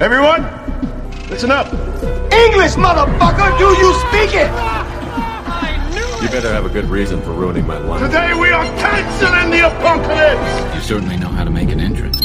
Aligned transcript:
Everyone, 0.00 0.46
listen 1.28 1.50
up. 1.50 1.66
English, 2.32 2.76
motherfucker! 2.76 3.58
Do 3.58 3.74
you 3.82 3.92
speak 4.06 4.30
it? 4.32 4.46
You 6.22 6.28
better 6.30 6.52
have 6.52 6.64
a 6.64 6.68
good 6.68 6.84
reason 6.84 7.20
for 7.22 7.32
ruining 7.32 7.66
my 7.66 7.78
life. 7.78 8.00
Today 8.00 8.32
we 8.32 8.52
are 8.52 8.64
canceling 8.78 9.50
the 9.50 9.66
apocalypse. 9.66 10.76
You 10.76 10.80
certainly 10.82 11.16
know 11.16 11.26
how 11.26 11.42
to 11.42 11.50
make 11.50 11.72
an 11.72 11.80
entrance. 11.80 12.16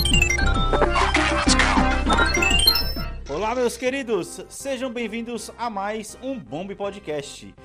Olá, 3.28 3.56
meus 3.56 3.76
queridos, 3.76 4.46
sejam 4.50 4.92
bem-vindos 4.94 5.50
a 5.58 5.68
mais 5.68 6.16
um 6.22 6.38
Bombe 6.38 6.76
Podcast. 6.76 7.56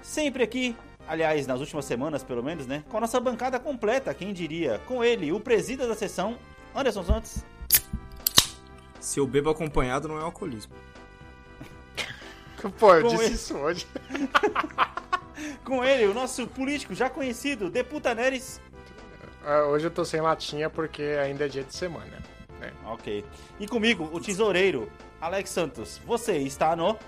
Sempre 0.00 0.44
aqui, 0.44 0.76
aliás, 1.08 1.44
nas 1.48 1.58
últimas 1.58 1.84
semanas 1.84 2.22
pelo 2.22 2.40
menos, 2.40 2.68
né? 2.68 2.84
Com 2.88 2.98
a 2.98 3.00
nossa 3.00 3.18
bancada 3.18 3.58
completa, 3.58 4.14
quem 4.14 4.32
diria? 4.32 4.80
Com 4.86 5.02
ele, 5.02 5.32
o 5.32 5.40
presida 5.40 5.88
da 5.88 5.96
sessão, 5.96 6.36
Anderson 6.72 7.02
Santos. 7.02 7.55
Se 9.06 9.20
eu 9.20 9.26
bebo 9.26 9.48
acompanhado, 9.50 10.08
não 10.08 10.18
é 10.18 10.22
alcoolismo. 10.22 10.72
Pô, 12.76 12.92
eu 12.92 13.02
Com 13.02 13.08
disse 13.10 13.24
ele. 13.24 13.34
isso 13.34 13.56
hoje. 13.56 13.86
Com 15.64 15.84
ele, 15.84 16.06
o 16.06 16.12
nosso 16.14 16.44
político 16.48 16.92
já 16.92 17.08
conhecido, 17.08 17.70
Deputa 17.70 18.12
Neres. 18.16 18.60
Ah, 19.44 19.62
Hoje 19.66 19.86
eu 19.86 19.92
tô 19.92 20.04
sem 20.04 20.20
latinha 20.20 20.68
porque 20.68 21.02
ainda 21.22 21.44
é 21.44 21.48
dia 21.48 21.62
de 21.62 21.72
semana. 21.72 22.20
né? 22.58 22.72
Ok. 22.86 23.24
E 23.60 23.68
comigo, 23.68 24.10
o 24.12 24.18
tesoureiro, 24.18 24.90
Alex 25.20 25.50
Santos. 25.50 26.00
Você 26.04 26.38
está 26.38 26.74
no. 26.74 26.98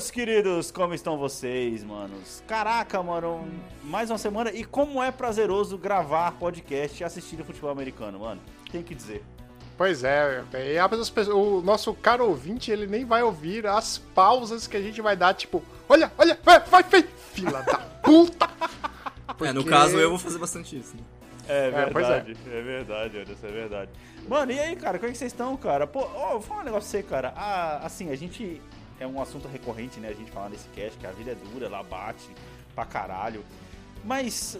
Meus 0.00 0.10
queridos, 0.10 0.70
como 0.70 0.94
estão 0.94 1.18
vocês, 1.18 1.84
manos? 1.84 2.42
Caraca, 2.46 3.02
mano, 3.02 3.46
mais 3.84 4.08
uma 4.10 4.16
semana. 4.16 4.50
E 4.50 4.64
como 4.64 5.02
é 5.02 5.10
prazeroso 5.10 5.76
gravar 5.76 6.32
podcast 6.32 7.02
e 7.02 7.04
assistir 7.04 7.38
o 7.38 7.44
futebol 7.44 7.68
americano, 7.68 8.20
mano. 8.20 8.40
Tem 8.72 8.82
que 8.82 8.94
dizer. 8.94 9.22
Pois 9.76 10.02
é, 10.02 10.42
e 10.72 10.78
as 10.78 11.28
o 11.28 11.60
nosso 11.60 11.92
caro 11.92 12.26
ouvinte, 12.26 12.70
ele 12.70 12.86
nem 12.86 13.04
vai 13.04 13.22
ouvir 13.22 13.66
as 13.66 13.98
pausas 13.98 14.66
que 14.66 14.74
a 14.74 14.80
gente 14.80 15.02
vai 15.02 15.14
dar, 15.14 15.34
tipo, 15.34 15.62
olha, 15.86 16.10
olha, 16.16 16.38
vai, 16.42 16.60
vai, 16.60 16.82
vai, 16.82 17.02
fila 17.34 17.60
da 17.62 17.76
puta! 18.02 18.48
É, 19.42 19.52
no 19.52 19.62
Porque- 19.62 19.68
caso 19.68 19.98
eu 19.98 20.08
vou 20.08 20.18
fazer 20.18 20.38
bastante 20.38 20.78
isso. 20.78 20.96
Né? 20.96 21.02
É 21.46 21.90
pois 21.92 22.06
é. 22.06 22.20
verdade, 22.20 22.36
é, 22.46 22.62
verdade, 22.62 23.18
Anderson, 23.18 23.46
é 23.46 23.50
verdade. 23.50 23.90
Mano, 24.26 24.52
e 24.52 24.58
aí, 24.58 24.76
cara, 24.76 24.98
como 24.98 25.10
é 25.10 25.12
que 25.12 25.18
vocês 25.18 25.32
estão, 25.32 25.54
cara? 25.56 25.86
Pô, 25.86 26.00
ó, 26.14 26.32
vou 26.32 26.40
falar 26.40 26.60
um 26.60 26.64
negócio 26.64 26.90
pra 26.90 27.00
você, 27.00 27.02
cara. 27.02 27.32
Ah, 27.36 27.80
assim, 27.84 28.10
a 28.10 28.16
gente. 28.16 28.62
É 29.00 29.06
um 29.06 29.20
assunto 29.20 29.48
recorrente, 29.48 29.98
né? 29.98 30.08
A 30.08 30.12
gente 30.12 30.30
falar 30.30 30.50
nesse 30.50 30.68
cast 30.68 30.98
que 30.98 31.06
a 31.06 31.10
vida 31.10 31.32
é 31.32 31.34
dura, 31.34 31.66
ela 31.66 31.82
bate 31.82 32.28
pra 32.74 32.84
caralho. 32.84 33.42
Mas. 34.04 34.58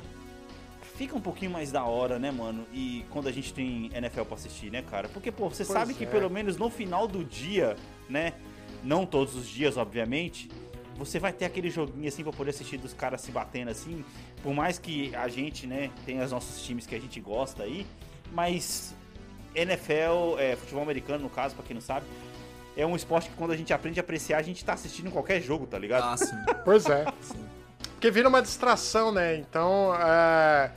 Fica 0.97 1.17
um 1.17 1.21
pouquinho 1.21 1.51
mais 1.51 1.73
da 1.73 1.85
hora, 1.85 2.19
né, 2.19 2.31
mano? 2.31 2.67
E 2.75 3.07
quando 3.11 3.27
a 3.29 3.33
gente 3.33 3.55
tem 3.55 3.91
NFL 3.95 4.23
pra 4.23 4.35
assistir, 4.35 4.71
né, 4.71 4.83
cara? 4.83 5.09
Porque, 5.09 5.31
pô, 5.33 5.49
você 5.49 5.65
Pois 5.65 5.79
sabe 5.79 5.95
que 5.95 6.05
é. 6.05 6.07
pelo 6.07 6.29
menos 6.29 6.59
no 6.59 6.69
final 6.69 7.07
do 7.09 7.25
dia, 7.25 7.75
né? 8.09 8.35
Não 8.83 9.07
todos 9.07 9.35
os 9.35 9.47
dias, 9.47 9.79
obviamente. 9.79 10.51
Você 10.97 11.19
vai 11.19 11.33
ter 11.33 11.47
aquele 11.47 11.71
joguinho 11.71 12.07
assim 12.07 12.23
pra 12.23 12.33
poder 12.33 12.51
assistir 12.51 12.77
dos 12.77 12.93
caras 12.93 13.23
se 13.23 13.31
batendo 13.33 13.71
assim. 13.71 14.05
Por 14.43 14.53
mais 14.53 14.79
que 14.79 15.15
a 15.15 15.27
gente, 15.29 15.67
né, 15.67 15.91
tenha 16.05 16.23
os 16.23 16.33
nossos 16.33 16.63
times 16.63 16.87
que 16.87 16.95
a 16.95 17.01
gente 17.01 17.19
gosta 17.19 17.63
aí, 17.63 17.87
mas 18.35 18.95
NFL, 19.55 20.39
é, 20.39 20.57
futebol 20.57 20.83
americano 20.83 21.23
no 21.25 21.31
caso, 21.31 21.55
pra 21.55 21.65
quem 21.65 21.75
não 21.75 21.81
sabe, 21.81 22.05
é 22.77 22.87
um 22.87 22.97
esporte 22.97 23.29
que 23.29 23.37
quando 23.37 23.53
a 23.53 23.57
gente 23.57 23.73
aprende 23.73 23.99
a 24.01 24.03
apreciar, 24.03 24.39
a 24.39 24.43
gente 24.43 24.65
tá 24.65 24.73
assistindo 24.73 25.09
em 25.09 25.11
qualquer 25.11 25.41
jogo, 25.41 25.67
tá 25.67 25.79
ligado? 25.79 26.05
Ah, 26.05 26.17
sim. 26.17 26.37
Pois 26.65 26.87
é. 26.87 27.05
sim. 27.21 27.45
Porque 27.93 28.11
vira 28.11 28.29
uma 28.29 28.41
distração, 28.41 29.13
né? 29.13 29.37
Então, 29.37 29.95
é... 29.95 30.71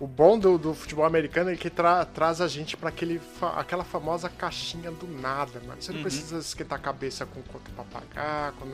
o 0.00 0.06
bom 0.06 0.38
do, 0.38 0.56
do 0.56 0.74
futebol 0.74 1.04
americano 1.04 1.50
é 1.50 1.56
que 1.56 1.68
tra- 1.68 2.04
traz 2.04 2.40
a 2.40 2.46
gente 2.46 2.76
pra 2.76 2.88
aquele 2.88 3.18
fa- 3.18 3.54
aquela 3.58 3.82
famosa 3.82 4.28
caixinha 4.28 4.92
do 4.92 5.08
nada, 5.08 5.60
mano. 5.66 5.82
Você 5.82 5.90
não 5.90 5.98
Uhum. 5.98 6.02
precisa 6.04 6.38
esquentar 6.38 6.78
a 6.78 6.82
cabeça 6.82 7.26
com 7.26 7.42
conta 7.42 7.68
pra 7.74 7.82
pagar, 7.84 8.52
com, 8.52 8.66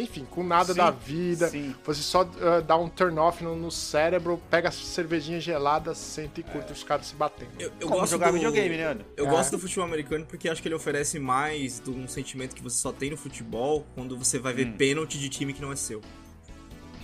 enfim, 0.00 0.24
com 0.24 0.42
nada 0.42 0.72
Sim, 0.72 0.78
da 0.78 0.90
vida. 0.90 1.48
sim. 1.48 1.74
Você 1.84 2.00
só 2.02 2.22
ah, 2.22 2.60
dá 2.60 2.78
um 2.78 2.88
turn 2.88 3.18
off 3.18 3.44
no, 3.44 3.54
no 3.54 3.70
cérebro, 3.70 4.40
pega 4.50 4.70
a 4.70 4.72
cervejinha 4.72 5.38
gelada, 5.38 5.94
senta 5.94 6.40
e 6.40 6.42
curte 6.42 6.72
os 6.72 6.82
caras 6.82 7.06
se 7.08 7.14
batendo. 7.14 7.50
Eu, 7.58 7.70
eu 7.78 7.88
gosto 7.88 8.12
jogar 8.12 8.28
do... 8.28 8.32
videogame, 8.34 8.78
né, 8.78 8.84
Ana? 8.84 9.04
Eu 9.18 9.26
É. 9.26 9.30
gosto 9.30 9.50
do 9.50 9.58
futebol 9.58 9.84
americano 9.84 10.24
porque 10.24 10.48
acho 10.48 10.62
que 10.62 10.68
ele 10.68 10.74
oferece 10.74 11.18
mais 11.18 11.78
de 11.78 11.90
um 11.90 12.08
sentimento 12.08 12.56
que 12.56 12.62
você 12.62 12.78
só 12.78 12.90
tem 12.90 13.10
no 13.10 13.18
futebol 13.18 13.86
quando 13.94 14.16
você 14.16 14.38
vai 14.38 14.54
ver 14.54 14.66
Hum. 14.68 14.72
pênalti 14.78 15.18
de 15.18 15.28
time 15.28 15.52
que 15.52 15.60
não 15.60 15.72
é 15.72 15.76
seu. 15.76 16.00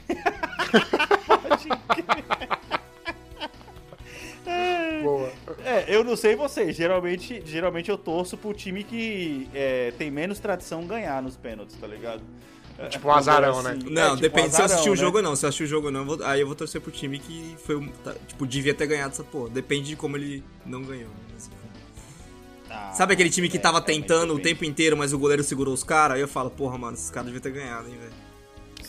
Boa. 5.02 5.30
É, 5.64 5.84
eu 5.94 6.02
não 6.04 6.16
sei 6.16 6.34
vocês, 6.36 6.76
geralmente, 6.76 7.42
geralmente 7.44 7.90
eu 7.90 7.98
torço 7.98 8.36
pro 8.36 8.52
time 8.54 8.82
que 8.84 9.48
é, 9.54 9.92
tem 9.98 10.10
menos 10.10 10.38
tradição 10.38 10.86
ganhar 10.86 11.20
nos 11.22 11.36
pênaltis, 11.36 11.76
tá 11.76 11.86
ligado? 11.86 12.22
É, 12.78 12.88
Tipo 12.88 13.08
um 13.08 13.12
azarão, 13.12 13.58
assim, 13.58 13.68
né? 13.68 13.74
é, 13.86 13.90
Não, 13.90 14.10
tipo 14.10 14.20
depende 14.22 14.50
se 14.50 14.60
eu 14.60 14.64
azarão, 14.64 14.64
assistir 14.74 14.90
o 14.90 14.94
né? 14.94 15.00
jogo 15.00 15.16
ou 15.18 15.22
não. 15.22 15.34
Se 15.36 15.44
eu 15.44 15.48
assistir 15.48 15.64
o 15.64 15.66
jogo 15.66 15.86
ou 15.86 15.92
não, 15.92 16.04
vou- 16.04 16.22
aí 16.24 16.40
eu 16.42 16.46
vou 16.46 16.54
torcer 16.54 16.80
pro 16.80 16.90
time 16.90 17.18
que 17.18 17.56
foi 17.64 17.88
tá, 18.04 18.14
tipo, 18.28 18.46
devia 18.46 18.74
ter 18.74 18.86
ganhado 18.86 19.12
essa 19.12 19.24
porra. 19.24 19.48
Depende 19.48 19.88
de 19.88 19.96
como 19.96 20.16
ele 20.16 20.44
não 20.66 20.82
ganhou. 20.82 21.08
Mas, 21.32 21.46
enfim. 21.46 21.56
Ah, 22.70 22.92
Sabe 22.92 23.14
aquele 23.14 23.30
time 23.30 23.48
que 23.48 23.56
é, 23.56 23.60
tava 23.60 23.80
tentando 23.80 24.34
o 24.34 24.38
tempo 24.38 24.64
inteiro, 24.64 24.94
mas 24.96 25.12
o 25.14 25.18
goleiro 25.18 25.42
segurou 25.42 25.72
os 25.72 25.82
caras? 25.82 26.16
Aí 26.16 26.20
eu 26.20 26.28
falo, 26.28 26.50
porra, 26.50 26.76
mano, 26.76 26.94
esses 26.96 27.08
caras 27.10 27.26
deviam 27.32 27.40
ter 27.40 27.50
ganhado, 27.52 27.88
hein, 27.88 27.96
velho. 27.98 28.26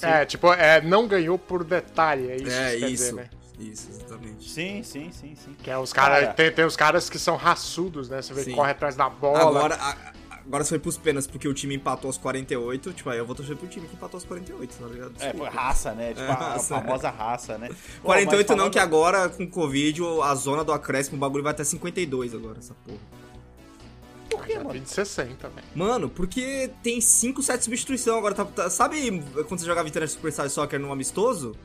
É, 0.02 0.26
tipo, 0.26 0.52
é, 0.54 0.82
não 0.82 1.08
ganhou 1.08 1.40
por 1.40 1.64
detalhe, 1.64 2.30
é 2.30 2.36
isso 2.36 2.52
É, 2.52 2.76
isso. 2.76 2.88
dizer, 2.88 3.14
né? 3.14 3.30
Isso, 3.60 3.90
exatamente. 3.90 4.48
Sim, 4.50 4.84
sim, 4.84 5.12
sim, 5.12 5.36
sim. 5.36 5.56
Que 5.64 5.72
é 5.72 5.78
os 5.78 5.92
caras. 5.92 6.22
Cara. 6.22 6.34
Tem, 6.34 6.52
tem 6.52 6.66
os 6.66 6.76
caras 6.76 7.10
que 7.10 7.18
são 7.18 7.36
raçudos, 7.36 8.08
né? 8.10 8.22
Você 8.22 8.34
vê 8.34 8.44
que 8.44 8.50
Sim. 8.52 8.56
corre 8.56 8.72
atrás 8.72 8.96
da 8.96 9.10
bola. 9.10 9.40
Agora, 9.42 9.76
a- 9.76 9.98
agora 10.46 10.64
foi 10.64 10.78
pros 10.78 10.96
pênaltis 10.98 11.26
porque 11.30 11.48
o 11.48 11.54
time 11.56 11.74
empatou 11.76 12.08
aos 12.10 12.18
48. 12.20 12.94
Tipo, 12.94 13.10
aí 13.10 13.18
eu 13.18 13.26
vou 13.26 13.36
torcer 13.36 13.56
pro 13.58 13.68
time 13.68 13.88
que 13.88 13.96
empatou 13.96 14.18
aos 14.18 14.26
48, 14.26 14.76
tá 14.78 14.86
ligado? 14.88 15.10
É, 15.20 15.26
Desculpa. 15.32 15.38
foi 15.38 15.50
raça, 15.50 15.92
né? 15.94 16.10
Tipo, 16.10 16.22
É, 16.22 16.32
a, 16.32 16.54
a 16.54 16.60
famosa 16.60 17.10
raça, 17.10 17.58
né? 17.58 17.70
Pô, 18.02 18.08
48 18.10 18.48
mas 18.50 18.58
não, 18.58 18.70
que 18.70 18.78
agora 18.78 19.28
com 19.28 19.50
Covid 19.50 20.02
a 20.24 20.36
zona 20.36 20.64
do 20.64 20.72
acréscimo, 20.72 21.18
o 21.18 21.20
bagulho 21.20 21.44
vai 21.44 21.52
até 21.52 21.64
52 21.64 22.36
agora, 22.36 22.60
essa 22.60 22.76
porra. 22.86 23.00
Por 24.30 24.46
que, 24.46 24.60
mano? 24.60 24.80
de 24.80 24.88
60, 24.90 25.48
velho. 25.50 25.68
Mano, 25.74 26.10
porque 26.10 26.70
tem 26.84 27.00
5, 27.02 27.42
7 27.42 27.64
substituição 27.64 28.18
agora. 28.18 28.36
Tá, 28.36 28.46
tá- 28.46 28.70
sabe 28.70 29.24
quando 29.48 29.60
você 29.60 29.66
jogava 29.66 29.88
Internet 29.88 30.12
Superstar 30.12 30.48
Soccer 30.50 30.80
no 30.80 30.92
amistoso? 30.92 31.56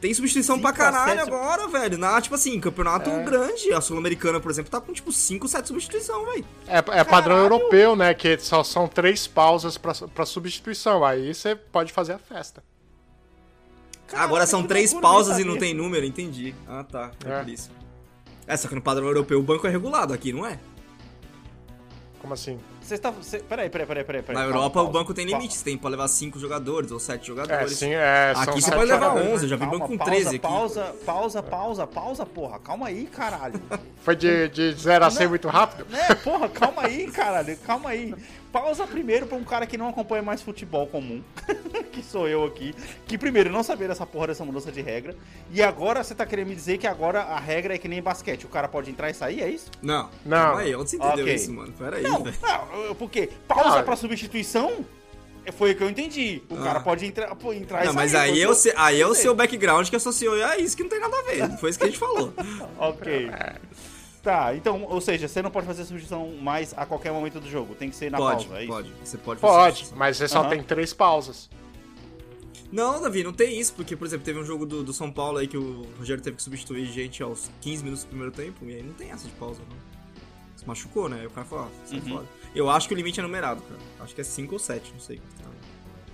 Tem 0.00 0.14
substituição 0.14 0.56
Cinco 0.56 0.68
pra 0.68 0.76
caralho 0.76 1.18
sete- 1.18 1.28
agora, 1.28 1.66
velho. 1.66 1.98
Na, 1.98 2.20
tipo 2.20 2.34
assim, 2.34 2.60
campeonato 2.60 3.10
É. 3.10 3.22
grande. 3.24 3.72
A 3.72 3.80
Sul-Americana, 3.80 4.38
por 4.38 4.48
exemplo, 4.50 4.70
tá 4.70 4.80
com 4.80 4.92
tipo 4.92 5.10
5, 5.10 5.48
7 5.48 5.66
substituição, 5.66 6.24
velho. 6.26 6.44
É, 6.68 6.78
é 7.00 7.04
padrão 7.04 7.36
europeu, 7.36 7.96
né? 7.96 8.14
Que 8.14 8.38
só 8.38 8.62
são 8.62 8.86
três 8.86 9.26
pausas 9.26 9.76
pra, 9.76 9.92
pra 9.94 10.24
substituição. 10.24 11.04
Aí 11.04 11.34
você 11.34 11.56
pode 11.56 11.92
fazer 11.92 12.12
a 12.12 12.18
festa. 12.18 12.62
Agora 14.12 14.46
são 14.46 14.62
três 14.62 14.94
pausas 14.94 15.38
e 15.38 15.44
não 15.44 15.58
tem 15.58 15.74
número, 15.74 16.06
entendi. 16.06 16.54
Ah, 16.66 16.84
tá. 16.84 17.10
É, 17.26 17.30
É. 17.32 17.38
por 17.40 17.48
isso. 17.48 17.70
É, 18.46 18.56
só 18.56 18.68
que 18.68 18.74
no 18.74 18.80
padrão 18.80 19.06
europeu 19.06 19.38
o 19.38 19.42
banco 19.42 19.66
é 19.66 19.70
regulado 19.70 20.14
aqui, 20.14 20.32
não 20.32 20.46
é? 20.46 20.58
Como 22.20 22.32
assim? 22.32 22.58
Você 22.88 22.94
está. 22.94 23.10
Você... 23.10 23.38
Peraí, 23.40 23.68
peraí, 23.68 23.86
peraí, 23.86 24.04
peraí. 24.04 24.22
Na 24.28 24.32
calma, 24.34 24.46
Europa 24.46 24.74
pausa, 24.74 24.88
o 24.88 24.92
banco 24.92 25.12
tem 25.12 25.26
pausa. 25.26 25.36
limite, 25.36 25.54
você 25.58 25.64
tem 25.64 25.76
pra 25.76 25.90
levar 25.90 26.08
5 26.08 26.38
jogadores 26.38 26.90
ou 26.90 26.98
7 26.98 27.20
É, 27.20 27.24
jogadores. 27.24 27.72
sim, 27.76 27.90
é. 27.92 28.32
Aqui 28.34 28.52
você 28.52 28.60
sete 28.62 28.74
pode 28.74 28.90
levar 28.90 29.06
jogadores. 29.08 29.32
11, 29.34 29.44
eu 29.44 29.48
já 29.50 29.56
vi 29.56 29.60
Calma, 29.60 29.78
banco 29.78 29.88
com 29.88 29.98
pausa, 29.98 30.10
13 30.12 30.28
aqui. 30.28 30.38
Pausa, 30.38 30.94
pausa, 31.04 31.42
pausa, 31.42 31.86
pausa, 31.86 32.24
porra. 32.26 32.58
Calma 32.60 32.86
aí, 32.86 33.04
caralho. 33.06 33.60
Foi 34.02 34.16
de, 34.16 34.48
de 34.48 34.72
0 34.72 35.04
a 35.04 35.10
100 35.10 35.22
Não. 35.24 35.30
muito 35.30 35.48
rápido? 35.48 35.86
né, 35.90 36.14
porra, 36.24 36.48
calma 36.48 36.82
aí, 36.86 37.10
caralho. 37.10 37.56
Calma 37.58 37.90
aí. 37.90 38.14
Pausa 38.52 38.86
primeiro 38.86 39.26
pra 39.26 39.36
um 39.36 39.44
cara 39.44 39.66
que 39.66 39.76
não 39.76 39.88
acompanha 39.88 40.22
mais 40.22 40.40
futebol 40.40 40.86
comum, 40.86 41.22
que 41.92 42.02
sou 42.02 42.26
eu 42.28 42.44
aqui, 42.44 42.74
que 43.06 43.18
primeiro 43.18 43.50
não 43.50 43.62
sabia 43.62 43.86
dessa 43.88 44.06
porra 44.06 44.28
dessa 44.28 44.44
mudança 44.44 44.72
de 44.72 44.80
regra, 44.80 45.14
e 45.52 45.62
agora 45.62 46.02
você 46.02 46.14
tá 46.14 46.24
querendo 46.24 46.48
me 46.48 46.54
dizer 46.54 46.78
que 46.78 46.86
agora 46.86 47.20
a 47.22 47.38
regra 47.38 47.74
é 47.74 47.78
que 47.78 47.88
nem 47.88 48.00
basquete, 48.00 48.46
o 48.46 48.48
cara 48.48 48.66
pode 48.66 48.90
entrar 48.90 49.10
e 49.10 49.14
sair, 49.14 49.42
é 49.42 49.48
isso? 49.50 49.70
Não, 49.82 50.08
Não. 50.24 50.56
aí, 50.56 50.74
onde 50.74 50.90
você 50.90 50.96
entendeu 50.96 51.24
Ok. 51.24 51.34
isso, 51.34 51.52
mano? 51.52 51.72
Pera 51.72 51.96
aí, 51.96 52.02
Não, 52.02 52.22
velho. 52.24 52.36
não, 52.40 52.84
eu- 52.84 52.94
porque 52.94 53.28
pausa 53.46 53.82
pra 53.82 53.96
substituição 53.96 54.84
foi 55.56 55.72
o 55.72 55.76
que 55.76 55.82
eu 55.82 55.88
entendi. 55.90 56.42
O 56.50 56.56
Ah. 56.56 56.62
cara 56.64 56.80
pode 56.80 57.04
entrar, 57.06 57.34
pô, 57.36 57.52
entrar 57.52 57.82
e 57.82 57.86
Não, 57.86 57.92
sair. 57.94 57.96
mas 58.04 58.14
aí, 58.14 58.42
é 58.42 58.54
seu, 58.54 58.72
aí 58.76 59.00
é 59.00 59.06
o 59.06 59.14
seu 59.14 59.34
background 59.34 59.88
que 59.88 59.96
associou 59.96 60.34
a 60.44 60.56
isso 60.58 60.76
que 60.76 60.82
não 60.82 60.90
tem 60.90 61.00
nada 61.00 61.16
a 61.18 61.22
ver. 61.22 61.58
Foi 61.58 61.70
isso 61.70 61.78
que 61.78 61.84
a 61.84 61.88
gente 61.88 61.98
falou. 61.98 62.32
Ok. 62.78 63.30
Tá, 64.22 64.54
então, 64.54 64.82
ou 64.84 65.00
seja, 65.00 65.28
você 65.28 65.40
não 65.40 65.50
pode 65.50 65.66
fazer 65.66 65.84
substituição 65.84 66.28
mais 66.42 66.74
a 66.76 66.84
qualquer 66.84 67.12
momento 67.12 67.38
do 67.40 67.48
jogo. 67.48 67.74
Tem 67.74 67.88
que 67.88 67.96
ser 67.96 68.10
na 68.10 68.18
pode, 68.18 68.44
pausa, 68.46 68.60
é 68.60 68.64
isso? 68.64 68.72
pode. 68.72 68.92
Você 69.04 69.18
pode 69.18 69.40
fazer 69.40 69.54
Pode, 69.54 69.86
mas 69.96 70.16
você 70.16 70.28
só 70.28 70.40
Aham. 70.40 70.48
tem 70.50 70.62
três 70.62 70.92
pausas. 70.92 71.48
Não, 72.70 73.00
Davi, 73.00 73.22
não 73.24 73.32
tem 73.32 73.58
isso, 73.58 73.72
porque, 73.74 73.96
por 73.96 74.06
exemplo, 74.06 74.24
teve 74.26 74.38
um 74.38 74.44
jogo 74.44 74.66
do, 74.66 74.82
do 74.84 74.92
São 74.92 75.10
Paulo 75.10 75.38
aí 75.38 75.46
que 75.46 75.56
o 75.56 75.86
Rogério 75.98 76.22
teve 76.22 76.36
que 76.36 76.42
substituir 76.42 76.84
gente 76.86 77.22
aos 77.22 77.50
15 77.62 77.82
minutos 77.82 78.04
do 78.04 78.08
primeiro 78.08 78.32
tempo, 78.32 78.62
e 78.66 78.74
aí 78.74 78.82
não 78.82 78.92
tem 78.92 79.10
essa 79.10 79.26
de 79.26 79.32
pausa, 79.34 79.60
não. 79.70 79.76
Se 80.56 80.66
machucou, 80.66 81.08
né? 81.08 81.20
Aí 81.20 81.26
o 81.26 81.30
cara 81.30 81.46
falou, 81.46 81.64
ah, 81.66 81.70
sai 81.86 81.98
Uhum. 82.00 82.08
fora. 82.08 82.26
Eu 82.54 82.68
acho 82.68 82.86
que 82.88 82.92
o 82.94 82.96
limite 82.96 83.20
é 83.20 83.22
numerado, 83.22 83.62
cara. 83.62 83.80
Acho 84.00 84.14
que 84.14 84.20
é 84.20 84.24
5 84.24 84.52
ou 84.52 84.58
7, 84.58 84.92
não 84.92 85.00
sei. 85.00 85.20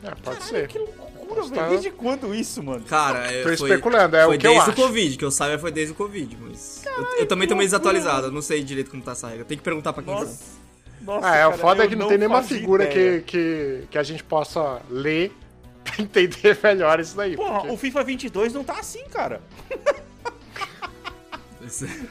É, 0.04 0.10
pode 0.10 0.22
Caralho, 0.22 0.42
ser. 0.44 0.68
que 0.68 0.78
loucura, 0.78 1.40
Mas 1.40 1.48
velho. 1.50 1.62
tá- 1.62 1.68
Desde 1.68 1.90
quando 1.90 2.34
isso, 2.34 2.62
mano? 2.62 2.84
Cara, 2.84 3.26
é, 3.32 3.38
Tô 3.42 3.56
foi, 3.56 3.68
especulando, 3.70 4.16
é 4.16 4.24
foi 4.26 4.36
o 4.36 4.38
que 4.38 4.46
eu 4.46 4.50
desde 4.52 4.70
acho. 4.70 4.80
o 4.80 4.84
Covid, 4.86 5.16
que 5.16 5.24
eu 5.24 5.30
saiba 5.30 5.58
foi 5.58 5.70
desde 5.72 5.92
o 5.92 5.96
Covid, 5.96 6.38
mas. 6.40 6.82
eu, 6.84 7.04
eu 7.20 7.26
também 7.26 7.48
tô 7.48 7.54
meio 7.56 7.66
desatualizado, 7.66 8.26
eu 8.26 8.30
não 8.32 8.42
sei 8.42 8.62
direito 8.62 8.90
como 8.90 9.02
tá 9.02 9.12
essa 9.12 9.28
regra. 9.28 9.44
Tem 9.44 9.56
que 9.56 9.64
perguntar 9.64 9.92
pra 9.92 10.02
quem 10.02 10.12
sabe. 10.14 10.26
Nossa. 10.26 10.64
Nossa, 11.02 11.26
Ah, 11.28 11.36
é, 11.36 11.46
o 11.46 11.50
cara, 11.50 11.60
foda 11.62 11.82
é 11.82 11.86
eu 11.86 11.88
que 11.90 11.96
não 11.96 12.08
tem 12.08 12.16
nenhuma 12.18 12.42
figura 12.42 12.84
ideia. 12.84 13.20
que, 13.20 13.24
que, 13.26 13.86
que 13.90 13.98
a 13.98 14.02
gente 14.02 14.22
possa 14.24 14.80
ler 14.90 15.32
pra 15.84 16.02
entender 16.02 16.58
melhor 16.62 16.98
isso 17.00 17.14
daí. 17.16 17.36
Porra, 17.36 17.60
porque- 17.60 17.72
o 17.72 17.76
FIFA 17.76 18.04
22 18.04 18.52
não 18.54 18.64
tá 18.64 18.74
assim, 18.78 19.04
cara. 19.10 19.40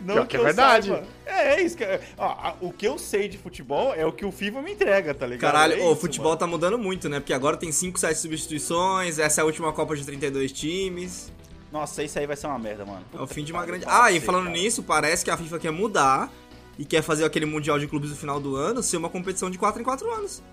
Não 0.01 0.15
Pior 0.15 0.27
que 0.27 0.35
é 0.37 0.39
eu 0.39 0.43
verdade. 0.43 0.87
saiba. 0.89 1.03
É, 1.25 1.53
é 1.55 1.61
isso. 1.61 1.75
Que, 1.77 1.85
ó, 2.17 2.25
a- 2.25 2.55
o 2.61 2.71
que 2.71 2.87
eu 2.87 2.97
sei 2.97 3.27
de 3.27 3.37
futebol 3.37 3.93
é 3.93 4.05
o 4.05 4.11
que 4.11 4.25
o 4.25 4.31
FIFA 4.31 4.61
me 4.61 4.71
entrega, 4.73 5.13
tá 5.13 5.25
ligado? 5.27 5.51
Caralho, 5.51 5.73
é 5.73 5.77
o 5.85 5.91
isso, 5.91 6.01
futebol 6.01 6.29
mano. 6.29 6.39
tá 6.39 6.47
mudando 6.47 6.77
muito, 6.77 7.07
né? 7.09 7.19
Porque 7.19 7.33
agora 7.33 7.55
tem 7.57 7.71
5, 7.71 7.99
7 7.99 8.17
substituições, 8.19 9.19
essa 9.19 9.41
é 9.41 9.43
a 9.43 9.45
última 9.45 9.71
Copa 9.73 9.95
de 9.95 10.05
32 10.05 10.51
times. 10.51 11.31
Nossa, 11.71 12.03
isso 12.03 12.19
aí 12.19 12.27
vai 12.27 12.35
ser 12.35 12.47
uma 12.47 12.59
merda, 12.59 12.85
mano. 12.85 13.03
É 13.17 13.21
o 13.21 13.25
fim 13.27 13.43
de 13.43 13.51
uma 13.51 13.61
Puta 13.61 13.71
grande. 13.71 13.85
que 13.85 13.91
Ah, 13.91 14.11
e 14.11 14.19
falando 14.19 14.45
cara. 14.45 14.55
nisso, 14.57 14.83
parece 14.83 15.25
que 15.25 15.31
a 15.31 15.37
FIFA 15.37 15.57
quer 15.59 15.71
mudar 15.71 16.31
e 16.77 16.85
quer 16.85 17.01
fazer 17.01 17.25
aquele 17.25 17.45
Mundial 17.47 17.79
de 17.79 17.87
Clubes 17.87 18.11
no 18.11 18.15
final 18.15 18.39
do 18.39 18.55
ano 18.55 18.83
ser 18.83 18.97
uma 18.97 19.09
competição 19.09 19.49
de 19.49 19.57
4 19.57 19.81
em 19.81 19.83
4 19.83 20.11
anos. 20.13 20.43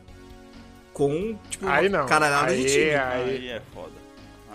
Com, 0.93 1.39
tipo, 1.49 1.67
Aí 1.69 1.89
não. 1.89 2.07
caralhada 2.07 2.55
de 2.55 2.63
Aí, 2.63 2.67
time. 2.69 2.91
aí- 2.95 3.31
Aí 3.31 3.49
é 3.49 3.63
foda. 3.73 4.00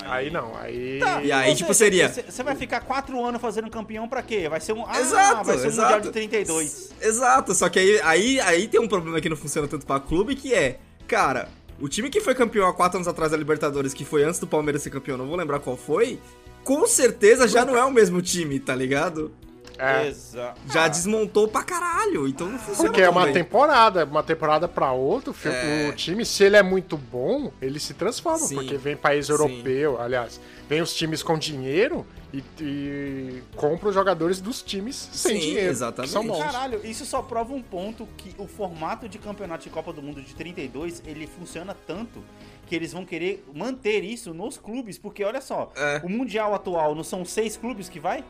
Aí 0.04 0.30
não, 0.30 0.56
aí. 0.58 1.00
Tá, 1.00 1.22
E 1.24 1.32
aí, 1.32 1.50
ou 1.50 1.56
tipo, 1.56 1.74
seja, 1.74 2.10
seria- 2.10 2.32
Você 2.32 2.44
vai 2.44 2.56
ficar 2.56 2.82
quatro 2.82 3.24
anos 3.24 3.42
fazendo 3.42 3.70
campeão 3.70 4.08
pra 4.08 4.22
quê? 4.22 4.48
Vai 4.50 4.60
ser 4.60 4.74
um. 4.74 4.86
Ah, 4.86 5.00
Exato, 5.00 5.44
vai 5.46 5.58
ser 5.58 5.66
um 5.66 5.68
exato. 5.70 5.82
Mundial 5.94 6.02
de 6.02 6.12
32. 6.12 6.90
Exato, 7.02 7.54
só 7.56 7.70
que 7.70 7.80
aí, 7.80 8.02
aí, 8.04 8.40
aí 8.42 8.68
tem 8.68 8.80
um 8.80 8.88
problema 8.88 9.20
que 9.22 9.30
não 9.30 9.38
funciona 9.38 9.68
tanto 9.68 9.86
pra 9.86 10.00
clube, 10.00 10.36
que 10.36 10.54
é, 10.54 10.80
cara, 11.08 11.48
o 11.80 11.88
time 11.90 12.10
que 12.10 12.20
foi 12.22 12.36
campeão 12.36 12.68
há 12.68 12.74
4 12.74 12.98
anos 12.98 13.08
atrás 13.08 13.32
da 13.32 13.38
Libertadores, 13.38 13.94
que 13.94 14.06
foi 14.06 14.24
antes 14.24 14.40
do 14.40 14.46
Palmeiras 14.48 14.82
ser 14.84 14.90
campeão, 14.90 15.18
não 15.18 15.28
vou 15.28 15.36
lembrar 15.38 15.60
qual 15.60 15.76
foi, 15.78 16.20
com 16.64 16.86
certeza 16.88 17.48
já 17.48 17.64
não 17.66 17.76
é 17.78 17.84
o 17.86 17.92
mesmo 17.92 18.22
time, 18.22 18.60
tá 18.60 18.76
ligado? 18.76 19.32
É. 19.78 20.08
Exato. 20.08 20.60
Já 20.72 20.88
desmontou 20.88 21.48
pra 21.48 21.64
caralho, 21.64 22.28
então 22.28 22.48
não 22.50 22.58
funciona 22.60 22.90
Porque 22.90 23.02
é 23.02 23.10
uma 23.10 23.22
também. 23.22 23.34
temporada, 23.34 24.06
uma 24.06 24.24
temporada 24.24 24.68
pra 24.68 24.92
outra, 24.92 25.32
o 25.32 25.34
fi- 25.34 25.50
É. 25.50 25.88
o 25.90 25.94
time, 25.96 26.26
se 26.26 26.44
ele 26.44 26.56
é 26.56 26.64
muito 26.64 26.98
bom, 26.98 27.52
ele 27.62 27.80
se 27.80 27.94
transforma, 27.94 28.40
Sim. 28.40 28.56
porque 28.56 28.78
vem 28.78 28.96
país 28.96 29.26
Sim. 29.28 29.34
europeu, 29.34 30.00
aliás, 30.02 30.40
vem 30.70 30.82
os 30.82 30.94
times 30.94 31.22
com 31.22 31.38
dinheiro 31.38 32.06
e, 32.34 32.44
e 32.62 33.44
compra 33.56 33.90
os 33.90 33.96
jogadores 33.96 34.40
dos 34.42 34.62
times 34.62 34.96
sem 35.12 35.34
Sim, 35.36 35.40
dinheiro. 35.40 35.70
exatamente. 35.70 36.12
São 36.12 36.26
bons. 36.26 36.40
Caralho, 36.44 36.82
isso 36.86 37.06
só 37.06 37.22
prova 37.22 37.54
um 37.54 37.62
ponto 37.62 38.08
que 38.18 38.34
o 38.38 38.48
formato 38.48 39.08
de 39.10 39.18
campeonato 39.18 39.64
de 39.64 39.70
Copa 39.70 39.92
do 39.94 40.02
Mundo 40.02 40.22
de 40.22 40.34
32, 40.36 41.02
ele 41.06 41.28
funciona 41.28 41.76
tanto 41.86 42.24
que 42.66 42.76
eles 42.76 42.92
vão 42.94 43.06
querer 43.06 43.46
manter 43.54 44.04
isso 44.04 44.34
nos 44.34 44.58
clubes, 44.58 44.98
porque 44.98 45.24
olha 45.24 45.40
só, 45.40 45.72
É. 45.76 46.02
o 46.04 46.10
Mundial 46.10 46.54
atual 46.56 46.96
não 46.96 47.04
são 47.04 47.24
seis 47.24 47.56
clubes 47.56 47.88
que 47.88 48.00
vai? 48.00 48.24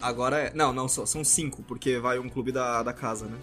Agora 0.00 0.38
é. 0.38 0.52
Não, 0.54 0.72
não, 0.72 0.88
só- 0.88 1.06
são 1.06 1.22
cinco, 1.24 1.62
porque 1.62 1.98
vai 1.98 2.18
um 2.18 2.28
clube 2.28 2.50
da, 2.52 2.82
da 2.82 2.92
casa, 2.92 3.26
né? 3.26 3.36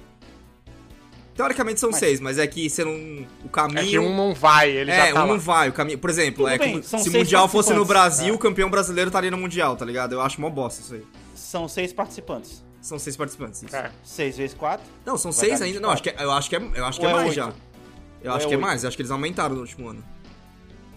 Teoricamente 1.36 1.80
são 1.80 1.90
Mas- 1.92 2.00
seis, 2.00 2.20
mas 2.20 2.38
é 2.38 2.46
que 2.46 2.70
você 2.70 2.84
não. 2.84 3.26
O 3.46 3.50
caminho. 3.50 3.80
É 3.80 3.86
que 3.86 3.98
um 4.00 4.14
não 4.16 4.34
vai, 4.36 4.70
ele 4.70 4.92
É, 4.92 5.08
já 5.08 5.14
tá 5.14 5.24
um 5.24 5.28
lá. 5.28 5.34
não 5.34 5.40
vai, 5.40 5.70
o 5.70 5.74
caminho. 5.74 5.98
Por 5.98 6.10
exemplo, 6.10 6.44
Tudo 6.44 6.50
é 6.50 6.58
bem, 6.58 6.82
se 6.84 6.96
o 7.10 7.14
Mundial 7.14 7.48
fosse 7.48 7.74
no. 7.74 7.86
Brasil, 7.86 8.34
É. 8.34 8.36
o 8.36 8.38
campeão 8.38 8.70
brasileiro 8.70 9.08
estaria 9.08 9.32
no 9.32 9.38
Mundial, 9.38 9.78
tá 9.78 9.86
ligado? 9.86 10.12
Eu 10.14 10.22
acho 10.22 10.42
mó 10.42 10.50
bosta 10.50 10.82
isso 10.82 10.96
aí. 10.96 11.04
São 11.34 11.68
seis 11.70 11.94
participantes. 11.94 12.62
São 12.82 13.00
seis 13.00 13.16
participantes. 13.16 13.64
Isso. 13.64 13.74
É. 13.76 13.90
Seis 14.04 14.36
vezes 14.38 14.54
quatro? 14.56 14.86
Não, 15.06 15.18
são 15.18 15.32
Vai 15.32 15.40
seis 15.48 15.62
ainda. 15.62 15.80
Não, 15.80 15.92
acho 15.92 16.04
que, 16.04 16.10
é- 16.10 16.16
eu 16.20 16.32
acho 16.32 16.50
que 16.50 16.56
é, 16.58 16.60
eu 16.76 16.86
acho 16.86 17.00
que 17.00 17.06
é 17.06 17.10
é 17.10 17.14
mais 17.14 17.26
oito? 17.28 17.36
já. 17.36 17.54
Eu 18.22 18.32
Ou 18.32 18.38
acho 18.38 18.46
é 18.46 18.50
que 18.50 18.54
é 18.54 18.58
oito? 18.58 18.62
mais, 18.68 18.84
eu 18.84 18.88
acho 18.90 18.98
que 18.98 19.02
eles 19.02 19.12
aumentaram 19.12 19.56
no 19.56 19.62
último 19.62 19.88
ano. 19.88 20.04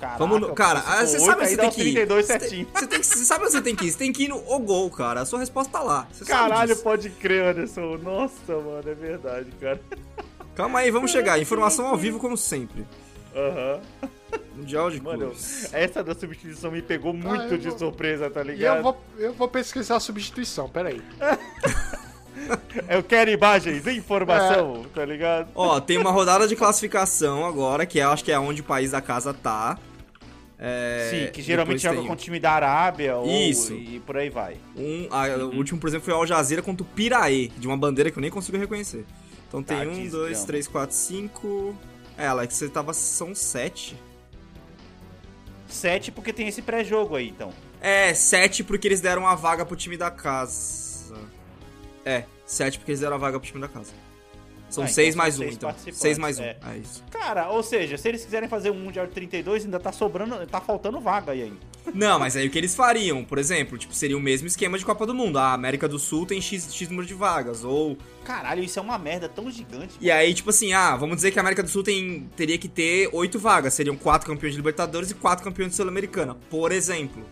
Caraca, 0.03 0.19
Vamos 0.19 0.41
no, 0.41 0.53
cara, 0.53 0.81
ah, 0.81 0.97
for 0.97 1.07
você 1.07 1.19
sabe 1.21 1.43
onde 1.43 1.51
você 1.51 1.57
tem 1.57 1.71
que 1.71 1.81
ir. 1.81 1.93
32 1.95 2.27
Você 2.27 2.39
tem- 2.41 2.67
Você, 2.75 2.87
tem 2.89 3.01
que, 3.01 3.07
você 3.07 3.25
sabe 3.25 3.45
onde 3.45 3.53
você 3.53 3.63
tem 3.63 3.77
que 3.77 3.85
ir? 3.87 3.91
Você 3.93 3.99
tem 3.99 4.13
que 4.13 4.25
ir 4.25 4.29
no 4.29 4.37
O 4.53 4.59
Gol, 4.59 4.91
cara. 4.91 5.21
A 5.21 5.25
sua 5.25 5.39
resposta 5.39 5.71
tá 5.73 5.81
lá. 5.81 6.09
Você 6.13 6.25
Caralho, 6.25 6.77
pode 6.79 7.09
crer, 7.09 7.45
Anderson. 7.45 7.99
Nossa, 8.03 8.33
mano, 8.49 8.83
é 8.85 8.95
verdade, 8.95 9.53
cara. 9.61 9.81
Calma 10.57 10.81
aí, 10.81 10.91
vamos 10.91 11.13
chegar. 11.13 11.39
Informação 11.41 11.87
ao 11.87 11.97
vivo, 11.97 12.19
como 12.19 12.37
sempre. 12.37 12.85
Aham. 13.35 13.81
Mundial 14.57 14.91
de 14.91 15.01
Mano, 15.01 15.19
clubes. 15.27 15.73
essa 15.73 16.03
da 16.03 16.15
substituição 16.15 16.71
me 16.73 16.83
pegou 16.83 17.13
muito 17.15 17.55
eu 17.55 17.59
de 17.59 17.69
vou- 17.69 17.79
surpresa, 17.79 18.29
tá 18.29 18.41
E 18.41 18.45
ligado? 18.45 18.79
eu 18.79 18.83
vou, 18.83 18.97
eu 19.19 19.33
vou 19.35 19.47
pesquisar 19.49 19.97
a 19.97 20.01
substituição, 20.01 20.69
peraí. 20.69 21.01
Eu 22.89 23.03
quero 23.03 23.31
imagens, 23.31 23.87
informação, 23.87 24.85
tá 24.95 25.05
ligado? 25.05 25.49
Ó, 25.55 25.79
tem 25.81 25.99
uma 25.99 26.11
rodada 26.11 26.49
de 26.49 26.57
classificação 26.57 27.45
agora, 27.47 27.85
que 27.87 27.99
eu 27.99 28.11
acho 28.11 28.25
que 28.25 28.33
é 28.33 28.39
onde 28.39 28.63
o 28.63 28.65
país 28.65 28.91
da 28.91 29.01
casa 29.01 29.33
tá. 29.35 29.79
É, 30.65 31.09
Sim, 31.11 31.33
que 31.33 31.43
geralmente 31.43 31.83
joga 31.83 31.97
tem 31.97 32.07
com 32.07 32.13
o 32.13 32.17
time 32.17 32.39
da 32.39 32.53
Arábia 32.53 33.17
ou 33.17 33.27
Isso. 33.29 33.75
e 33.75 33.99
por 34.07 34.17
aí 34.17 34.31
vai. 34.31 34.59
Um, 34.77 35.09
a- 35.11 35.27
O 35.47 35.57
último, 35.57 35.81
por 35.81 35.89
exemplo, 35.89 36.05
foi 36.05 36.15
o 36.15 36.19
Al 36.19 36.25
Jazeera 36.27 36.63
contra 36.63 36.85
o 36.85 36.87
Piraê, 36.87 37.49
de 37.59 37.67
uma 37.67 37.77
bandeira 37.77 38.13
que 38.13 38.17
eu 38.19 38.21
nem 38.21 38.31
consigo 38.31 38.57
reconhecer. 38.57 39.05
Então 39.49 39.61
tem 39.61 39.77
Tá, 39.77 39.83
um, 39.83 39.93
diz, 39.93 40.13
dois, 40.13 40.45
três, 40.45 40.69
quatro, 40.69 40.95
cinco. 40.95 41.77
É, 42.17 42.29
Alex, 42.29 42.55
você 42.55 42.69
tava. 42.69 42.95
São 42.95 43.35
sete. 43.35 43.97
Sete 45.69 46.13
porque 46.13 46.33
tem 46.33 46.47
esse 46.47 46.63
pré-jogo 46.63 47.17
aí, 47.17 47.29
então. 47.29 47.53
É, 47.81 48.15
sete 48.15 48.63
porque 48.63 48.87
eles 48.87 49.01
deram 49.01 49.27
a 49.27 49.35
vaga 49.35 49.67
pro 49.67 49.75
time 49.75 49.97
da 49.97 50.11
casa. 50.13 51.17
É, 52.05 52.25
sete 52.47 52.79
porque 52.79 52.93
eles 52.93 53.01
deram 53.01 53.17
a 53.17 53.19
vaga 53.19 53.41
pro 53.41 53.49
time 53.49 53.61
da 53.61 53.69
casa. 53.69 53.93
São 54.73 54.85
Ah, 54.85 54.87
então 54.87 54.95
seis 54.95 55.15
são 55.15 55.19
mais 55.23 55.35
um, 55.35 55.43
seis 55.43 55.55
então. 55.55 55.75
Seis 55.93 56.19
mais 56.19 56.39
um. 56.39 56.43
é. 56.43 56.57
É, 56.67 56.79
isso. 56.79 57.05
Cara, 57.11 57.51
ou 57.51 57.63
seja, 57.63 57.99
se 57.99 58.09
eles 58.09 58.25
quiserem 58.25 58.49
fazer 58.49 58.71
um 58.71 58.75
Mundial 58.75 59.07
de 59.07 59.13
32, 59.13 59.65
ainda 59.67 59.79
tá 59.79 59.93
sobrando, 59.93 60.47
tá 60.47 60.61
faltando 60.61 60.99
vaga 60.99 61.33
aí 61.33 61.43
ainda. 61.43 61.73
Não, 61.93 62.19
mas 62.19 62.37
aí 62.37 62.47
o 62.47 62.51
que 62.51 62.57
eles 62.57 62.75
fariam, 62.75 63.23
por 63.25 63.39
exemplo, 63.39 63.77
tipo, 63.77 63.93
seria 63.93 64.17
o 64.17 64.21
mesmo 64.21 64.47
esquema 64.47 64.79
de 64.79 64.85
Copa 64.85 65.05
do 65.05 65.15
Mundo. 65.15 65.39
A 65.39 65.53
América 65.53 65.87
do 65.87 65.99
Sul 65.99 66.25
tem 66.25 66.41
X, 66.41 66.73
X 66.73 66.89
número 66.89 67.07
de 67.07 67.13
vagas. 67.13 67.65
Ou. 67.65 67.99
Caralho, 68.25 68.63
isso 68.63 68.79
é 68.79 68.83
uma 68.83 68.99
merda 68.99 69.29
tão 69.29 69.51
gigante. 69.51 69.95
E 70.01 70.11
aí, 70.11 70.33
tipo 70.33 70.49
assim, 70.51 70.73
ah, 70.73 70.97
vamos 70.97 71.17
dizer 71.17 71.33
que 71.33 71.39
a 71.39 71.43
América 71.43 71.63
do 71.63 71.69
Sul 71.69 71.83
tem, 71.83 72.31
teria 72.35 72.57
que 72.57 72.69
ter 72.69 73.11
oito 73.13 73.39
vagas. 73.39 73.75
Seriam 73.75 73.97
quatro 73.97 74.27
campeões 74.27 74.55
de 74.55 74.59
Libertadores 74.59 75.11
e 75.11 75.15
quatro 75.15 75.45
campeões 75.45 75.73
de 75.73 75.77
Sul-Americana, 75.77 76.35
por 76.49 76.73
exemplo. 76.73 77.23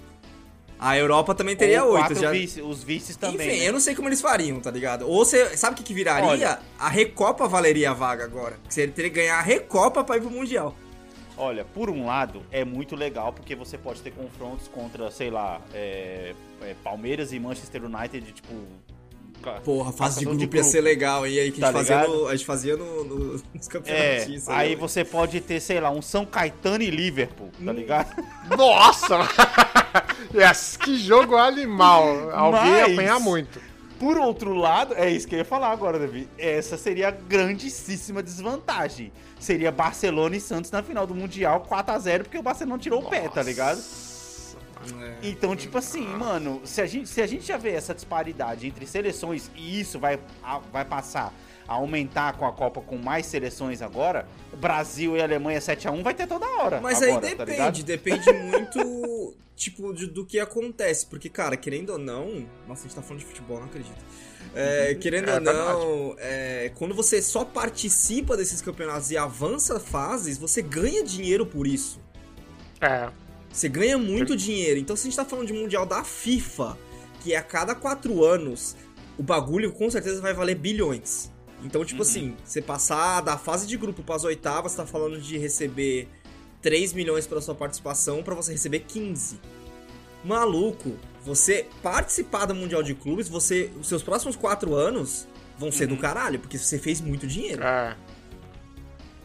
A 0.80 0.96
Europa 0.96 1.34
também 1.34 1.54
teria 1.54 1.84
oito. 1.84 2.14
Já... 2.14 2.30
vice- 2.30 2.62
os 2.62 2.82
vices 2.82 3.14
também. 3.14 3.46
Enfim, 3.46 3.60
né? 3.60 3.68
eu 3.68 3.72
não 3.74 3.80
sei 3.80 3.94
como 3.94 4.08
eles 4.08 4.20
fariam, 4.20 4.58
tá 4.60 4.70
ligado? 4.70 5.06
Ou 5.06 5.24
você. 5.24 5.54
Sabe 5.56 5.74
o 5.74 5.76
que, 5.76 5.82
que 5.82 5.92
viraria? 5.92 6.26
Olha. 6.26 6.58
A 6.78 6.88
Recopa 6.88 7.46
valeria 7.46 7.90
a 7.90 7.94
vaga 7.94 8.24
agora. 8.24 8.58
Você 8.66 8.88
teria 8.88 9.10
que 9.10 9.16
ganhar 9.16 9.38
a 9.38 9.42
Recopa 9.42 10.02
pra 10.02 10.16
ir 10.16 10.22
pro 10.22 10.30
Mundial. 10.30 10.74
Olha, 11.36 11.64
por 11.64 11.88
um 11.90 12.06
lado, 12.06 12.42
é 12.50 12.64
muito 12.64 12.96
legal 12.96 13.32
porque 13.32 13.54
você 13.54 13.76
pode 13.78 14.00
ter 14.02 14.10
confrontos 14.10 14.68
contra, 14.68 15.10
sei 15.10 15.30
lá, 15.30 15.60
é, 15.72 16.34
é, 16.62 16.74
Palmeiras 16.82 17.32
e 17.32 17.38
Manchester 17.38 17.84
United, 17.84 18.32
tipo. 18.32 18.52
Porra, 19.64 19.92
fase 19.92 20.20
de 20.20 20.24
grupo 20.26 20.56
ia 20.56 20.62
ser 20.64 20.80
legal, 20.80 21.26
hein? 21.26 21.38
Aí 21.38 21.50
que 21.52 21.62
a 21.64 21.72
Tá 21.72 21.78
gente 21.78 21.88
fazia, 21.88 21.96
ligado? 22.02 22.18
no, 22.20 22.28
a 22.28 22.36
gente 22.36 22.46
fazia 22.46 22.76
no, 22.76 23.04
no- 23.04 23.32
nos 23.32 23.42
É, 23.54 23.68
campeonatos. 23.68 24.48
aí 24.48 24.74
você 24.76 25.04
pode 25.04 25.40
ter, 25.40 25.60
sei 25.60 25.80
lá, 25.80 25.90
um 25.90 26.02
São 26.02 26.24
Caetano 26.26 26.82
e 26.82 26.90
Liverpool, 26.90 27.50
Hum. 27.60 27.64
tá 27.66 27.72
ligado? 27.72 28.22
Nossa! 28.56 29.18
yes, 30.34 30.76
que 30.76 30.96
jogo 30.98 31.36
animal! 31.36 32.30
Alguém 32.32 32.66
ia 32.72 32.82
Mas- 32.82 32.92
apanhar 32.92 33.20
muito. 33.20 33.60
Por 33.98 34.16
outro 34.16 34.54
lado, 34.54 34.94
é 34.94 35.10
isso 35.10 35.28
que 35.28 35.34
eu 35.34 35.40
ia 35.40 35.44
falar 35.44 35.70
agora, 35.70 35.98
Davi. 35.98 36.26
Essa 36.38 36.78
seria 36.78 37.08
a 37.08 37.10
grandíssima 37.10 38.22
desvantagem. 38.22 39.12
Seria 39.38 39.70
Barcelona 39.70 40.36
e 40.36 40.40
Santos 40.40 40.70
na 40.70 40.82
final 40.82 41.06
do 41.06 41.14
Mundial 41.14 41.66
4x0, 41.68 42.22
porque 42.22 42.38
o 42.38 42.42
Barcelona 42.42 42.78
tirou 42.78 43.00
o 43.02 43.10
pé, 43.10 43.28
tá 43.28 43.42
ligado? 43.42 43.78
É. 45.02 45.16
Então, 45.28 45.54
tipo 45.54 45.76
assim, 45.78 46.06
mano, 46.06 46.60
se 46.64 46.80
a, 46.80 46.86
gente, 46.86 47.08
se 47.08 47.20
a 47.20 47.26
gente 47.26 47.44
já 47.46 47.56
vê 47.56 47.70
essa 47.70 47.94
disparidade 47.94 48.66
entre 48.66 48.86
seleções 48.86 49.50
e 49.54 49.80
isso 49.80 49.98
vai, 49.98 50.18
a- 50.42 50.58
vai 50.58 50.84
passar 50.84 51.32
a 51.68 51.74
aumentar 51.74 52.32
com 52.36 52.46
a 52.46 52.52
Copa 52.52 52.80
com 52.80 52.96
mais 52.96 53.26
seleções 53.26 53.80
agora, 53.82 54.26
Brasil 54.56 55.16
e 55.16 55.22
Alemanha 55.22 55.60
7x1 55.60 56.02
vai 56.02 56.14
ter 56.14 56.26
toda 56.26 56.46
hora. 56.46 56.80
Mas 56.80 57.02
agora, 57.02 57.26
aí 57.26 57.34
tá 57.36 57.44
depende, 57.44 57.82
ligado? 57.82 57.82
depende 57.84 58.32
muito, 58.32 59.34
tipo, 59.54 59.92
de- 59.92 60.06
do 60.06 60.24
que 60.24 60.40
acontece. 60.40 61.06
Porque, 61.06 61.28
cara, 61.28 61.56
querendo 61.56 61.90
ou 61.90 61.98
não. 61.98 62.46
Nossa, 62.66 62.80
a 62.80 62.88
gente 62.88 62.94
tá 62.96 63.02
falando 63.02 63.20
de 63.20 63.26
futebol, 63.26 63.58
não 63.58 63.66
acredito. 63.66 64.02
É, 64.54 64.94
querendo 65.00 65.28
É 65.30 65.34
ou 65.34 65.40
não, 65.40 66.16
é, 66.18 66.72
quando 66.74 66.92
você 66.94 67.20
só 67.22 67.44
participa 67.44 68.36
desses 68.36 68.60
campeonatos 68.60 69.10
e 69.12 69.16
avança 69.16 69.78
fases, 69.78 70.38
você 70.38 70.60
ganha 70.62 71.04
dinheiro 71.04 71.44
por 71.46 71.66
isso. 71.68 72.00
É. 72.80 73.10
Você 73.52 73.68
ganha 73.68 73.98
muito 73.98 74.36
dinheiro. 74.36 74.78
Então, 74.78 74.94
se 74.96 75.02
a 75.02 75.10
gente 75.10 75.16
tá 75.16 75.24
falando 75.24 75.46
de 75.46 75.52
Mundial 75.52 75.84
da 75.84 76.04
FIFA, 76.04 76.78
que 77.22 77.32
é 77.32 77.36
a 77.36 77.42
cada 77.42 77.74
quatro 77.74 78.24
anos, 78.24 78.76
o 79.18 79.22
bagulho 79.22 79.72
com 79.72 79.90
certeza 79.90 80.20
vai 80.20 80.32
valer 80.32 80.54
bilhões. 80.56 81.30
Então, 81.62 81.80
Uhum. 81.80 81.86
tipo 81.86 82.02
assim, 82.02 82.36
você 82.44 82.62
passar 82.62 83.20
da 83.20 83.36
fase 83.36 83.66
de 83.66 83.76
grupo 83.76 84.02
para 84.02 84.14
as 84.14 84.24
oitavas, 84.24 84.72
você 84.72 84.78
tá 84.78 84.86
falando 84.86 85.20
de 85.20 85.36
receber 85.36 86.08
3 86.62 86.92
milhões 86.92 87.26
pela 87.26 87.40
sua 87.40 87.54
participação 87.54 88.22
para 88.22 88.34
você 88.34 88.52
receber 88.52 88.80
15. 88.80 89.38
Maluco, 90.24 90.96
você 91.24 91.66
participar 91.82 92.46
do 92.46 92.54
Mundial 92.54 92.82
de 92.82 92.94
Clubes, 92.94 93.28
você, 93.28 93.70
os 93.80 93.88
seus 93.88 94.02
próximos 94.02 94.36
4 94.36 94.74
anos 94.74 95.26
vão 95.58 95.70
ser 95.72 95.86
do 95.86 95.94
Uhum. 95.94 96.00
caralho, 96.00 96.38
porque 96.38 96.56
você 96.56 96.78
fez 96.78 97.00
muito 97.00 97.26
dinheiro. 97.26 97.62
É. 97.62 97.96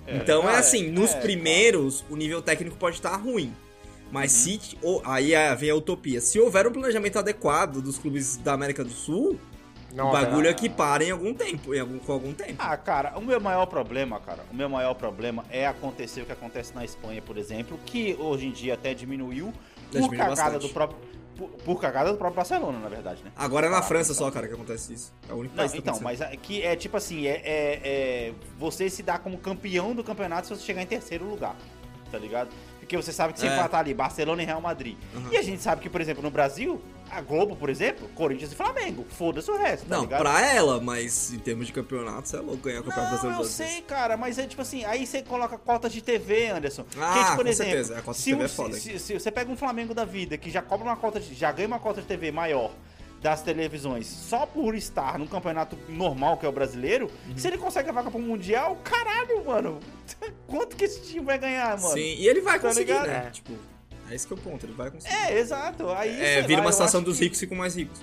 Então 0.08 0.42
é 0.44 0.46
cara, 0.48 0.60
assim, 0.60 0.90
nos 0.92 1.12
é, 1.14 1.20
primeiros, 1.22 2.04
o 2.10 2.16
nível 2.16 2.42
técnico 2.42 2.76
pode 2.78 2.98
estar 2.98 3.16
ruim. 3.16 3.54
Mas 4.16 4.46
Uhum. 4.48 4.60
se. 4.60 4.78
ou- 4.82 5.02
aí 5.06 5.34
é- 5.34 5.54
vem 5.54 5.70
a 5.70 5.76
utopia. 5.76 6.22
Se 6.22 6.40
houver 6.40 6.66
um 6.68 6.72
planejamento 6.72 7.20
adequado 7.20 7.82
dos 7.82 7.98
clubes 7.98 8.38
da 8.38 8.54
América 8.54 8.84
do 8.84 8.90
Sul, 8.92 9.38
Não, 9.94 10.10
o 10.10 10.12
bagulho 10.12 10.48
é 10.48 10.54
que 10.54 10.70
para 10.70 11.04
em 11.04 11.12
algum 11.12 11.34
tempo, 11.34 11.74
em 11.76 11.80
algum, 11.80 12.00
com 12.00 12.12
algum 12.14 12.34
tempo. 12.34 12.56
Ah, 12.60 12.76
cara, 12.78 13.14
o 13.18 13.22
meu 13.22 13.40
maior 13.42 13.66
problema, 13.66 14.20
cara, 14.20 14.44
o 14.52 14.56
meu 14.56 14.70
maior 14.70 14.94
problema 14.94 15.44
é 15.50 15.68
acontecer 15.68 16.22
o 16.22 16.26
que 16.26 16.32
acontece 16.32 16.74
na 16.74 16.84
Espanha, 16.86 17.22
por 17.22 17.38
exemplo, 17.38 17.78
que 17.86 18.16
hoje 18.20 18.48
em 18.48 18.52
dia 18.52 18.74
até 18.76 18.94
diminuiu 18.94 19.54
por 19.92 20.10
cagada 20.12 20.30
bastante. 20.36 20.62
do 20.62 20.70
próprio 20.70 21.00
por, 21.38 21.50
por 21.50 21.82
cagada 21.82 22.14
do 22.14 22.18
próprio 22.18 22.38
Barcelona, 22.38 22.80
na 22.80 22.88
verdade, 22.88 23.22
né? 23.22 23.30
Agora 23.36 23.68
é 23.68 23.70
na 23.70 23.80
Ah, 23.80 23.82
França 23.82 24.14
então. 24.14 24.26
só, 24.26 24.32
cara, 24.32 24.48
que 24.48 24.54
acontece 24.54 24.94
isso. 24.94 25.14
É 25.30 25.34
o 25.34 25.36
único 25.36 25.54
Não, 25.54 25.64
país 25.64 25.74
que 25.74 25.82
tá 25.82 25.92
então, 25.92 26.02
mas 26.02 26.22
é 26.22 26.34
que 26.38 26.62
é 26.64 26.78
tipo 26.78 26.96
assim, 26.96 27.28
é, 27.28 27.42
é- 27.44 27.82
é 27.84 28.34
você 28.58 28.90
se 28.90 29.04
dá 29.04 29.18
como 29.20 29.38
campeão 29.38 29.94
do 29.94 30.02
campeonato 30.02 30.48
se 30.48 30.56
você 30.56 30.62
chegar 30.64 30.82
em 30.82 30.86
terceiro 30.86 31.26
lugar, 31.26 31.54
tá 32.10 32.18
ligado? 32.18 32.52
Porque 32.86 32.96
você 32.98 33.12
sabe 33.12 33.34
que 33.34 33.40
você 33.40 33.48
É. 33.48 33.56
vai 33.56 33.66
estar 33.66 33.80
ali, 33.80 33.94
Barcelona 33.96 34.44
e 34.44 34.46
Real 34.46 34.62
Madrid. 34.62 34.96
Uhum. 35.16 35.30
E 35.32 35.38
a 35.38 35.42
gente 35.42 35.62
sabe 35.62 35.82
que, 35.82 35.90
por 35.90 36.00
exemplo, 36.00 36.22
no 36.22 36.30
Brasil, 36.30 36.80
a 37.10 37.20
Globo, 37.20 37.56
por 37.56 37.68
exemplo, 37.70 38.08
Corinthians 38.10 38.52
e 38.52 38.56
Flamengo, 38.56 39.06
foda-se 39.10 39.50
o 39.50 39.58
resto, 39.58 39.88
tá 39.88 39.96
Não, 39.96 40.04
ligado? 40.04 40.22
pra 40.22 40.46
ela, 40.54 40.80
mas 40.80 41.34
em 41.34 41.40
termos 41.40 41.66
de 41.68 41.74
campeonato, 41.74 42.28
você 42.30 42.38
é 42.38 42.40
louco 42.40 42.58
ganhar 42.64 42.82
o 42.82 42.84
campeonato 42.84 43.10
brasileiro 43.12 43.42
eu 43.42 43.46
sei, 43.48 43.82
cara, 43.82 44.16
mas 44.18 44.38
é 44.38 44.46
tipo 44.46 44.62
assim, 44.62 44.86
aí 44.86 45.06
você 45.06 45.24
coloca 45.24 45.58
cotas 45.58 45.92
de 45.92 46.02
TV, 46.02 46.48
Anderson. 46.50 46.86
Ah, 47.00 47.14
que, 47.14 47.20
tipo, 47.24 47.36
por 47.38 47.44
com 47.46 47.50
exemplo, 47.50 47.72
certeza, 47.72 47.98
a 47.98 48.02
cota 48.04 48.18
de 48.18 48.24
se, 48.24 48.30
TV 48.30 48.42
um- 48.42 48.46
é 48.46 48.48
foda. 48.48 48.74
se, 48.76 49.00
se 49.00 49.14
você 49.20 49.32
pega 49.32 49.52
um 49.52 49.58
Flamengo 49.58 49.94
da 49.96 50.06
vida 50.06 50.38
que 50.38 50.52
já 50.52 50.62
cobra 50.62 50.86
uma 50.86 50.96
cota 50.96 51.20
de, 51.20 51.34
já 51.34 51.52
ganha 51.52 51.68
uma 51.68 51.80
cota 51.80 52.02
de 52.02 52.08
TV 52.08 52.32
maior 52.32 52.72
das 53.26 53.42
televisões 53.42 54.06
só 54.06 54.46
por 54.46 54.76
estar 54.76 55.18
num 55.18 55.26
campeonato 55.26 55.76
normal 55.90 56.38
que 56.38 56.46
é 56.46 56.50
o 56.50 56.52
brasileiro, 56.52 57.10
Uhum. 57.28 57.36
se 57.36 57.48
ele 57.48 57.58
consegue 57.58 57.90
a 57.90 57.92
vaga 57.92 58.12
pro 58.12 58.20
mundial, 58.20 58.78
caralho, 58.84 59.44
mano. 59.44 59.80
Quanto 60.46 60.76
que 60.76 60.86
esse 60.86 61.02
time 61.02 61.26
vai 61.26 61.40
ganhar, 61.40 61.76
mano? 61.82 61.94
Sim, 61.96 62.02
e 62.20 62.28
ele 62.28 62.42
vai 62.42 62.60
Tá 62.60 62.68
conseguir, 62.68 62.92
ligado? 62.94 63.08
né? 63.08 63.30
Tipo, 63.34 63.54
é 64.12 64.14
esse 64.14 64.28
que 64.28 64.34
é 64.34 64.36
o 64.38 64.40
ponto, 64.40 64.64
ele 64.64 64.74
vai 64.74 64.92
conseguir. 64.92 65.16
É, 65.16 65.40
exato. 65.40 65.90
Aí 65.90 66.22
É, 66.24 66.42
vira 66.44 66.60
lá, 66.62 66.68
uma 66.68 66.72
situação 66.72 67.02
dos 67.02 67.18
que- 67.18 67.24
ricos 67.24 67.40
ficam 67.40 67.58
mais 67.58 67.76
ricos. 67.76 68.00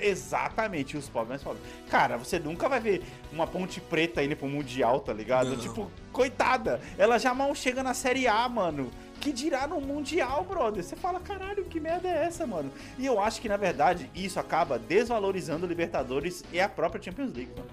Exatamente, 0.00 0.96
os 0.96 1.08
pobres 1.08 1.28
mais 1.30 1.42
pobres. 1.42 1.62
Cara, 1.90 2.16
você 2.16 2.38
nunca 2.38 2.68
vai 2.68 2.78
ver 2.78 3.02
uma 3.32 3.44
ponte 3.48 3.80
preta 3.80 4.22
indo 4.22 4.36
pro 4.36 4.46
Mundial, 4.46 5.00
tá 5.00 5.12
ligado? 5.12 5.50
Não. 5.50 5.56
Tipo, 5.56 5.90
coitada, 6.12 6.80
ela 6.96 7.18
já 7.18 7.34
mal 7.34 7.52
chega 7.56 7.82
na 7.82 7.92
Série 7.94 8.28
A, 8.28 8.48
mano. 8.48 8.88
Que 9.28 9.32
dirá 9.34 9.66
no 9.66 9.78
Mundial, 9.78 10.42
brother? 10.42 10.82
Você 10.82 10.96
fala, 10.96 11.20
caralho, 11.20 11.62
que 11.66 11.78
merda 11.78 12.08
é 12.08 12.24
essa, 12.24 12.46
mano? 12.46 12.72
E 12.98 13.04
eu 13.04 13.20
acho 13.20 13.42
que, 13.42 13.48
na 13.48 13.58
verdade, 13.58 14.10
isso 14.14 14.40
acaba 14.40 14.78
desvalorizando 14.78 15.66
o 15.66 15.68
Libertadores 15.68 16.42
e 16.50 16.58
a 16.58 16.66
própria 16.66 17.02
Champions 17.02 17.34
League, 17.34 17.52
mano. 17.54 17.68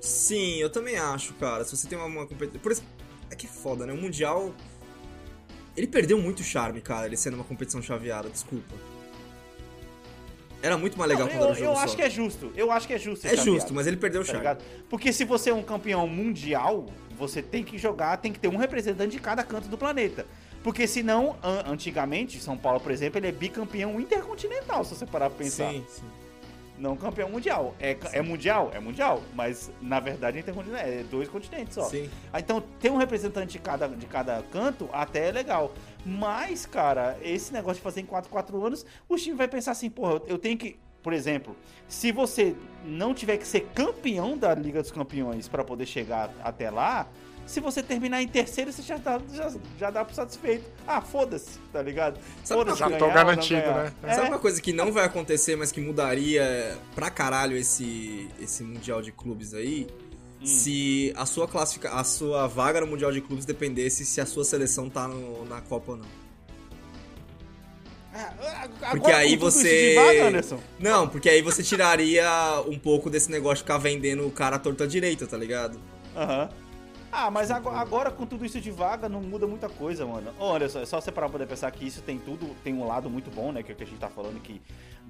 Sim, 0.00 0.56
eu 0.56 0.68
também 0.68 0.96
acho, 0.96 1.32
cara. 1.34 1.64
Se 1.64 1.76
você 1.76 1.86
tem 1.86 1.96
uma, 1.96 2.08
uma 2.08 2.26
competição. 2.26 2.60
Por 2.60 2.72
isso, 2.72 2.82
é 3.30 3.36
que 3.36 3.46
é 3.46 3.48
foda, 3.48 3.86
né? 3.86 3.92
O 3.92 3.96
Mundial. 3.96 4.52
Ele 5.76 5.86
perdeu 5.86 6.18
muito 6.18 6.42
charme, 6.42 6.80
cara, 6.80 7.06
ele 7.06 7.16
sendo 7.16 7.34
uma 7.34 7.44
competição 7.44 7.80
chaveada, 7.80 8.28
desculpa. 8.28 8.74
Era 10.60 10.76
muito 10.76 10.98
mais 10.98 11.08
legal 11.08 11.28
Não, 11.28 11.34
quando 11.34 11.40
eu, 11.40 11.46
era 11.50 11.52
um 11.52 11.56
jogo 11.56 11.70
eu 11.70 11.76
só. 11.76 11.84
acho 11.84 11.94
que 11.94 12.02
é 12.02 12.10
justo. 12.10 12.52
Eu 12.56 12.72
acho 12.72 12.88
que 12.88 12.94
é 12.94 12.98
justo. 12.98 13.24
É 13.28 13.36
justo, 13.36 13.72
mas 13.72 13.86
ele 13.86 13.96
perdeu 13.96 14.22
o 14.22 14.24
tá 14.24 14.32
charme. 14.32 14.40
ligado? 14.40 14.64
Porque 14.90 15.12
se 15.12 15.24
você 15.24 15.50
é 15.50 15.54
um 15.54 15.62
campeão 15.62 16.08
mundial, 16.08 16.86
você 17.16 17.40
tem 17.40 17.62
que 17.62 17.78
jogar, 17.78 18.16
tem 18.16 18.32
que 18.32 18.40
ter 18.40 18.48
um 18.48 18.56
representante 18.56 19.12
de 19.12 19.20
cada 19.20 19.44
canto 19.44 19.68
do 19.68 19.78
planeta. 19.78 20.26
Porque 20.66 20.84
senão, 20.88 21.36
an- 21.44 21.62
antigamente, 21.70 22.40
São 22.40 22.58
Paulo, 22.58 22.80
por 22.80 22.90
exemplo, 22.90 23.20
ele 23.20 23.28
é 23.28 23.30
bicampeão 23.30 24.00
intercontinental, 24.00 24.84
se 24.84 24.96
você 24.96 25.06
parar 25.06 25.30
pra 25.30 25.38
pensar. 25.38 25.70
Sim, 25.70 25.84
sim. 25.88 26.02
Não 26.76 26.96
campeão 26.96 27.30
mundial. 27.30 27.72
É, 27.78 27.96
é 28.12 28.20
mundial? 28.20 28.72
É 28.74 28.80
mundial. 28.80 29.22
Mas, 29.32 29.70
na 29.80 30.00
verdade, 30.00 30.38
é 30.38 30.40
intercontinental. 30.40 30.84
É 30.84 31.04
dois 31.04 31.28
continentes 31.28 31.72
só. 31.76 31.84
Sim. 31.84 32.10
Ah, 32.32 32.40
Então, 32.40 32.60
ter 32.80 32.90
um 32.90 32.96
representante 32.96 33.52
de 33.52 33.58
cada, 33.60 33.86
de 33.86 34.06
cada 34.06 34.42
canto 34.50 34.90
até 34.92 35.28
é 35.28 35.30
legal. 35.30 35.72
Mas, 36.04 36.66
cara, 36.66 37.16
esse 37.22 37.52
negócio 37.52 37.76
de 37.76 37.82
fazer 37.82 38.00
em 38.00 38.04
4, 38.04 38.28
4 38.28 38.66
anos, 38.66 38.84
o 39.08 39.14
time 39.16 39.36
vai 39.36 39.46
pensar 39.46 39.70
assim, 39.70 39.88
porra, 39.88 40.20
eu 40.26 40.36
tenho 40.36 40.58
que. 40.58 40.76
Por 41.00 41.12
exemplo, 41.12 41.54
se 41.86 42.10
você 42.10 42.56
não 42.84 43.14
tiver 43.14 43.36
que 43.36 43.46
ser 43.46 43.60
campeão 43.72 44.36
da 44.36 44.52
Liga 44.52 44.82
dos 44.82 44.90
Campeões 44.90 45.46
para 45.46 45.62
poder 45.62 45.86
chegar 45.86 46.28
até 46.42 46.68
lá, 46.70 47.06
se 47.46 47.60
você 47.60 47.82
terminar 47.82 48.20
em 48.22 48.28
terceiro, 48.28 48.72
você 48.72 48.82
já, 48.82 48.98
tá, 48.98 49.20
já, 49.32 49.52
já 49.78 49.90
dá 49.90 50.04
por 50.04 50.14
satisfeito. 50.14 50.64
Ah, 50.86 51.00
foda-se, 51.00 51.58
tá 51.72 51.80
ligado? 51.80 52.18
Sabe 52.44 52.60
Foda-se 52.60 52.82
uma 52.82 52.88
coisa- 52.90 52.98
ganhar 52.98 52.98
Tô 52.98 53.14
garantido, 53.14 53.60
né? 53.72 53.92
É, 54.02 54.14
Sabe 54.14 54.28
uma 54.28 54.38
coisa 54.38 54.60
que 54.60 54.72
não 54.72 54.92
vai 54.92 55.04
acontecer, 55.04 55.56
mas 55.56 55.70
que 55.72 55.80
mudaria 55.80 56.76
pra 56.94 57.08
caralho 57.10 57.56
esse, 57.56 58.28
esse 58.40 58.62
Mundial 58.64 59.00
de 59.00 59.12
Clubes 59.12 59.54
aí? 59.54 59.86
Hum. 60.40 60.46
Se 60.46 61.12
a 61.16 61.24
sua 61.24 61.48
classifica, 61.48 61.90
a 61.90 62.04
sua 62.04 62.46
vaga 62.46 62.80
no 62.80 62.86
Mundial 62.86 63.10
de 63.12 63.20
Clubes 63.20 63.44
dependesse 63.46 64.04
se 64.04 64.20
a 64.20 64.26
sua 64.26 64.44
seleção 64.44 64.90
tá 64.90 65.06
no- 65.08 65.44
na 65.46 65.60
Copa 65.62 65.92
ou 65.92 65.98
não. 65.98 66.26
Ah, 68.18 68.32
agora, 68.64 68.90
Porque 68.92 69.10
aí 69.12 69.36
tudo 69.36 69.48
isso 69.48 69.60
você. 69.60 69.94
vaga, 69.94 70.28
Anderson, 70.28 70.58
Não, 70.78 71.06
porque 71.08 71.28
aí 71.28 71.42
você 71.42 71.62
tiraria 71.62 72.26
um 72.66 72.78
pouco 72.78 73.10
desse 73.10 73.30
negócio 73.30 73.56
de 73.56 73.62
ficar 73.62 73.76
vendendo 73.78 74.26
o 74.26 74.30
cara 74.30 74.56
à 74.56 74.58
torta 74.58 74.86
direita, 74.86 75.26
tá 75.26 75.36
ligado? 75.36 75.78
Aham. 76.16 76.48
Ah, 77.18 77.30
mas 77.30 77.50
agora, 77.50 77.78
agora 77.78 78.10
com 78.10 78.26
tudo 78.26 78.44
isso 78.44 78.60
de 78.60 78.70
vaga 78.70 79.08
não 79.08 79.22
muda 79.22 79.46
muita 79.46 79.70
coisa, 79.70 80.04
mano. 80.04 80.30
Olha 80.38 80.68
só, 80.68 80.82
é 80.82 80.84
só 80.84 81.00
você 81.00 81.10
parar 81.10 81.28
pra 81.28 81.38
poder 81.38 81.46
pensar 81.46 81.70
que 81.70 81.86
isso 81.86 82.02
tem 82.02 82.18
tudo, 82.18 82.54
tem 82.62 82.74
um 82.74 82.86
lado 82.86 83.08
muito 83.08 83.30
bom, 83.30 83.52
né? 83.52 83.62
Que 83.62 83.72
é 83.72 83.74
o 83.74 83.76
que 83.76 83.84
a 83.84 83.86
gente 83.86 83.98
tá 83.98 84.10
falando, 84.10 84.38
que 84.38 84.60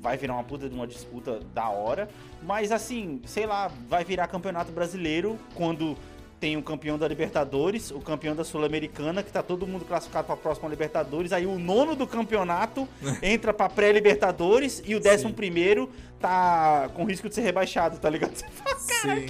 vai 0.01 0.17
virar 0.17 0.35
uma 0.35 0.45
puta 0.45 0.69
de 0.69 0.75
uma 0.77 0.87
disputa 0.87 1.41
da 1.53 1.69
hora. 1.69 2.09
Mas 2.45 2.71
assim, 2.71 3.21
sei 3.27 3.45
lá, 3.45 3.73
vai 3.89 4.05
virar 4.05 4.29
campeonato 4.29 4.71
brasileiro 4.71 5.37
quando 5.57 5.97
tem 6.39 6.57
o 6.57 6.63
campeão 6.63 6.97
da 6.97 7.09
Libertadores, 7.09 7.91
o 7.91 7.99
campeão 7.99 8.37
da 8.37 8.45
Sul-Americana, 8.45 9.21
que 9.21 9.33
tá 9.33 9.43
todo 9.43 9.67
mundo 9.67 9.85
classificado 9.85 10.29
pra 10.29 10.37
próxima 10.37 10.69
Libertadores. 10.69 11.33
Aí 11.33 11.45
o 11.45 11.59
nono 11.59 11.97
do 11.97 12.07
campeonato 12.07 12.87
entra 13.21 13.53
pra 13.53 13.69
pré-Libertadores 13.69 14.81
e 14.87 14.95
o 14.95 15.01
décimo 15.01 15.35
primeiro 15.35 15.91
tá 16.21 16.89
com 16.95 17.03
risco 17.03 17.29
de 17.29 17.35
ser 17.35 17.41
rebaixado, 17.41 17.99
tá 17.99 18.09
ligado? 18.09 18.31
Você 18.39 18.47
fala, 18.47 18.79
Sim. 18.79 19.27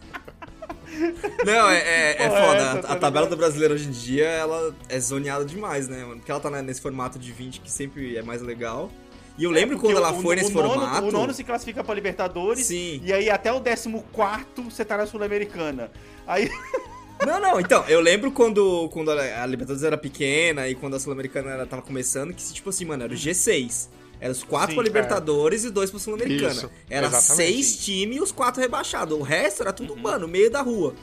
Não, 1.44 1.70
é, 1.70 1.78
é, 1.78 2.22
é 2.22 2.28
foda. 2.30 2.56
essa, 2.56 2.78
A- 2.78 2.82
tá 2.82 2.92
a, 2.92 2.96
tabela 2.96 3.26
do 3.26 3.36
brasileiro 3.36 3.74
hoje 3.74 3.88
em 3.88 3.90
dia, 3.92 4.26
ela 4.26 4.74
é 4.88 4.98
zoneada 5.00 5.44
demais, 5.44 5.88
né, 5.88 6.04
mano? 6.04 6.16
Porque 6.16 6.30
ela 6.30 6.40
tá 6.40 6.50
nesse 6.62 6.80
formato 6.80 7.18
de 7.18 7.32
20 7.32 7.60
que 7.60 7.70
sempre 7.70 8.16
é 8.16 8.22
mais 8.22 8.42
legal. 8.42 8.90
E 9.38 9.44
eu 9.44 9.50
lembro 9.50 9.76
É, 9.76 9.80
quando 9.80 9.96
ela 9.96 10.12
o- 10.12 10.20
foi 10.20 10.36
o 10.36 10.38
nesse 10.38 10.52
nono- 10.52 10.68
formato. 10.74 11.06
O 11.06 11.12
nono 11.12 11.32
se 11.32 11.42
classifica 11.44 11.82
pra 11.82 11.94
Libertadores. 11.94 12.66
Sim. 12.66 13.00
E 13.04 13.12
aí 13.12 13.30
até 13.30 13.50
o 13.52 13.60
14 13.60 13.88
você 14.70 14.84
tá 14.84 14.96
na 14.98 15.06
Sul-Americana. 15.06 15.90
Aí. 16.26 16.50
Não, 17.26 17.38
não, 17.38 17.60
então, 17.60 17.84
eu 17.86 18.00
lembro 18.00 18.32
quando, 18.32 18.88
quando 18.88 19.10
a 19.10 19.42
a 19.42 19.44
Libertadores 19.44 19.82
era 19.84 19.98
pequena 19.98 20.66
e 20.68 20.74
quando 20.74 20.96
a 20.96 20.98
Sul-Americana 20.98 21.66
tava 21.66 21.82
começando, 21.82 22.32
que 22.32 22.42
tipo 22.50 22.70
assim, 22.70 22.86
mano, 22.86 23.02
era 23.04 23.12
o 23.12 23.14
G6. 23.16 23.90
Era 24.20 24.30
os 24.32 24.42
quatro 24.44 24.70
Sim, 24.70 24.74
pra 24.74 24.84
Libertadores 24.84 25.64
e 25.64 25.70
dois 25.70 25.90
pra 25.90 25.98
Sul-Americana. 25.98 26.70
Era 26.90 27.06
exatamente. 27.06 27.36
seis 27.36 27.76
times 27.78 28.16
e 28.18 28.20
os 28.20 28.30
quatro 28.30 28.60
rebaixados. 28.60 29.16
O 29.18 29.22
resto 29.22 29.62
era 29.62 29.70
Uhum. 29.70 29.76
tudo, 29.76 29.96
mano, 29.96 30.28
meio 30.28 30.50
da 30.50 30.60
rua. 30.60 30.94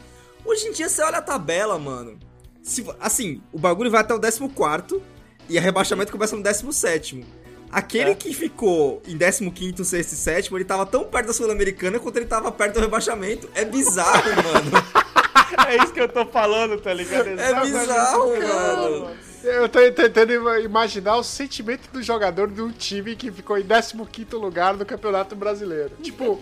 Hoje 0.46 0.68
em 0.68 0.72
dia, 0.72 0.88
você 0.88 1.02
olha 1.02 1.18
a 1.18 1.22
tabela, 1.22 1.80
mano. 1.80 2.18
Se, 2.62 2.86
assim, 3.00 3.42
o 3.52 3.58
bagulho 3.58 3.90
vai 3.90 4.02
até 4.02 4.14
o 4.14 4.20
14 4.20 5.02
e 5.50 5.58
o 5.58 5.62
rebaixamento 5.62 6.12
começa 6.12 6.36
no 6.36 6.44
17. 6.44 7.26
Aquele 7.72 8.12
É. 8.12 8.16
que 8.16 8.34
ficou 8.34 9.02
em 9.08 9.18
15, 9.18 9.84
6 9.84 10.12
e 10.12 10.16
7, 10.16 10.54
ele 10.54 10.64
tava 10.64 10.86
tão 10.86 11.04
perto 11.04 11.28
da 11.28 11.34
Sul-Americana 11.34 12.00
quanto 12.00 12.16
ele 12.18 12.26
tava 12.26 12.52
perto 12.52 12.76
do 12.76 12.80
rebaixamento. 12.82 13.50
É 13.56 13.66
bizarro, 13.66 14.24
mano. 14.44 14.72
É 15.68 15.84
isso 15.84 15.92
que 15.92 16.00
eu 16.00 16.08
tô 16.08 16.26
falando, 16.26 16.80
tá 16.80 16.94
ligado? 16.94 17.28
É 17.28 17.34
Exatamente 17.34 17.72
bizarro, 17.80 18.36
falando, 18.36 19.02
mano. 19.02 19.18
Eu 19.48 19.70
tô 19.70 19.80
tentando 19.92 20.34
ima- 20.34 20.60
imaginar 20.60 21.16
o 21.16 21.24
sentimento 21.24 21.89
do 21.92 22.01
jogador 22.04 22.50
de 22.50 22.62
um 22.62 22.72
time 22.72 23.16
que 23.16 23.32
ficou 23.32 23.58
em 23.58 23.63
15 23.66 23.96
lugar 24.36 24.75
no 24.75 24.86
Campeonato 24.86 25.36
Brasileiro. 25.36 25.92
Tipo, 26.01 26.42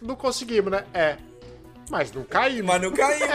não 0.00 0.14
conseguimos, 0.14 0.70
né? 0.70 0.84
É. 0.94 1.16
Mas 1.90 2.12
não 2.12 2.22
caímos. 2.24 2.66
Mas 2.66 2.82
não 2.82 2.92
caiu. 2.92 3.26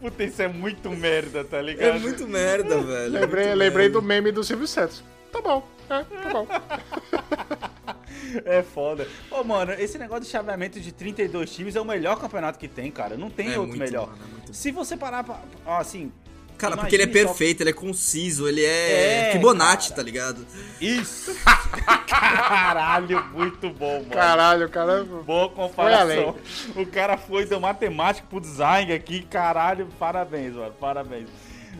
Puta, 0.00 0.24
isso 0.24 0.42
é 0.42 0.48
muito 0.48 0.90
merda, 0.90 1.44
tá 1.44 1.60
ligado? 1.62 1.96
É 1.96 1.98
muito 1.98 2.26
merda, 2.26 2.78
velho. 2.80 3.16
É 3.16 3.20
Lembrei, 3.20 3.46
muito 3.46 3.58
lembrei 3.58 3.86
merda. 3.88 4.00
do 4.00 4.02
meme 4.06 4.32
do 4.32 4.44
Silvio 4.44 4.66
Santos. 4.66 5.02
Tá 5.32 5.40
bom, 5.40 5.66
é, 5.90 6.02
tá 6.04 6.30
bom. 6.32 6.46
É 8.44 8.62
foda. 8.62 9.06
Ô, 9.30 9.42
mano, 9.44 9.72
esse 9.72 9.98
negócio 9.98 10.24
de 10.24 10.30
chaveamento 10.30 10.78
de 10.80 10.92
32 10.92 11.50
times 11.50 11.76
é 11.76 11.80
o 11.80 11.84
melhor 11.84 12.18
campeonato 12.20 12.58
que 12.58 12.68
tem, 12.68 12.90
cara. 12.90 13.16
Não 13.16 13.30
tem 13.30 13.46
É 13.52 13.58
outro 13.58 13.68
muito, 13.76 13.78
melhor. 13.80 14.08
mano, 14.08 14.18
é 14.22 14.32
muito. 14.32 14.54
Se 14.54 14.70
você 14.70 14.96
parar 14.96 15.24
pra. 15.24 15.40
ó, 15.66 15.78
Assim, 15.78 16.12
Cara, 16.58 16.76
porque 16.76 16.96
ele 16.96 17.04
é 17.04 17.06
Imagine 17.06 17.22
só- 17.22 17.28
perfeito, 17.28 17.60
ele 17.62 17.70
é 17.70 17.72
conciso, 17.72 18.48
ele 18.48 18.64
é, 18.64 19.28
É, 19.28 19.32
Fibonacci, 19.32 19.90
cara. 19.90 19.96
tá 19.96 20.02
ligado? 20.02 20.44
Isso! 20.80 21.30
Caralho, 22.08 23.24
muito 23.32 23.70
bom, 23.70 23.94
mano. 24.00 24.10
Caralho, 24.10 24.68
cara. 24.68 25.04
Boa 25.04 25.48
comparação. 25.50 26.36
O 26.76 26.86
cara 26.86 27.16
foi 27.16 27.46
do 27.46 27.60
matemática 27.60 28.26
pro 28.28 28.40
design 28.40 28.92
aqui, 28.92 29.22
caralho, 29.22 29.86
parabéns, 29.98 30.54
mano, 30.54 30.72
parabéns. 30.80 31.28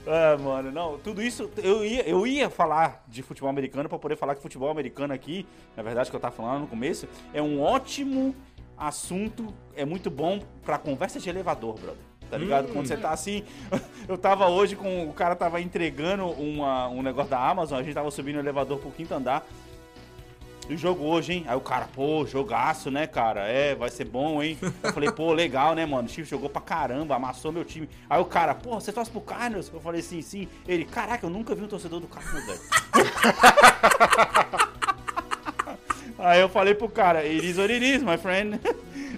Ah, 0.06 0.36
mano, 0.38 0.70
não, 0.70 0.98
tudo 0.98 1.22
isso, 1.22 1.50
eu 1.58 1.84
ia, 1.84 2.08
eu 2.08 2.26
ia 2.26 2.48
falar 2.48 3.04
de 3.08 3.22
futebol 3.22 3.50
americano 3.50 3.88
pra 3.88 3.98
poder 3.98 4.16
falar 4.16 4.34
que 4.34 4.42
futebol 4.42 4.70
americano 4.70 5.12
aqui, 5.12 5.46
na 5.76 5.82
verdade 5.82 6.10
que 6.10 6.16
eu 6.16 6.20
tava 6.20 6.34
falando 6.34 6.62
no 6.62 6.66
começo, 6.66 7.08
é 7.32 7.42
um 7.42 7.60
ótimo 7.60 8.34
assunto, 8.76 9.52
é 9.74 9.84
muito 9.84 10.10
bom 10.10 10.40
pra 10.62 10.78
conversa 10.78 11.18
de 11.18 11.28
elevador, 11.28 11.74
brother. 11.74 12.08
Tá 12.30 12.36
ligado? 12.36 12.68
Quando 12.72 12.86
você 12.86 12.96
tá 12.96 13.10
assim. 13.10 13.42
Eu 14.06 14.18
tava 14.18 14.48
hoje 14.48 14.76
com. 14.76 15.08
O 15.08 15.14
cara 15.14 15.34
tava 15.34 15.62
entregando 15.62 16.26
uma, 16.26 16.86
um 16.88 17.02
negócio 17.02 17.30
da 17.30 17.38
Amazon, 17.38 17.78
a 17.78 17.82
gente 17.82 17.94
tava 17.94 18.10
subindo 18.10 18.36
o 18.36 18.40
elevador 18.40 18.78
pro 18.78 18.90
quinto 18.90 19.14
andar. 19.14 19.46
E 20.68 20.74
o 20.74 20.76
jogo 20.76 21.04
hoje, 21.04 21.32
hein? 21.32 21.44
Aí 21.48 21.56
o 21.56 21.60
cara, 21.60 21.86
pô, 21.86 22.26
jogaço, 22.26 22.90
né, 22.90 23.06
cara? 23.06 23.46
É, 23.46 23.74
vai 23.74 23.88
ser 23.88 24.04
bom, 24.04 24.42
hein? 24.42 24.58
Eu 24.82 24.92
falei, 24.92 25.10
pô, 25.10 25.32
legal, 25.32 25.74
né, 25.74 25.86
mano? 25.86 26.06
O 26.06 26.10
Chiefs 26.10 26.28
jogou 26.28 26.50
pra 26.50 26.60
caramba, 26.60 27.16
amassou 27.16 27.50
meu 27.50 27.64
time. 27.64 27.88
Aí 28.08 28.20
o 28.20 28.26
cara, 28.26 28.54
pô, 28.54 28.78
você 28.78 28.92
torce 28.92 29.10
pro 29.10 29.22
Cardinals? 29.22 29.70
Eu 29.72 29.80
falei, 29.80 30.02
sim, 30.02 30.20
sim. 30.20 30.46
Ele, 30.66 30.84
caraca, 30.84 31.24
eu 31.24 31.30
nunca 31.30 31.54
vi 31.54 31.62
um 31.62 31.68
torcedor 31.68 32.00
do 32.00 32.06
Cardinals, 32.06 32.44
velho. 32.44 32.60
Aí 36.18 36.40
eu 36.40 36.48
falei 36.48 36.74
pro 36.74 36.88
cara, 36.88 37.20
it 37.20 37.46
is 37.46 37.56
what 37.58 37.72
it 37.72 37.84
is, 37.84 38.02
my 38.02 38.18
friend. 38.18 38.60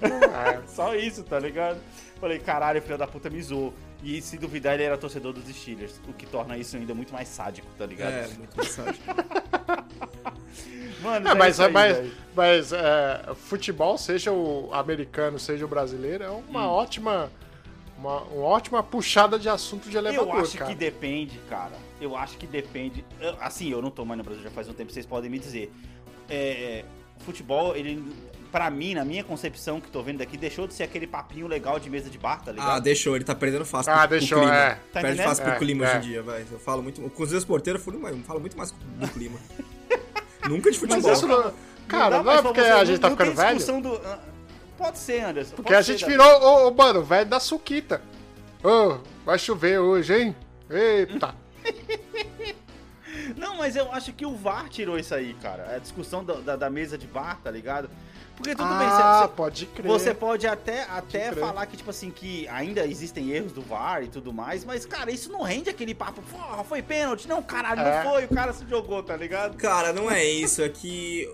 Só 0.68 0.94
isso, 0.94 1.24
tá 1.24 1.38
ligado? 1.38 1.80
Falei, 2.20 2.38
caralho, 2.38 2.82
filho 2.82 2.98
da 2.98 3.06
puta 3.06 3.30
me 3.30 3.42
zoou. 3.42 3.74
E 4.02 4.20
se 4.22 4.38
duvidar, 4.38 4.74
ele 4.74 4.84
era 4.84 4.96
torcedor 4.96 5.32
dos 5.34 5.44
Steelers, 5.54 6.00
o 6.08 6.12
que 6.14 6.24
torna 6.26 6.56
isso 6.56 6.76
ainda 6.76 6.94
muito 6.94 7.12
mais 7.12 7.28
sádico, 7.28 7.66
tá 7.76 7.84
ligado? 7.84 8.12
É, 8.12 8.28
muito 8.28 8.56
mensagem. 8.56 9.00
Mano, 11.02 11.28
É, 11.28 11.32
é 11.32 11.34
mas 11.34 11.54
isso 11.54 11.62
aí, 11.62 11.72
mas, 11.72 11.96
velho. 11.96 12.12
mas 12.36 12.72
é, 12.72 13.34
futebol, 13.34 13.96
seja 13.96 14.32
o 14.32 14.68
americano, 14.72 15.38
seja 15.38 15.64
o 15.64 15.68
brasileiro, 15.68 16.24
é 16.24 16.30
uma 16.30 16.66
Hum. 16.66 16.70
ótima. 16.70 17.30
Uma, 17.98 18.22
uma 18.22 18.44
ótima 18.46 18.82
puxada 18.82 19.38
de 19.38 19.46
assunto 19.48 19.90
de 19.90 19.96
elevador, 19.98 20.34
Eu 20.36 20.40
acho 20.40 20.56
cara. 20.56 20.70
que 20.70 20.76
depende, 20.76 21.38
cara. 21.50 21.72
Eu 22.00 22.16
acho 22.16 22.38
que 22.38 22.46
depende. 22.46 23.04
Eu- 23.20 23.36
assim, 23.40 23.68
eu 23.70 23.82
não 23.82 23.90
tô 23.90 24.06
mais 24.06 24.16
no 24.16 24.24
Brasil 24.24 24.42
já 24.42 24.50
faz 24.50 24.66
um 24.70 24.72
tempo, 24.72 24.90
vocês 24.90 25.04
podem 25.04 25.28
me 25.30 25.38
dizer. 25.38 25.70
É, 26.26 26.82
futebol, 27.18 27.76
ele, 27.76 28.02
pra 28.50 28.68
mim, 28.70 28.94
na 28.94 29.04
minha 29.04 29.22
concepção 29.24 29.80
que 29.80 29.90
tô 29.90 30.02
vendo 30.02 30.18
daqui, 30.18 30.36
deixou 30.36 30.66
de 30.66 30.74
ser 30.74 30.82
aquele 30.84 31.06
papinho 31.06 31.46
legal 31.46 31.78
de 31.78 31.88
mesa 31.90 32.10
de 32.10 32.18
bar, 32.18 32.42
tá 32.42 32.52
ligado? 32.52 32.70
Ah, 32.70 32.78
deixou, 32.78 33.14
ele 33.16 33.24
tá 33.24 33.34
perdendo 33.34 33.64
fácil 33.64 33.92
Ah, 33.92 33.98
pro, 34.00 34.08
pro 34.08 34.18
deixou, 34.18 34.38
clima. 34.38 34.54
é. 34.56 34.74
Tá 34.92 35.00
Perde 35.00 35.22
fácil 35.22 35.44
pro 35.44 35.52
É, 35.52 35.58
clima 35.58 35.84
é. 35.86 35.88
hoje 35.88 35.96
em 35.98 36.10
dia, 36.10 36.22
vai. 36.22 36.44
Eu 36.50 36.58
falo 36.58 36.82
muito. 36.82 37.00
Com 37.00 37.22
os 37.22 37.30
meus 37.30 37.44
porteiros, 37.44 37.86
eu 37.86 37.92
falo, 37.92 38.08
eu 38.08 38.18
falo 38.24 38.40
muito 38.40 38.56
mais 38.56 38.70
do 38.72 39.08
clima. 39.08 39.38
Nunca 40.48 40.70
de 40.70 40.78
Mas 40.80 40.90
futebol. 40.90 41.12
isso 41.12 41.26
não. 41.26 41.52
Cara, 41.86 42.18
não, 42.18 42.24
mais 42.24 42.38
é 42.38 42.42
porque 42.42 42.60
a 42.60 42.84
gente 42.84 42.98
tá 43.00 43.08
não 43.08 43.16
ficando 43.16 43.34
velho? 43.36 43.56
discussão 43.58 43.80
Do... 43.80 43.94
ah, 44.04 44.18
Pode 44.78 44.98
ser, 44.98 45.20
Anderson. 45.24 45.54
Porque 45.56 45.74
a 45.74 45.82
ser, 45.82 45.92
gente 45.92 46.00
Davi. 46.02 46.12
virou, 46.12 46.42
ô, 46.42 46.68
ô, 46.68 46.74
mano, 46.74 47.02
velho 47.02 47.28
da 47.28 47.38
Suquita. 47.40 48.00
Ô, 48.64 48.98
vai 49.24 49.38
chover 49.38 49.78
hoje, 49.78 50.14
hein? 50.14 50.36
Eita. 50.70 51.34
Não, 53.36 53.56
mas 53.56 53.76
eu 53.76 53.90
acho 53.92 54.12
que 54.12 54.24
o 54.24 54.34
VAR 54.34 54.68
tirou 54.68 54.98
isso 54.98 55.14
aí, 55.14 55.34
cara. 55.34 55.74
A 55.74 55.78
discussão 55.78 56.24
da, 56.24 56.34
da, 56.34 56.56
da 56.56 56.70
mesa 56.70 56.96
de 56.96 57.06
bar, 57.06 57.38
tá 57.42 57.50
ligado? 57.50 57.90
Porque 58.40 58.54
tudo 58.56 58.68
bem, 58.78 58.86
ah, 58.88 59.26
você, 59.28 59.34
pode 59.36 59.66
crer. 59.66 59.86
você 59.86 60.14
pode 60.14 60.46
até, 60.46 60.84
até 60.84 61.28
crer. 61.30 61.40
falar 61.40 61.66
que, 61.66 61.76
tipo 61.76 61.90
assim, 61.90 62.10
que 62.10 62.48
ainda 62.48 62.86
existem 62.86 63.28
erros 63.30 63.52
do 63.52 63.60
VAR 63.60 64.02
e 64.02 64.08
tudo 64.08 64.32
mais, 64.32 64.64
mas, 64.64 64.86
cara, 64.86 65.10
isso 65.10 65.30
não 65.30 65.42
rende 65.42 65.68
aquele 65.68 65.94
papo, 65.94 66.22
porra, 66.22 66.64
foi 66.64 66.80
pênalti. 66.80 67.28
Não, 67.28 67.42
caralho, 67.42 67.80
É. 67.82 68.02
não 68.02 68.10
foi, 68.10 68.24
o 68.24 68.28
cara 68.28 68.54
se 68.54 68.64
jogou, 68.66 69.02
tá 69.02 69.14
ligado? 69.14 69.58
Cara, 69.58 69.92
não 69.92 70.10
é 70.10 70.24
isso, 70.24 70.62
é 70.62 70.70
que. 70.70 71.30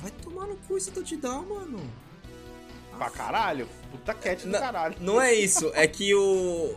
Vai 0.00 0.10
tomar 0.22 0.46
no 0.46 0.56
cu 0.56 0.78
esse 0.78 0.90
touchdown, 0.90 1.44
mano. 1.46 1.78
Pra 2.96 3.10
caralho, 3.10 3.68
puta 3.90 4.14
cat 4.14 4.42
do 4.46 4.50
Na- 4.52 4.58
caralho. 4.58 4.96
Não 4.98 5.20
é 5.20 5.34
isso, 5.34 5.70
é 5.74 5.86
que 5.86 6.14
o. 6.14 6.74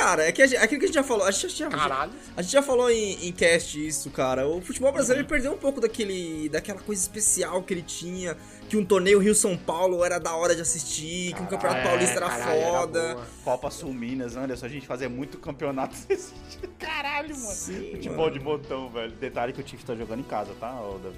é- 0.00 0.04
Cara, 0.04 0.24
é 0.26 0.32
que 0.32 0.42
a 0.42 0.46
gente- 0.46 0.58
aquilo 0.62 0.78
que 0.80 0.84
a 0.84 0.88
gente 0.88 0.94
já 0.96 1.02
falou. 1.04 1.24
A 1.26 1.30
gente 1.30 1.48
já, 1.50 1.68
Caralho. 1.68 2.12
a 2.36 2.42
gente 2.42 2.52
já 2.52 2.62
falou 2.62 2.90
em, 2.90 3.26
em 3.28 3.32
cast 3.32 3.86
isso, 3.86 4.10
cara. 4.10 4.46
O 4.48 4.60
futebol 4.60 4.92
brasileiro 4.92 5.22
ele 5.22 5.28
perdeu 5.28 5.52
um 5.52 5.58
pouco 5.58 5.80
daquele, 5.80 6.48
daquela 6.48 6.80
coisa 6.80 7.00
especial 7.00 7.62
que 7.62 7.72
ele 7.74 7.82
tinha. 7.82 8.36
Que 8.68 8.76
um 8.78 8.84
torneio 8.84 9.18
Rio-São 9.18 9.56
Paulo 9.58 10.02
era 10.04 10.18
da 10.18 10.34
hora 10.34 10.54
de 10.54 10.62
assistir, 10.62 11.34
que 11.34 11.42
um 11.42 11.46
campeonato 11.46 11.80
É, 11.80 11.84
paulista 11.84 12.14
era 12.16 12.28
caralho, 12.28 12.60
era 12.60 12.70
foda. 12.78 13.14
boa. 13.14 13.26
Copa 13.44 13.70
Sul 13.70 13.92
Minas, 13.92 14.36
Anderson, 14.36 14.66
a 14.66 14.68
gente 14.70 14.86
fazia 14.86 15.08
muito 15.08 15.36
campeonato 15.38 15.94
desse 16.08 16.32
Caralho, 16.78 17.36
mano. 17.36 17.54
Sim, 17.54 17.90
Futebol 17.92 18.16
mano. 18.26 18.32
de 18.32 18.38
botão, 18.40 18.88
velho. 18.90 19.12
Detalhe 19.12 19.52
que 19.52 19.60
o 19.60 19.62
Tiff 19.62 19.84
tá 19.84 19.94
jogando 19.94 20.20
em 20.20 20.24
casa, 20.24 20.50
tá, 20.58 20.72
ô 20.80 20.98
Davi? 20.98 21.16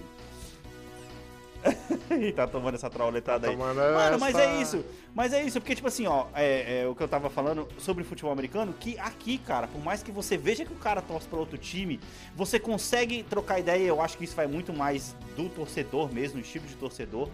E 2.17 2.33
tá 2.33 2.47
tomando 2.47 2.75
essa 2.75 2.89
trauletada 2.91 3.49
aí. 3.49 3.57
tomando 3.57 3.77
Mano, 3.77 4.19
mas 4.19 4.35
é 4.37 4.61
isso. 4.61 4.85
Mas 5.15 5.33
é 5.33 5.43
isso, 5.43 5.61
porque, 5.61 5.75
tipo 5.75 5.89
assim, 5.89 6.07
ó, 6.07 6.27
é, 6.35 6.83
é 6.83 6.87
o 6.89 6.95
que 6.95 7.03
eu 7.03 7.09
tava 7.09 7.31
falando 7.31 7.67
sobre 7.79 8.05
futebol 8.05 8.33
americano, 8.33 8.75
que 8.79 8.99
aqui, 8.99 9.39
cara, 9.39 9.67
por 9.67 9.83
mais 9.83 10.03
que 10.03 10.11
você 10.13 10.37
veja 10.37 10.65
que 10.65 10.73
o 10.73 10.77
cara 10.77 11.01
torce 11.01 11.27
pra 11.29 11.39
outro 11.39 11.57
time, 11.57 11.99
você 12.35 12.59
consegue 12.59 13.23
trocar 13.23 13.59
ideia, 13.59 13.87
eu 13.87 14.01
acho 14.01 14.19
que 14.19 14.25
isso 14.25 14.37
vai 14.37 14.47
muito 14.47 14.73
mais 14.73 15.15
do 15.37 15.49
torcedor 15.49 16.13
mesmo, 16.13 16.39
o 16.39 16.41
estilo 16.43 16.67
de 16.67 16.75
torcedor 16.75 17.29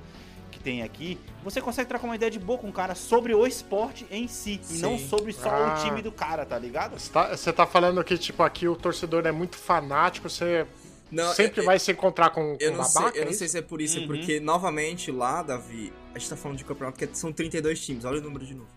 que 0.51 0.61
tem 0.61 0.83
aqui, 0.83 1.19
você 1.43 1.63
consegue 1.63 1.89
trocar 1.89 2.05
uma 2.05 2.15
ideia 2.15 2.31
de 2.31 2.39
boa 2.39 2.59
com 2.59 2.69
o 2.69 2.73
cara 2.73 2.95
sobre 2.95 3.35
o 3.35 3.47
esporte 3.47 4.07
em 4.11 4.29
si, 4.29 4.61
e 4.63 4.67
Sim. 4.77 4.83
não 4.83 4.99
sobre 4.99 5.33
só 5.33 5.49
Ah. 5.49 5.75
o 5.79 5.83
time 5.85 6.03
do 6.03 6.13
cara, 6.13 6.45
tá 6.45 6.59
ligado? 6.59 7.01
Você 7.01 7.11
tá, 7.11 7.35
você 7.35 7.53
tá 7.53 7.67
falando 7.67 8.05
que, 8.05 8.19
tipo, 8.19 8.43
aqui 8.43 8.69
o 8.69 8.77
torcedor 8.77 9.27
é 9.27 9.33
muito 9.33 9.57
fanático, 9.57 10.29
você 10.29 10.67
Não, 11.13 11.33
sempre 11.35 11.61
eu- 11.61 11.65
vai 11.67 11.79
se 11.79 11.93
encontrar 11.93 12.31
com, 12.31 12.57
com 12.57 12.57
Eu 12.59 12.73
não, 12.73 12.83
sei, 12.85 12.95
babaca? 13.03 13.19
eu 13.19 13.23
é 13.23 13.27
não 13.27 13.33
sei 13.35 13.47
se 13.49 13.59
é 13.59 13.63
por 13.63 13.81
isso, 13.81 13.99
Uhum. 13.99 14.05
é 14.05 14.07
porque, 14.07 14.41
novamente, 14.41 15.13
lá, 15.13 15.43
Davi, 15.43 15.93
a 16.15 16.19
gente 16.19 16.31
tá 16.31 16.37
falando 16.37 16.57
de 16.59 16.65
campeonato 16.65 16.99
que 16.99 17.07
são 17.17 17.31
32 17.33 17.85
times, 17.85 18.05
olha 18.05 18.19
o 18.19 18.23
número 18.23 18.45
de 18.47 18.55
novo. 18.55 18.71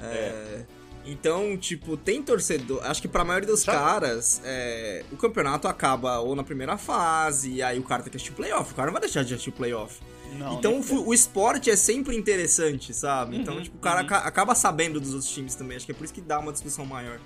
É, 0.00 0.64
Então, 1.08 1.56
tipo, 1.56 1.96
tem 1.96 2.20
torcedor. 2.20 2.80
Acho 2.84 3.00
que 3.00 3.06
pra 3.06 3.24
maioria 3.24 3.48
dos 3.48 3.62
Já- 3.62 3.72
caras, 3.72 4.40
é, 4.44 5.04
o 5.12 5.16
campeonato 5.16 5.68
acaba 5.68 6.18
ou 6.18 6.34
na 6.34 6.42
primeira 6.42 6.76
fase, 6.76 7.48
e 7.52 7.62
aí 7.62 7.78
o 7.78 7.84
cara 7.84 8.02
tem 8.02 8.10
que 8.10 8.16
assistir 8.16 8.32
o 8.32 8.34
playoff. 8.34 8.72
O 8.72 8.74
cara 8.74 8.86
não 8.86 8.92
vai 8.92 9.00
deixar 9.00 9.22
de 9.22 9.32
assistir 9.32 9.50
o 9.50 9.52
playoff. 9.52 10.00
Não, 10.32 10.54
então 10.58 10.80
o, 10.80 11.08
o 11.10 11.14
esporte 11.14 11.70
é 11.70 11.76
sempre 11.76 12.16
interessante, 12.16 12.92
sabe? 12.92 13.36
Então, 13.36 13.54
Uhum, 13.54 13.62
tipo, 13.62 13.76
o 13.76 13.80
cara 13.80 14.00
uhum. 14.00 14.06
aca- 14.06 14.18
acaba 14.18 14.56
sabendo 14.56 14.98
dos 15.00 15.14
outros 15.14 15.30
times 15.30 15.54
também. 15.54 15.76
Acho 15.76 15.86
que 15.86 15.92
é 15.92 15.94
por 15.94 16.02
isso 16.04 16.12
que 16.12 16.20
dá 16.20 16.40
uma 16.40 16.50
discussão 16.52 16.84
maior. 16.84 17.20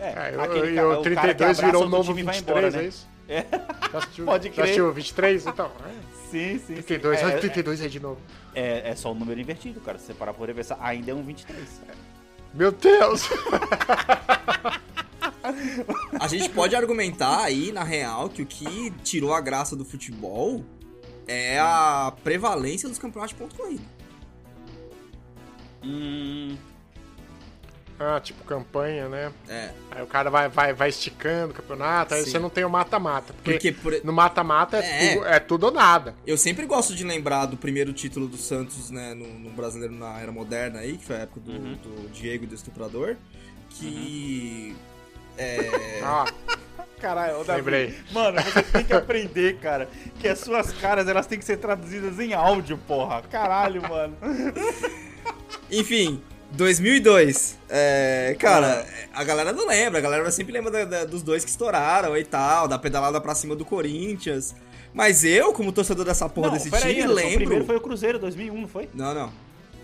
É, 0.00 0.34
eu, 0.34 0.40
aquele 0.40 0.72
e 0.72 0.74
ca- 0.74 0.86
o 0.88 0.90
cara 0.90 0.96
que 0.98 1.10
32 1.10 1.40
abraça 1.58 1.66
virou 1.66 1.84
o 1.84 1.88
novo 1.88 2.08
time 2.08 2.22
e 2.22 2.24
vai 2.24 2.34
23, 2.34 2.58
embora, 2.64 2.76
né? 2.76 2.84
é 2.84 2.88
isso? 2.88 3.08
É. 3.30 3.46
Já 3.92 3.98
assistiu, 3.98 4.24
Pode 4.26 4.48
já 4.48 4.52
crer. 4.54 4.64
assistiu 4.64 4.88
o 4.88 4.92
23, 4.92 5.46
então? 5.46 5.70
É. 5.86 6.10
Sim, 6.30 6.58
sim. 6.58 6.76
sim. 6.76 6.82
32, 6.82 7.20
É, 7.20 7.24
olha 7.24 7.34
o 7.34 7.38
é, 7.38 7.40
32 7.40 7.80
aí 7.82 7.88
de 7.88 8.00
novo. 8.00 8.20
é, 8.54 8.90
é 8.90 8.94
só 8.96 9.10
o 9.12 9.14
número 9.14 9.40
invertido, 9.40 9.80
cara. 9.80 9.98
Se 9.98 10.06
você 10.06 10.14
parar 10.14 10.34
por 10.34 10.46
reversar, 10.46 10.76
ainda 10.80 11.10
é 11.10 11.14
um 11.14 11.22
23. 11.22 11.80
Meu 12.52 12.72
Deus! 12.72 13.28
A 16.20 16.26
gente 16.28 16.48
pode 16.50 16.74
argumentar 16.76 17.44
aí, 17.44 17.72
na 17.72 17.82
real, 17.84 18.28
que 18.28 18.42
o 18.42 18.46
que 18.46 18.90
tirou 19.02 19.32
a 19.32 19.40
graça 19.40 19.74
do 19.76 19.84
futebol 19.84 20.64
é 21.26 21.58
a 21.58 22.12
prevalência 22.24 22.88
dos 22.88 22.98
campeonatos 22.98 23.34
de 23.36 23.40
ponto 23.42 23.54
corrido. 23.56 23.84
Hum, 25.82 26.56
Ah, 28.02 28.18
tipo 28.18 28.42
campanha, 28.44 29.10
né? 29.10 29.30
É, 29.46 29.70
Aí 29.90 30.02
o 30.02 30.06
cara 30.06 30.30
vai, 30.30 30.48
vai, 30.48 30.72
vai 30.72 30.88
esticando 30.88 31.52
o 31.52 31.54
campeonato, 31.54 32.14
aí 32.14 32.24
Sim. 32.24 32.30
você 32.30 32.38
não 32.38 32.48
tem 32.48 32.64
o 32.64 32.70
mata-mata. 32.70 33.34
Porque, 33.34 33.52
porque 33.52 33.72
por- 33.72 34.04
no 34.06 34.10
mata-mata 34.12 34.78
é, 34.78 34.80
É. 34.80 35.14
Tudo, 35.14 35.26
é 35.26 35.38
tudo 35.40 35.64
ou 35.64 35.70
nada. 35.70 36.14
eu 36.26 36.38
sempre 36.38 36.64
gosto 36.64 36.94
de 36.94 37.04
lembrar 37.04 37.44
do 37.44 37.58
primeiro 37.58 37.92
título 37.92 38.26
do 38.26 38.38
Santos, 38.38 38.90
né, 38.90 39.12
no, 39.12 39.26
no 39.38 39.50
brasileiro 39.50 39.92
na 39.94 40.18
era 40.18 40.32
moderna 40.32 40.78
aí, 40.80 40.96
que 40.96 41.04
foi 41.04 41.16
a 41.16 41.18
época 41.20 41.40
do, 41.40 41.52
Uhum. 41.52 41.74
do 41.74 42.08
Diego 42.10 42.44
e 42.44 42.46
do 42.46 42.54
Estuprador, 42.54 43.16
que... 43.68 44.74
É... 45.36 46.00
Ah, 46.02 46.24
caralho, 46.98 47.44
Davi. 47.44 47.58
Lembrei. 47.60 47.98
Mano, 48.12 48.40
você 48.42 48.62
tem 48.62 48.84
que 48.84 48.92
aprender, 48.94 49.58
cara, 49.58 49.88
que 50.18 50.26
as 50.26 50.38
suas 50.38 50.72
caras 50.72 51.06
elas 51.06 51.26
têm 51.26 51.38
que 51.38 51.44
ser 51.44 51.58
traduzidas 51.58 52.18
em 52.18 52.32
áudio, 52.32 52.78
porra. 52.78 53.20
Caralho, 53.30 53.82
mano. 53.86 54.16
Enfim, 55.70 56.22
2002. 56.52 57.58
É, 57.68 58.36
cara, 58.38 58.86
a 59.12 59.24
galera 59.24 59.52
não 59.52 59.66
lembra, 59.66 59.98
a 59.98 60.02
galera 60.02 60.30
sempre 60.30 60.52
lembra 60.52 60.70
da- 60.70 60.84
da- 60.84 61.04
dos 61.04 61.22
dois 61.22 61.44
que 61.44 61.50
estouraram 61.50 62.16
e 62.16 62.24
tal, 62.24 62.66
da 62.68 62.78
pedalada 62.78 63.20
pra 63.20 63.34
cima 63.34 63.54
do 63.56 63.64
Corinthians. 63.64 64.54
Mas 64.92 65.24
eu, 65.24 65.52
como 65.52 65.70
torcedor 65.72 66.04
dessa 66.04 66.28
porra 66.28 66.48
não, 66.48 66.54
desse 66.54 66.70
time, 66.70 67.00
Anderson, 67.02 67.14
lembro. 67.14 67.32
O 67.34 67.38
primeiro 67.38 67.64
foi 67.64 67.76
o 67.76 67.80
Cruzeiro, 67.80 68.18
2001, 68.18 68.60
não 68.60 68.68
foi? 68.68 68.88
Não, 68.92 69.14
não. 69.14 69.32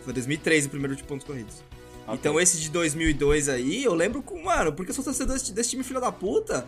Foi 0.05 0.13
2003 0.13 0.67
o 0.67 0.69
primeiro 0.69 0.97
de 0.97 1.05
pontos 1.05 1.25
corridos. 1.27 1.63
Ok. 2.07 2.15
Então 2.19 2.41
esse 2.41 2.59
de 2.59 2.71
2002 2.71 3.49
aí, 3.49 3.85
eu 3.85 3.95
lembro 3.95 4.21
com, 4.23 4.41
mano, 4.43 4.73
porque 4.73 4.91
eu 4.91 4.95
sou 4.95 5.05
torcedor 5.05 5.35
desse, 5.35 5.53
desse 5.53 5.71
time 5.71 5.83
filho 5.85 6.01
da 6.01 6.11
puta. 6.11 6.67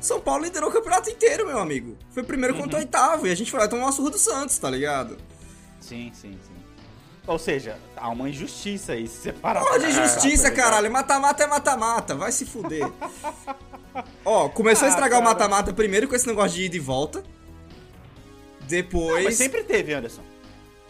São 0.00 0.20
Paulo 0.20 0.44
liderou 0.44 0.68
o 0.68 0.72
campeonato 0.72 1.08
inteiro, 1.10 1.46
meu 1.46 1.58
amigo. 1.58 1.96
Foi 2.10 2.22
primeiro 2.22 2.54
Uhum. 2.54 2.62
contra 2.62 2.76
o 2.78 2.80
oitavo 2.80 3.26
e 3.26 3.30
a 3.30 3.34
gente 3.34 3.50
foi 3.50 3.60
lá 3.60 3.68
tomar 3.68 3.84
uma 3.84 3.92
surra 3.92 4.10
do 4.10 4.18
Santos, 4.18 4.58
tá 4.58 4.68
ligado? 4.70 5.16
Sim, 5.80 6.10
sim, 6.14 6.32
sim. 6.46 6.54
Ou 7.26 7.38
seja, 7.38 7.78
há 7.96 8.08
uma 8.10 8.28
injustiça 8.28 8.92
aí, 8.92 9.06
se 9.08 9.22
separar. 9.22 9.62
Porra 9.64 9.78
de 9.78 9.92
justiça, 9.92 10.50
Tá 10.50 10.56
caralho. 10.56 10.90
Mata-mata 10.92 11.42
é 11.42 11.46
mata-mata. 11.46 12.14
Vai 12.14 12.30
se 12.30 12.44
fuder. 12.44 12.86
Ó, 14.24 14.48
começou 14.50 14.84
a 14.86 14.88
Ah, 14.88 14.90
estragar 14.90 15.20
o 15.20 15.22
cara. 15.22 15.34
mata-mata 15.34 15.72
primeiro 15.72 16.06
com 16.06 16.14
esse 16.14 16.26
negócio 16.26 16.56
de 16.56 16.64
ida 16.64 16.76
e 16.76 16.80
volta. 16.80 17.22
Depois. 18.62 19.24
Mas 19.24 19.34
sempre 19.36 19.62
teve, 19.64 19.92
Anderson. 19.94 20.22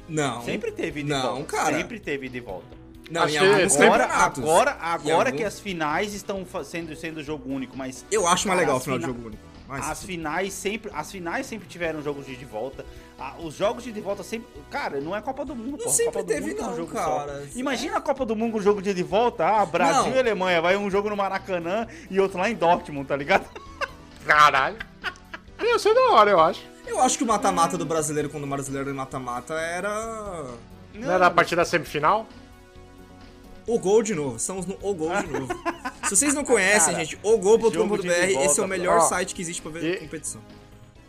Não. 0.08 0.42
Sempre 0.44 0.72
teve 0.72 1.00
ida 1.00 1.08
e 1.08 1.12
Não, 1.12 1.34
volta. 1.36 1.44
cara. 1.56 1.76
Sempre 1.76 2.00
teve 2.00 2.26
ida 2.26 2.36
e 2.36 2.40
volta. 2.40 2.84
Não, 3.10 3.28
sempre- 3.28 3.62
Agora, 3.84 4.04
agora, 4.06 4.70
Em 4.72 4.84
agora 5.10 5.28
algum- 5.28 5.36
que 5.38 5.44
as 5.44 5.60
finais 5.60 6.14
estão 6.14 6.44
sendo, 6.64 6.96
sendo 6.96 7.22
jogo 7.22 7.52
único, 7.52 7.76
mas 7.76 8.04
Eu 8.10 8.26
acho 8.26 8.48
mais 8.48 8.58
legal 8.60 8.76
o 8.76 8.80
final 8.80 8.98
de 8.98 9.04
jogo 9.06 9.26
único. 9.26 9.42
Mas, 9.66 9.88
as 9.88 10.04
finais 10.04 10.52
sempre, 10.52 10.90
as 10.94 11.10
finais 11.10 11.46
sempre 11.46 11.66
tiveram 11.66 12.02
jogos 12.02 12.26
de 12.26 12.32
ida 12.34 12.42
e 12.42 12.44
volta. 12.44 12.84
Ah, 13.18 13.34
os 13.38 13.54
jogos 13.54 13.82
de 13.82 13.90
ida 13.90 13.98
e 13.98 14.02
volta 14.02 14.22
sempre, 14.22 14.46
cara, 14.70 15.00
não 15.00 15.16
é 15.16 15.22
Copa 15.22 15.44
do 15.44 15.54
Mundo, 15.56 15.78
pô. 15.78 15.88
sempre 15.88 16.12
Copa 16.12 16.22
do 16.22 16.26
teve 16.26 16.50
Mundo 16.50 16.60
é 16.60 16.62
um 16.62 16.66
não, 16.66 16.76
jogo 16.76 16.92
cara. 16.92 17.46
Só. 17.50 17.58
Imagina 17.58 17.96
a 17.96 18.00
Copa 18.00 18.26
do 18.26 18.36
Mundo 18.36 18.52
com 18.52 18.58
um 18.58 18.62
jogo 18.62 18.82
de 18.82 18.90
ida 18.90 19.00
e 19.00 19.02
volta, 19.02 19.46
ah, 19.46 19.64
Brasil 19.64 20.10
Não. 20.10 20.16
e 20.16 20.18
Alemanha, 20.18 20.60
vai 20.60 20.76
um 20.76 20.90
jogo 20.90 21.08
no 21.08 21.16
Maracanã 21.16 21.86
e 22.10 22.20
outro 22.20 22.38
lá 22.38 22.50
em 22.50 22.54
Dortmund, 22.54 23.08
tá 23.08 23.16
ligado? 23.16 23.46
Caralho. 24.26 24.76
Ia 25.62 25.78
ser 25.78 25.94
da 25.94 26.10
hora, 26.12 26.30
eu 26.30 26.40
acho. 26.40 26.60
Eu 26.86 27.00
acho 27.00 27.16
que 27.16 27.24
o 27.24 27.26
mata-mata 27.26 27.78
do 27.78 27.86
brasileiro, 27.86 28.28
quando 28.28 28.44
o 28.44 28.46
brasileiro 28.46 28.94
mata-mata, 28.94 29.54
era. 29.54 30.44
Não 30.92 31.10
era 31.10 31.26
a 31.26 31.30
partir 31.30 31.56
da 31.56 31.64
semifinal? 31.64 32.26
O 33.66 33.78
gol 33.78 34.02
de 34.02 34.14
novo. 34.14 34.36
Estamos 34.36 34.66
no 34.66 34.74
O 34.82 34.94
Gol 34.94 35.10
de 35.22 35.26
novo. 35.32 35.48
Se 36.04 36.16
vocês 36.16 36.34
não 36.34 36.44
conhecem, 36.44 36.92
Cara, 36.92 37.04
gente, 37.04 37.18
ogol.com.br, 37.22 38.06
esse 38.44 38.60
é 38.60 38.62
o 38.62 38.68
melhor 38.68 38.98
ó. 38.98 39.00
site 39.00 39.34
que 39.34 39.40
existe 39.40 39.62
pra 39.62 39.70
ver 39.70 39.94
E- 39.94 39.96
competição. 40.00 40.40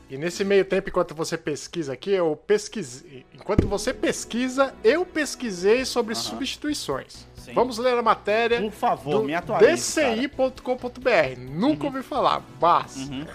E 0.09 0.17
nesse 0.17 0.43
meio 0.45 0.63
tempo, 0.63 0.87
enquanto 0.89 1.15
você 1.15 1.35
pesquisa 1.37 1.91
aqui, 1.93 2.11
eu 2.11 2.35
pesquisei. 2.47 3.25
Enquanto 3.33 3.67
você 3.67 3.91
pesquisa, 3.93 4.73
eu 4.83 5.03
pesquisei 5.05 5.83
sobre 5.83 6.13
substituições. 6.13 7.25
Sim. 7.35 7.53
Vamos 7.53 7.77
ler 7.79 7.97
a 7.97 8.01
matéria 8.03 8.61
Por 8.61 8.71
favor, 8.71 9.19
do 9.19 9.23
me 9.23 9.33
atualize, 9.33 9.99
dci.com.br. 9.99 11.39
Nunca 11.49 11.85
ouvi 11.87 12.03
falar, 12.03 12.43
mas. 12.61 12.95
Uhum. 12.97 13.25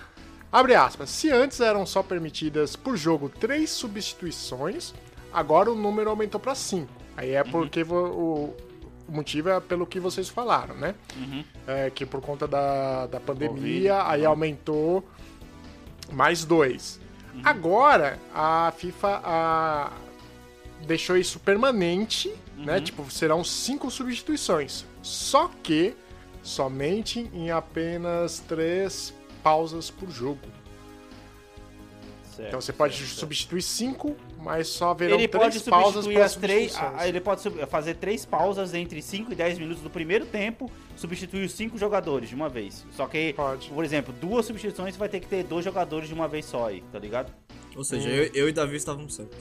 Abre 0.53 0.75
aspas. 0.77 1.11
Se 1.11 1.29
antes 1.31 1.61
eram 1.61 1.85
só 1.85 2.03
permitidas 2.03 2.75
por 2.77 2.97
jogo 2.97 3.29
três 3.29 3.71
substituições, 3.71 4.95
agora 5.33 5.71
o 5.71 5.75
número 5.75 6.09
aumentou 6.11 6.41
para 6.41 6.55
cinco. 6.55 6.93
Aí 7.17 7.33
é 7.33 7.43
Uhum. 7.43 7.51
porque 7.51 7.83
o 7.83 8.55
motivo 9.11 9.49
é 9.49 9.61
pelo 9.61 9.87
que 9.87 9.99
vocês 10.01 10.29
falaram, 10.29 10.75
né? 10.77 10.95
É 11.67 11.91
que 11.91 12.07
por 12.07 12.21
conta 12.21 12.47
da, 12.47 13.07
da 13.07 13.21
pandemia, 13.21 13.95
Covid. 13.97 14.11
aí 14.13 14.25
aumentou 14.25 15.07
mais 16.13 16.45
dois. 16.45 17.01
Agora, 17.45 18.19
a 18.35 18.73
FIFA 18.77 19.21
a, 19.25 19.93
deixou 20.87 21.17
isso 21.17 21.39
permanente, 21.39 22.35
né? 22.57 22.81
Tipo, 22.81 23.11
serão 23.11 23.43
cinco 23.45 23.91
substituições. 23.91 24.85
Só 25.03 25.51
que 25.63 25.95
somente 26.43 27.31
em 27.33 27.51
apenas 27.51 28.41
três 28.41 29.15
pausas 29.43 29.91
por 29.91 30.11
jogo. 30.11 30.41
Certo, 32.35 32.49
Então 32.49 32.61
você 32.61 32.73
pode 32.73 32.97
certo. 32.97 33.19
substituir 33.21 33.63
cinco, 33.63 34.17
mas 34.43 34.69
só 34.69 34.91
haverão 34.91 35.17
Ele 35.19 35.29
três 35.29 35.45
pode 35.45 35.71
pausas 35.71 36.05
substituir 36.05 36.23
as 36.23 36.37
três. 36.37 36.75
Ele 37.07 37.21
pode 37.21 37.43
fazer 37.67 37.95
três 37.95 38.25
pausas 38.25 38.75
entre 38.75 39.01
5 39.03 39.33
e 39.33 39.35
10 39.35 39.59
minutos 39.59 39.83
do 39.83 39.91
primeiro 39.91 40.27
tempo, 40.27 40.71
substituir 40.97 41.45
os 41.45 41.53
cinco 41.53 41.77
jogadores 41.79 42.29
de 42.29 42.35
uma 42.35 42.49
vez. 42.49 42.85
Só 42.93 43.07
que, 43.07 43.33
Pode. 43.35 43.69
por 43.69 43.85
exemplo, 43.85 44.15
duas 44.21 44.47
substituições 44.47 44.97
vai 44.97 45.09
ter 45.09 45.21
que 45.21 45.27
ter 45.27 45.45
dois 45.45 45.65
jogadores 45.65 46.09
de 46.09 46.15
uma 46.15 46.27
vez 46.29 46.45
só 46.47 46.67
aí, 46.69 46.83
tá 46.93 46.99
ligado? 46.99 47.33
Ou 47.77 47.85
seja, 47.85 48.09
eu, 48.09 48.31
eu 48.35 48.49
e 48.49 48.53
Davi 48.53 48.77
estávamos 48.77 49.15
certos. 49.15 49.39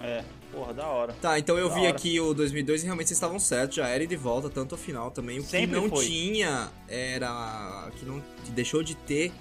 É, 0.00 0.22
porra, 0.52 0.74
da 0.74 0.86
hora. 0.86 1.12
Tá, 1.14 1.38
então 1.38 1.56
eu 1.58 1.68
Da 1.70 1.74
vi 1.74 1.80
hora. 1.80 1.90
aqui 1.90 2.20
o 2.20 2.34
2002 2.34 2.82
e 2.82 2.84
realmente 2.84 3.08
vocês 3.08 3.16
estavam 3.16 3.38
certos, 3.38 3.76
já 3.76 3.88
era 3.88 4.04
e 4.04 4.06
de 4.06 4.14
volta, 4.16 4.50
tanto 4.50 4.74
a 4.74 4.78
final 4.78 5.10
também. 5.10 5.38
O 5.38 5.42
Sempre 5.42 5.68
que 5.68 5.82
não 5.82 5.88
foi. 5.88 6.04
tinha 6.06 6.70
era. 6.86 7.90
que 7.98 8.04
não 8.04 8.22
que 8.44 8.50
deixou 8.52 8.82
de 8.82 8.94
ter 8.94 9.32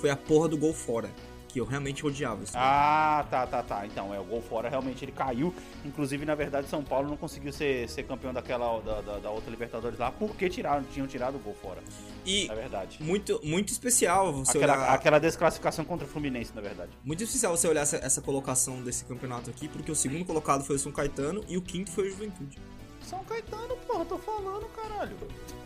foi 0.00 0.10
a 0.10 0.16
porra 0.16 0.48
do 0.48 0.56
gol 0.58 0.74
fora. 0.74 1.08
Que 1.52 1.60
eu 1.60 1.66
realmente 1.66 2.06
odiava 2.06 2.42
isso. 2.42 2.52
Ah, 2.56 3.26
tá, 3.30 3.46
tá, 3.46 3.62
tá. 3.62 3.86
Então, 3.86 4.14
é, 4.14 4.18
o 4.18 4.24
gol 4.24 4.40
fora 4.40 4.70
realmente 4.70 5.04
ele 5.04 5.12
caiu. 5.12 5.54
Inclusive, 5.84 6.24
na 6.24 6.34
verdade, 6.34 6.66
São 6.68 6.82
Paulo 6.82 7.08
não 7.10 7.16
conseguiu 7.16 7.52
ser, 7.52 7.86
ser 7.90 8.04
campeão 8.04 8.32
daquela 8.32 8.80
da, 8.80 9.00
da, 9.02 9.18
da 9.18 9.30
outra 9.30 9.50
Libertadores 9.50 9.98
lá 9.98 10.10
porque 10.10 10.48
tiraram, 10.48 10.82
tinham 10.84 11.06
tirado 11.06 11.36
o 11.36 11.38
gol 11.38 11.54
fora. 11.60 11.82
e 12.24 12.50
É 12.50 12.54
verdade. 12.54 13.02
muito, 13.02 13.38
muito 13.44 13.68
especial 13.68 14.32
você 14.32 14.56
Aquela, 14.56 14.76
olhar. 14.78 14.94
aquela 14.94 15.18
desclassificação 15.18 15.84
contra 15.84 16.06
o 16.06 16.08
Fluminense, 16.08 16.52
na 16.54 16.62
verdade. 16.62 16.90
Muito 17.04 17.22
especial 17.22 17.54
você 17.54 17.68
olhar 17.68 17.82
essa, 17.82 17.96
essa 17.98 18.22
colocação 18.22 18.80
desse 18.82 19.04
campeonato 19.04 19.50
aqui, 19.50 19.68
porque 19.68 19.92
o 19.92 19.94
segundo 19.94 20.24
colocado 20.24 20.64
foi 20.64 20.76
o 20.76 20.78
São 20.78 20.90
Caetano 20.90 21.44
e 21.48 21.58
o 21.58 21.60
quinto 21.62 21.90
foi 21.90 22.06
o 22.06 22.10
Juventude. 22.10 22.58
São 23.02 23.22
Caetano, 23.24 23.76
porra, 23.86 24.04
tô 24.06 24.16
falando, 24.16 24.64
caralho. 24.74 25.16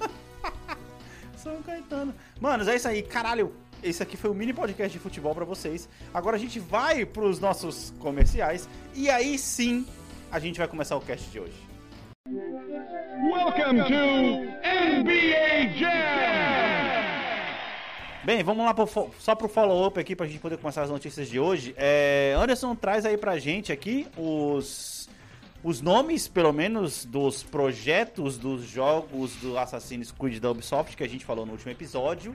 São 1.36 1.62
Caetano. 1.62 2.12
Manos, 2.40 2.66
é 2.66 2.74
isso 2.74 2.88
aí, 2.88 3.02
caralho. 3.02 3.54
Esse 3.82 4.02
aqui 4.02 4.16
foi 4.16 4.30
o 4.30 4.34
mini 4.34 4.52
podcast 4.52 4.92
de 4.96 5.02
futebol 5.02 5.34
pra 5.34 5.44
vocês. 5.44 5.88
Agora 6.12 6.36
a 6.36 6.38
gente 6.38 6.58
vai 6.58 7.04
pros 7.04 7.38
nossos 7.38 7.92
comerciais 7.98 8.68
e 8.94 9.10
aí 9.10 9.38
sim 9.38 9.86
a 10.30 10.38
gente 10.38 10.58
vai 10.58 10.66
começar 10.66 10.96
o 10.96 11.00
cast 11.00 11.30
de 11.30 11.40
hoje. 11.40 11.66
Welcome 12.28 13.82
to 13.84 13.94
NBA 14.64 15.78
Jam! 15.78 17.06
Bem, 18.24 18.42
vamos 18.42 18.64
lá 18.64 18.74
pro 18.74 18.88
só 19.20 19.36
pro 19.36 19.46
follow-up 19.46 20.00
aqui 20.00 20.16
pra 20.16 20.26
gente 20.26 20.40
poder 20.40 20.58
começar 20.58 20.82
as 20.82 20.90
notícias 20.90 21.28
de 21.28 21.38
hoje. 21.38 21.72
É, 21.76 22.34
Anderson 22.36 22.74
traz 22.74 23.06
aí 23.06 23.16
pra 23.16 23.38
gente 23.38 23.70
aqui 23.70 24.08
os, 24.16 25.08
os 25.62 25.80
nomes, 25.80 26.26
pelo 26.26 26.52
menos, 26.52 27.04
dos 27.04 27.44
projetos 27.44 28.36
dos 28.36 28.64
jogos 28.64 29.36
do 29.36 29.56
Assassin's 29.56 30.10
Creed 30.10 30.40
da 30.40 30.50
Ubisoft 30.50 30.96
que 30.96 31.04
a 31.04 31.08
gente 31.08 31.24
falou 31.24 31.46
no 31.46 31.52
último 31.52 31.70
episódio. 31.70 32.34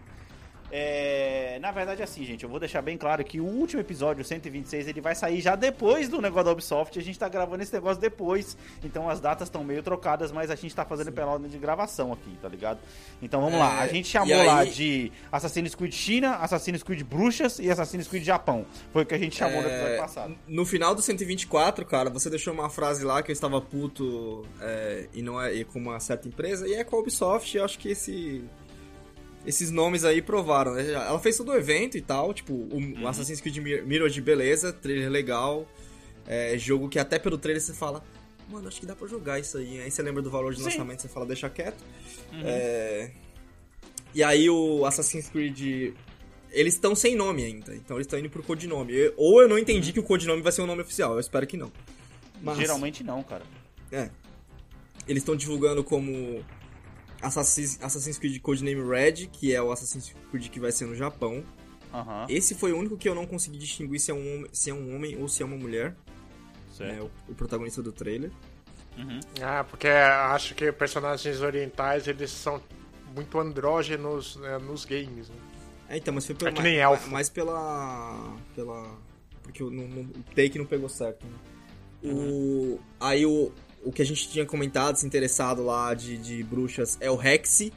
É, 0.71 1.57
na 1.61 1.71
verdade, 1.71 2.01
assim, 2.01 2.23
gente, 2.23 2.43
eu 2.43 2.49
vou 2.49 2.59
deixar 2.59 2.81
bem 2.81 2.97
claro 2.97 3.23
que 3.23 3.39
o 3.41 3.45
último 3.45 3.81
episódio, 3.81 4.21
o 4.21 4.25
126, 4.25 4.87
ele 4.87 5.01
vai 5.01 5.13
sair 5.13 5.41
já 5.41 5.55
depois 5.55 6.07
do 6.07 6.21
negócio 6.21 6.45
da 6.45 6.51
Ubisoft. 6.51 6.97
A 6.97 7.01
gente 7.01 7.19
tá 7.19 7.27
gravando 7.27 7.61
esse 7.61 7.73
negócio 7.73 8.01
depois, 8.01 8.57
então 8.83 9.09
as 9.09 9.19
datas 9.19 9.47
estão 9.47 9.63
meio 9.63 9.83
trocadas, 9.83 10.31
mas 10.31 10.49
a 10.49 10.55
gente 10.55 10.73
tá 10.73 10.85
fazendo 10.85 11.11
pela 11.11 11.31
ordem 11.33 11.49
de 11.49 11.57
gravação 11.57 12.13
aqui, 12.13 12.37
tá 12.41 12.47
ligado? 12.47 12.79
Então 13.21 13.41
vamos 13.41 13.55
É, 13.55 13.59
lá, 13.59 13.79
a 13.81 13.87
gente 13.87 14.07
chamou 14.07 14.33
aí- 14.39 14.47
lá 14.47 14.63
de 14.65 15.11
Assassin's 15.31 15.75
Creed 15.75 15.93
China, 15.93 16.35
Assassin's 16.37 16.83
Creed 16.83 17.01
Bruxas 17.03 17.59
e 17.59 17.69
Assassin's 17.69 18.07
Creed 18.07 18.23
Japão. 18.23 18.65
Foi 18.93 19.03
o 19.03 19.05
que 19.05 19.13
a 19.13 19.19
gente 19.19 19.35
chamou 19.35 19.61
no 19.61 19.67
episódio 19.67 19.93
É, 19.93 19.97
passado. 19.97 20.37
No 20.47 20.65
final 20.65 20.95
do 20.95 21.01
124, 21.01 21.85
cara, 21.85 22.09
você 22.09 22.29
deixou 22.29 22.53
uma 22.53 22.69
frase 22.69 23.03
lá 23.03 23.21
que 23.21 23.29
eu 23.31 23.33
estava 23.33 23.59
puto 23.59 24.45
é, 24.61 25.07
e 25.13 25.21
não 25.21 25.41
é 25.41 25.53
e 25.53 25.65
com 25.65 25.79
uma 25.79 25.99
certa 25.99 26.27
empresa, 26.27 26.67
e 26.67 26.73
é 26.75 26.83
com 26.83 26.95
a 26.95 26.99
Ubisoft, 26.99 27.57
eu 27.57 27.65
acho 27.65 27.77
que 27.77 27.89
esse, 27.89 28.43
esses 29.45 29.71
nomes 29.71 30.03
aí 30.05 30.21
provaram, 30.21 30.73
né? 30.73 30.91
Ela 30.91 31.19
fez 31.19 31.37
todo 31.37 31.49
o 31.51 31.55
evento 31.55 31.97
e 31.97 32.01
tal, 32.01 32.33
tipo, 32.33 32.53
o, 32.53 32.75
Uhum. 32.75 33.07
Assassin's 33.07 33.41
Creed 33.41 33.57
Mir- 33.57 33.83
Mirror's, 33.85 34.17
beleza, 34.19 34.71
trailer 34.71 35.09
legal, 35.09 35.67
é, 36.27 36.57
jogo 36.57 36.87
que 36.89 36.99
até 36.99 37.17
pelo 37.17 37.37
trailer 37.37 37.61
você 37.61 37.73
fala, 37.73 38.03
mano, 38.49 38.67
acho 38.67 38.79
que 38.79 38.85
dá 38.85 38.95
pra 38.95 39.07
jogar 39.07 39.39
isso 39.39 39.57
aí. 39.57 39.81
Aí 39.81 39.89
você 39.89 40.01
lembra 40.03 40.21
do 40.21 40.29
valor 40.29 40.53
de 40.53 40.59
Sim. 40.59 40.65
lançamento, 40.65 41.01
você 41.01 41.07
fala, 41.07 41.25
deixa 41.25 41.49
quieto. 41.49 41.81
Uhum. 42.33 42.41
É, 42.45 43.11
E 44.13 44.21
aí 44.23 44.49
o 44.49 44.85
Assassin's 44.85 45.29
Creed. 45.29 45.93
Eles 46.51 46.73
estão 46.73 46.93
sem 46.93 47.15
nome 47.15 47.45
ainda, 47.45 47.73
então 47.73 47.95
eles 47.95 48.05
estão 48.05 48.19
indo 48.19 48.29
pro 48.29 48.43
codinome. 48.43 48.93
Eu- 48.93 49.13
Ou 49.15 49.41
eu 49.41 49.47
não 49.47 49.57
entendi 49.57 49.93
que 49.93 50.01
o 50.01 50.03
codinome 50.03 50.41
vai 50.41 50.51
ser 50.51 50.61
o 50.61 50.67
nome 50.67 50.81
oficial, 50.81 51.13
eu 51.13 51.19
espero 51.21 51.47
que 51.47 51.55
não. 51.55 51.71
Mas, 52.41 52.57
Geralmente 52.57 53.05
não, 53.05 53.23
cara. 53.23 53.43
É. 53.89 54.09
Eles 55.07 55.21
estão 55.23 55.33
divulgando 55.35 55.81
como 55.81 56.43
Assassin's, 57.21 57.77
Assassin's 57.81 58.17
Creed 58.17 58.41
Codename 58.41 58.81
Red, 58.87 59.27
que 59.27 59.53
é 59.53 59.61
o 59.61 59.71
Assassin's 59.71 60.13
Creed 60.31 60.49
que 60.49 60.59
vai 60.59 60.71
ser 60.71 60.85
no 60.85 60.95
Japão. 60.95 61.43
Esse 62.29 62.55
foi 62.55 62.71
o 62.71 62.77
único 62.77 62.97
que 62.97 63.07
eu 63.09 63.13
não 63.13 63.25
consegui 63.27 63.57
distinguir 63.57 63.99
se 63.99 64.11
é 64.11 64.13
um 64.13 64.35
homem, 64.35 64.49
se 64.53 64.69
é 64.69 64.73
um 64.73 64.95
homem 64.95 65.17
ou 65.21 65.27
se 65.27 65.43
é 65.43 65.45
uma 65.45 65.57
mulher, 65.57 65.89
né, 65.91 65.95
certo. 66.71 67.11
o, 67.27 67.31
o 67.31 67.35
protagonista 67.35 67.81
do 67.81 67.91
trailer. 67.91 68.31
Ah, 69.41 69.63
porque 69.63 69.87
acho 69.87 70.53
que 70.55 70.71
personagens 70.71 71.41
orientais 71.41 72.07
eles 72.07 72.31
são 72.31 72.61
muito 73.15 73.37
andrógenos 73.39 74.35
né, 74.37 74.57
nos 74.59 74.85
games. 74.85 75.27
Né? 75.29 75.35
É, 75.89 75.97
então, 75.97 76.13
mas 76.13 76.25
foi 76.25 76.35
pela, 76.35 76.49
É 76.51 76.53
que 76.53 76.61
nem 76.61 76.77
elfo. 76.77 77.09
mais 77.09 77.29
pela. 77.29 78.37
pela. 78.55 78.97
Porque 79.43 79.61
o, 79.63 79.69
no- 79.69 79.87
no- 79.87 80.01
o 80.11 80.23
take 80.35 80.57
não 80.57 80.65
pegou 80.65 80.87
certo. 80.87 81.25
né? 81.25 81.33
O, 82.03 82.79
aí 82.99 83.25
o, 83.25 83.51
o 83.83 83.91
que 83.91 84.01
a 84.01 84.05
gente 84.05 84.29
tinha 84.29 84.45
comentado, 84.45 84.95
se 84.97 85.05
interessado 85.05 85.63
lá 85.63 85.93
de, 85.93 86.17
de 86.17 86.43
bruxas, 86.43 86.97
é 87.01 87.09
o 87.09 87.15
Rex. 87.15 87.69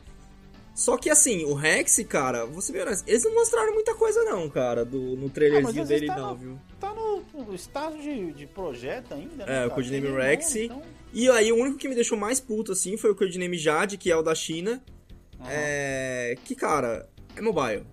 Só 0.74 0.96
que 0.96 1.08
assim, 1.08 1.44
o 1.44 1.54
Rex, 1.54 2.00
cara, 2.08 2.44
você 2.46 2.72
vê, 2.72 2.80
eles 3.06 3.22
não 3.24 3.32
mostraram 3.34 3.72
muita 3.74 3.94
coisa 3.94 4.22
não, 4.24 4.50
cara, 4.50 4.84
do, 4.84 4.98
no 5.16 5.26
Ah, 5.26 5.30
trailerzinho 5.30 5.72
vezes 5.86 5.88
dele 5.88 6.06
tá 6.06 6.16
não, 6.16 6.30
no- 6.30 6.36
viu? 6.36 6.58
Tá 6.80 6.92
no, 6.92 7.54
estágio 7.54 8.02
de, 8.02 8.32
de 8.32 8.46
projeto 8.46 9.14
ainda, 9.14 9.46
né? 9.46 9.62
É, 9.62 9.66
o? 9.66 9.70
Codename 9.70 10.10
Rex. 10.10 10.56
então- 10.56 10.82
E 11.12 11.30
aí 11.30 11.52
o 11.52 11.56
único 11.56 11.78
que 11.78 11.88
me 11.88 11.94
deixou 11.94 12.18
mais 12.18 12.40
puto, 12.40 12.72
assim, 12.72 12.96
foi 12.96 13.10
o 13.10 13.14
Codename 13.14 13.56
Jade, 13.56 13.96
que 13.96 14.10
é 14.10 14.16
o 14.16 14.22
da 14.22 14.34
China. 14.34 14.82
Aham. 15.40 15.48
É. 15.50 16.36
Que, 16.44 16.56
cara, 16.56 17.08
é 17.36 17.40
mobile. 17.40 17.84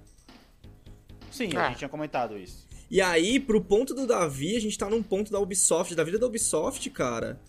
Sim, 1.32 1.50
Ah. 1.56 1.66
a 1.66 1.70
gente 1.70 1.78
tinha 1.80 1.90
comentado 1.90 2.38
isso. 2.38 2.68
E 2.90 3.00
aí, 3.00 3.40
pro 3.40 3.62
ponto 3.62 3.94
do 3.94 4.06
Davi, 4.06 4.56
a 4.58 4.60
gente 4.60 4.78
tá 4.78 4.90
num 4.90 5.02
ponto 5.04 5.32
da 5.32 5.40
Ubisoft, 5.40 5.96
da 5.96 6.04
vida 6.04 6.18
da 6.20 6.26
Ubisoft, 6.26 6.90
cara. 6.90 7.40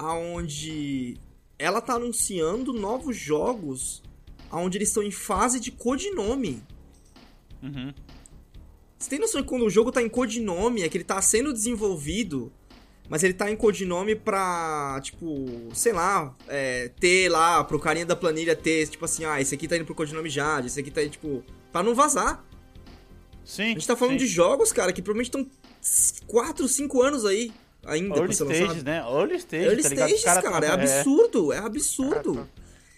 Aonde 0.00 1.18
ela 1.58 1.80
tá 1.80 1.94
anunciando 1.94 2.72
novos 2.72 3.16
jogos 3.16 4.02
aonde 4.50 4.78
eles 4.78 4.88
estão 4.88 5.02
em 5.02 5.10
fase 5.10 5.60
de 5.60 5.70
codinome. 5.70 6.62
Uhum. 7.62 7.92
Você 8.98 9.10
tem 9.10 9.18
noção 9.18 9.42
de 9.42 9.46
quando 9.46 9.64
o 9.64 9.70
jogo 9.70 9.92
tá 9.92 10.02
em 10.02 10.08
codinome, 10.08 10.82
é 10.82 10.88
que 10.88 10.96
ele 10.96 11.04
tá 11.04 11.20
sendo 11.20 11.52
desenvolvido, 11.52 12.50
mas 13.08 13.22
ele 13.22 13.34
tá 13.34 13.50
em 13.50 13.56
codinome 13.56 14.16
pra, 14.16 14.98
tipo, 15.02 15.46
sei 15.74 15.92
lá, 15.92 16.34
é, 16.48 16.88
ter 16.98 17.28
lá, 17.28 17.62
pro 17.62 17.78
carinha 17.78 18.06
da 18.06 18.16
planilha 18.16 18.56
ter, 18.56 18.88
tipo 18.88 19.04
assim, 19.04 19.24
ah, 19.24 19.40
esse 19.40 19.54
aqui 19.54 19.68
tá 19.68 19.76
indo 19.76 19.84
pro 19.84 19.94
codinome 19.94 20.30
Jade, 20.30 20.66
esse 20.66 20.80
aqui 20.80 20.90
tá 20.90 21.02
indo, 21.02 21.12
tipo, 21.12 21.44
pra 21.70 21.82
não 21.82 21.94
vazar. 21.94 22.44
Sim. 23.44 23.62
A 23.62 23.68
gente 23.68 23.86
tá 23.86 23.96
falando 23.96 24.18
sim. 24.18 24.24
de 24.24 24.26
jogos, 24.26 24.72
cara, 24.72 24.92
que 24.92 25.02
provavelmente 25.02 25.28
estão 25.28 25.46
4, 26.26 26.66
5 26.66 27.02
anos 27.02 27.24
aí 27.24 27.52
ainda 27.84 28.14
Early 28.16 28.26
pra 28.26 28.32
ser 28.36 28.44
stages, 28.44 28.68
lançado. 28.68 28.84
né? 28.84 28.98
Early 29.00 29.36
stage, 29.36 29.64
Early 29.64 29.82
tá 29.82 29.88
stages, 29.88 30.24
cara 30.24 30.42
cara, 30.42 30.66
é 30.66 30.70
tão- 30.70 30.80
absurdo, 30.80 31.52
é 31.52 31.58
absurdo. 31.58 32.48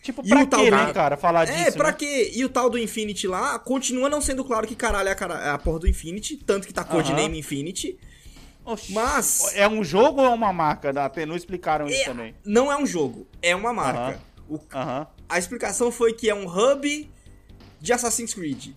Tipo, 0.03 0.27
pra 0.27 0.42
o 0.42 0.47
tal 0.47 0.61
quê, 0.64 0.71
do- 0.71 0.77
né, 0.77 0.92
cara, 0.92 1.16
falar 1.16 1.45
disso, 1.45 1.57
É, 1.59 1.71
pra 1.71 1.88
né? 1.88 1.97
quê? 1.97 2.33
E 2.35 2.45
o 2.45 2.49
tal 2.49 2.68
do 2.68 2.77
Infinity 2.77 3.29
lá, 3.29 3.57
continua 3.61 4.09
não 4.11 4.21
sendo 4.21 4.45
claro 4.45 4.66
que 4.66 4.75
caralho 4.75 5.09
é 5.09 5.12
a, 5.12 5.14
cara- 5.14 5.40
é 5.45 5.51
a 5.51 5.59
porra 5.59 5.79
do 5.81 5.88
Infinity, 5.88 6.37
tanto 6.38 6.66
que 6.66 6.73
tá 6.75 6.83
codename 6.83 7.38
Infinity. 7.38 7.97
Oxi, 8.64 8.92
Mas- 8.92 9.53
É 9.55 9.68
um 9.68 9.83
jogo 9.85 10.21
ou 10.21 10.27
é 10.27 10.31
uma 10.31 10.53
marca? 10.53 10.92
Da 10.92 11.11
Não 11.27 11.37
explicaram 11.37 11.87
isso 11.87 12.01
É, 12.01 12.05
também. 12.05 12.35
não 12.45 12.71
é 12.71 12.77
um 12.77 12.87
jogo, 12.87 13.27
é 13.40 13.55
uma 13.55 13.73
marca. 13.73 14.21
O- 14.49 14.59
Aham. 14.75 15.07
a 15.29 15.38
explicação 15.38 15.90
foi 15.92 16.12
que 16.12 16.29
é 16.29 16.35
um 16.35 16.47
hub 16.47 17.11
de 17.81 17.92
Assassin's 17.92 18.35
Creed. 18.35 18.71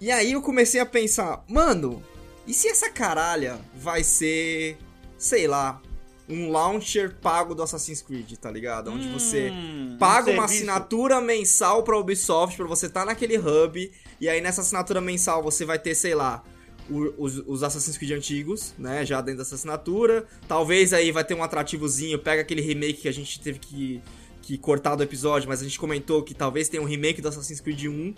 E 0.00 0.10
aí 0.10 0.32
eu 0.32 0.40
comecei 0.42 0.80
a 0.80 0.86
pensar, 0.86 1.44
mano, 1.48 2.02
e 2.46 2.54
se 2.54 2.66
essa 2.68 2.88
caralha 2.90 3.58
vai 3.74 4.02
ser, 4.02 4.78
sei 5.20 5.46
lá, 5.46 5.80
um 6.28 6.50
launcher 6.50 7.16
pago 7.20 7.54
do 7.54 7.62
Assassin's 7.62 8.00
Creed, 8.02 8.32
tá 8.36 8.50
ligado? 8.50 8.90
Onde 8.90 9.06
você 9.08 9.50
Hum, 9.52 9.96
paga 9.98 10.30
um 10.30 10.34
uma 10.34 10.44
assinatura 10.44 11.20
mensal 11.20 11.82
pra 11.82 11.98
Ubisoft 11.98 12.56
pra 12.56 12.66
você 12.66 12.86
estar 12.86 13.04
naquele 13.04 13.36
hub, 13.36 13.90
e 14.20 14.28
aí 14.28 14.40
nessa 14.40 14.60
assinatura 14.60 15.00
mensal 15.00 15.42
você 15.42 15.64
vai 15.64 15.78
ter, 15.78 15.94
sei 15.94 16.14
lá, 16.14 16.42
os, 16.88 17.42
os 17.46 17.62
Assassin's 17.62 17.96
Creed 17.98 18.12
antigos, 18.12 18.74
né, 18.78 19.04
já 19.04 19.20
dentro 19.20 19.38
dessa 19.38 19.54
assinatura. 19.56 20.26
Talvez 20.48 20.92
aí 20.92 21.12
vai 21.12 21.24
ter 21.24 21.34
um 21.34 21.42
atrativozinho, 21.42 22.18
pega 22.18 22.42
aquele 22.42 22.60
remake 22.62 23.02
que 23.02 23.08
a 23.08 23.12
gente 23.12 23.40
teve 23.40 23.58
que, 23.58 24.00
que 24.42 24.56
cortar 24.58 24.94
do 24.96 25.02
episódio, 25.02 25.48
mas 25.48 25.60
a 25.60 25.64
gente 25.64 25.78
comentou 25.78 26.22
que 26.22 26.34
talvez 26.34 26.68
tenha 26.68 26.82
um 26.82 26.86
remake 26.86 27.20
do 27.20 27.28
Assassin's 27.28 27.60
Creed 27.60 27.84
1. 27.86 28.14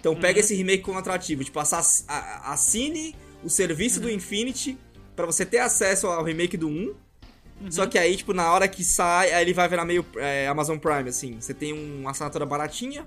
Então 0.00 0.14
pega 0.16 0.40
esse 0.40 0.54
remake 0.54 0.82
como 0.82 0.98
atrativo, 0.98 1.42
tipo, 1.44 1.58
a- 1.60 1.64
a- 2.08 2.52
assine 2.52 3.14
o 3.44 3.48
serviço 3.50 4.00
do 4.00 4.10
Infinity 4.10 4.76
pra 5.22 5.32
você 5.32 5.46
ter 5.46 5.58
acesso 5.58 6.08
ao 6.08 6.24
remake 6.24 6.56
do 6.56 6.68
1. 6.68 6.94
Só 7.70 7.86
que 7.86 7.96
aí, 7.96 8.16
tipo, 8.16 8.34
na 8.34 8.52
hora 8.52 8.66
que 8.66 8.82
sai, 8.82 9.32
aí 9.32 9.42
ele 9.42 9.54
vai 9.54 9.68
virar 9.68 9.84
meio 9.84 10.04
é, 10.16 10.48
Amazon 10.48 10.78
Prime, 10.78 11.08
assim. 11.08 11.40
Você 11.40 11.54
tem 11.54 11.72
uma 11.72 12.10
assinatura 12.10 12.44
baratinha, 12.44 13.06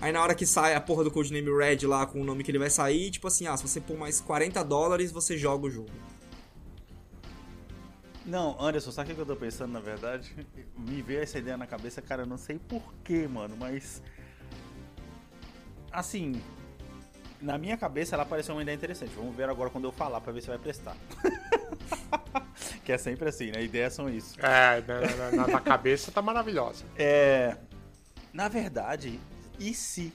aí 0.00 0.12
na 0.12 0.22
hora 0.22 0.36
que 0.36 0.46
sai 0.46 0.76
a 0.76 0.80
porra 0.80 1.02
do 1.02 1.10
codename 1.10 1.50
Red 1.50 1.84
lá 1.84 2.06
com 2.06 2.20
o 2.20 2.24
nome 2.24 2.44
que 2.44 2.50
ele 2.52 2.60
vai 2.60 2.70
sair, 2.70 3.10
tipo 3.10 3.26
assim, 3.26 3.48
ah, 3.48 3.56
se 3.56 3.66
você 3.66 3.80
pôr 3.80 3.98
mais 3.98 4.20
40 4.20 4.62
dólares, 4.62 5.10
você 5.10 5.36
joga 5.36 5.66
o 5.66 5.70
jogo. 5.70 5.90
Não, 8.24 8.56
Anderson, 8.60 8.92
sabe 8.92 9.10
o 9.10 9.14
que 9.16 9.20
eu 9.22 9.26
tô 9.26 9.34
pensando, 9.34 9.72
na 9.72 9.80
verdade? 9.80 10.32
Me 10.78 11.02
veio 11.02 11.22
essa 11.22 11.38
ideia 11.38 11.56
na 11.56 11.66
cabeça, 11.66 12.00
cara, 12.00 12.22
eu 12.22 12.26
não 12.26 12.38
sei 12.38 12.60
porquê, 12.68 13.26
mano, 13.26 13.56
mas. 13.58 14.00
Assim. 15.90 16.40
Na 17.40 17.56
minha 17.56 17.76
cabeça 17.76 18.16
ela 18.16 18.24
pareceu 18.24 18.54
uma 18.54 18.62
ideia 18.62 18.74
interessante. 18.74 19.12
Vamos 19.14 19.34
ver 19.36 19.48
agora 19.48 19.70
quando 19.70 19.84
eu 19.84 19.92
falar 19.92 20.20
pra 20.20 20.32
ver 20.32 20.40
se 20.40 20.48
vai 20.48 20.58
prestar. 20.58 20.96
que 22.84 22.92
é 22.92 22.98
sempre 22.98 23.28
assim, 23.28 23.50
né? 23.50 23.62
Ideias 23.62 23.92
são 23.92 24.08
isso. 24.08 24.34
É, 24.40 24.82
na, 24.82 25.30
na- 25.36 25.46
na 25.54 25.60
cabeça 25.60 26.10
tá 26.10 26.20
maravilhosa. 26.22 26.84
É. 26.96 27.56
Na 28.32 28.48
verdade, 28.48 29.18
e 29.58 29.72
se 29.74 30.12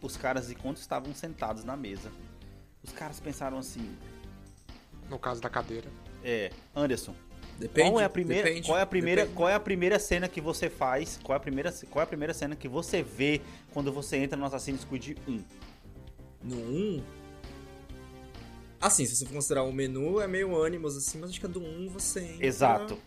os 0.00 0.16
caras, 0.16 0.50
enquanto 0.50 0.78
estavam 0.78 1.14
sentados 1.14 1.64
na 1.64 1.76
mesa, 1.76 2.10
os 2.82 2.92
caras 2.92 3.18
pensaram 3.20 3.58
assim: 3.58 3.96
No 5.08 5.18
caso 5.18 5.40
da 5.40 5.50
cadeira. 5.50 5.88
é, 6.24 6.50
Anderson, 6.74 7.14
Depende. 7.58 7.90
qual 7.90 8.00
é 8.00 8.04
a 8.04 8.10
primeira, 8.10 8.44
depende, 8.48 8.66
qual 8.66 8.78
é 8.78 8.82
a 8.82 8.86
primeira, 8.86 9.20
depende. 9.22 9.36
qual 9.36 9.48
é 9.48 9.54
a 9.54 9.60
primeira 9.60 9.98
cena 9.98 10.28
que 10.28 10.40
você 10.40 10.70
faz? 10.70 11.18
Qual 11.22 11.34
é 11.34 11.36
a 11.36 11.40
primeira, 11.40 11.72
qual 11.90 12.00
é 12.00 12.04
a 12.04 12.06
primeira 12.06 12.34
cena 12.34 12.56
que 12.56 12.68
você 12.68 13.02
vê 13.02 13.40
quando 13.72 13.92
você 13.92 14.16
entra 14.16 14.36
no 14.36 14.44
Assassin's 14.44 14.84
Creed 14.84 15.16
1? 15.28 15.42
No 16.44 16.56
1. 16.56 17.02
Assim, 18.80 19.06
se 19.06 19.14
você 19.14 19.24
for 19.24 19.34
considerar 19.34 19.62
o 19.62 19.72
menu, 19.72 20.20
é 20.20 20.26
meio 20.26 20.62
Animus, 20.64 20.96
assim, 20.96 21.18
mas 21.18 21.30
acho 21.30 21.38
que 21.38 21.46
a 21.46 21.48
do 21.48 21.60
1 21.60 21.88
você 21.88 22.20
entra... 22.20 22.46
Exato. 22.46 22.98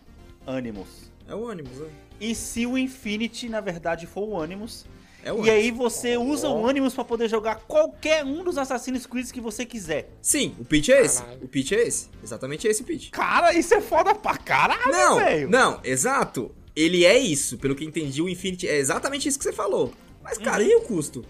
Animus. 0.46 1.10
É 1.28 1.34
o 1.34 1.48
Animus, 1.48 1.78
né? 1.78 1.88
E 2.20 2.34
se 2.34 2.64
o 2.66 2.78
Infinity, 2.78 3.48
na 3.48 3.60
verdade, 3.60 4.06
for 4.06 4.26
o 4.26 4.40
Animus? 4.40 4.86
É 5.22 5.30
o 5.32 5.36
E 5.44 5.50
Animus. 5.50 5.50
aí 5.50 5.70
você 5.72 6.16
usa 6.16 6.48
o 6.48 6.66
Animus 6.66 6.94
pra 6.94 7.04
poder 7.04 7.28
jogar 7.28 7.56
qualquer 7.66 8.24
um 8.24 8.42
dos 8.42 8.56
Assassin's 8.56 9.04
Creed 9.04 9.30
que 9.30 9.40
você 9.40 9.66
quiser. 9.66 10.08
Sim, 10.22 10.54
o 10.58 10.64
pitch 10.64 10.88
é 10.88 11.02
esse. 11.04 11.20
Caralho. 11.20 11.44
O 11.44 11.48
pitch 11.48 11.72
é 11.72 11.82
esse. 11.82 12.08
Exatamente 12.22 12.66
esse 12.66 12.82
o 12.82 12.84
pitch. 12.86 13.10
Cara, 13.10 13.52
isso 13.52 13.74
é 13.74 13.80
foda 13.82 14.14
pra 14.14 14.38
caralho, 14.38 14.92
Não, 14.92 15.16
velho. 15.16 15.50
não, 15.50 15.80
exato. 15.84 16.54
Ele 16.74 17.04
é 17.04 17.18
isso. 17.18 17.58
Pelo 17.58 17.74
que 17.74 17.84
entendi, 17.84 18.22
o 18.22 18.28
Infinity 18.28 18.66
é 18.68 18.76
exatamente 18.78 19.28
isso 19.28 19.36
que 19.38 19.44
você 19.44 19.52
falou. 19.52 19.92
Mas, 20.22 20.38
cara, 20.38 20.62
Uhum. 20.62 20.70
e 20.70 20.74
o 20.76 20.80
custo? 20.82 21.22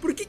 Porque 0.00 0.28